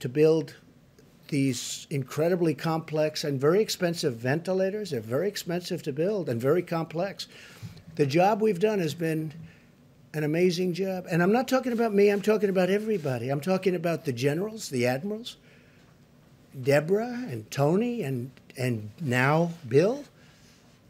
to 0.00 0.08
build 0.08 0.54
these 1.32 1.86
incredibly 1.88 2.54
complex 2.54 3.24
and 3.24 3.40
very 3.40 3.62
expensive 3.62 4.16
ventilators. 4.16 4.90
They're 4.90 5.00
very 5.00 5.28
expensive 5.28 5.82
to 5.84 5.92
build 5.92 6.28
and 6.28 6.38
very 6.38 6.62
complex. 6.62 7.26
The 7.96 8.04
job 8.04 8.42
we've 8.42 8.60
done 8.60 8.80
has 8.80 8.92
been 8.92 9.32
an 10.12 10.24
amazing 10.24 10.74
job. 10.74 11.06
And 11.10 11.22
I'm 11.22 11.32
not 11.32 11.48
talking 11.48 11.72
about 11.72 11.94
me, 11.94 12.10
I'm 12.10 12.20
talking 12.20 12.50
about 12.50 12.68
everybody. 12.68 13.30
I'm 13.30 13.40
talking 13.40 13.74
about 13.74 14.04
the 14.04 14.12
generals, 14.12 14.68
the 14.68 14.86
admirals, 14.86 15.38
Deborah 16.62 17.26
and 17.30 17.50
Tony 17.50 18.02
and 18.02 18.30
and 18.58 18.90
now 19.00 19.52
Bill. 19.66 20.04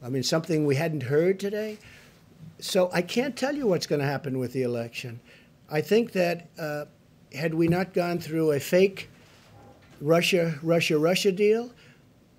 I 0.03 0.09
mean, 0.09 0.25
something 0.25 0.67
we 0.67 0.75
hadn't 0.75 1.05
heard 1.05 1.39
today. 1.39 1.79
So 2.59 2.91
I 2.93 3.03
can't 3.03 3.37
tell 3.37 3.55
you 3.55 3.69
what's 3.69 3.87
going 3.87 4.01
to 4.01 4.07
happen 4.07 4.41
with 4.41 4.53
the 4.53 4.63
election. 4.63 5.21
I 5.71 5.83
think 5.83 6.11
that 6.13 6.49
uh, 6.59 6.87
had 7.33 7.55
we 7.55 7.69
not 7.69 7.95
gone 7.95 8.19
through 8.19 8.51
a 8.51 8.59
fake 8.59 9.09
Russia, 10.03 10.59
Russia, 10.63 10.99
Russia 10.99 11.31
deal, 11.31 11.71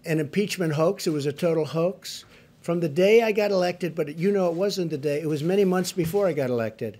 an 0.05 0.19
impeachment 0.19 0.73
hoax, 0.73 1.07
it 1.07 1.11
was 1.11 1.25
a 1.25 1.31
total 1.31 1.63
hoax. 1.63 2.25
From 2.61 2.81
the 2.81 2.89
day 2.89 3.23
I 3.23 3.31
got 3.31 3.51
elected, 3.51 3.95
but 3.95 4.17
you 4.17 4.31
know 4.31 4.47
it 4.47 4.53
wasn't 4.53 4.91
the 4.91 4.97
day, 4.97 5.21
it 5.21 5.27
was 5.27 5.43
many 5.43 5.63
months 5.63 5.93
before 5.93 6.27
I 6.27 6.33
got 6.33 6.49
elected. 6.49 6.99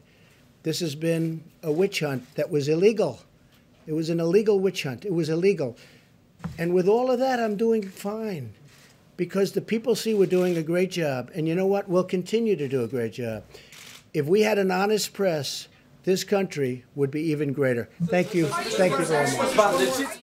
This 0.64 0.80
has 0.80 0.96
been 0.96 1.44
a 1.62 1.72
witch 1.72 2.00
hunt 2.00 2.34
that 2.36 2.50
was 2.50 2.70
illegal. 2.70 3.20
It 3.86 3.94
was 3.94 4.10
an 4.10 4.22
illegal 4.22 4.60
witch 4.60 4.84
hunt. 4.84 5.04
It 5.04 5.14
was 5.14 5.28
illegal. 5.28 5.76
And 6.58 6.74
with 6.74 6.88
all 6.88 7.12
of 7.12 7.20
that, 7.20 7.42
I'm 7.42 7.58
doing 7.58 7.84
fine 7.86 8.54
because 9.18 9.52
the 9.52 9.62
people 9.62 9.96
see 9.96 10.14
we're 10.14 10.26
doing 10.26 10.56
a 10.56 10.64
great 10.64 10.92
job. 10.92 11.30
And 11.36 11.46
you 11.48 11.56
know 11.56 11.66
what? 11.66 11.90
We'll 11.90 12.06
continue 12.06 12.56
to 12.56 12.70
do 12.70 12.84
a 12.84 12.88
great 12.88 13.14
job. 13.14 13.44
If 14.14 14.26
we 14.26 14.42
had 14.42 14.58
an 14.58 14.72
honest 14.72 15.14
press, 15.14 15.68
this 16.04 16.24
country 16.24 16.86
would 16.96 17.12
be 17.12 17.22
even 17.22 17.52
greater. 17.52 17.90
Thank 18.06 18.34
you. 18.34 18.48
Thank 18.48 18.98
you 18.98 19.06
very 19.06 19.38
much. 19.38 20.08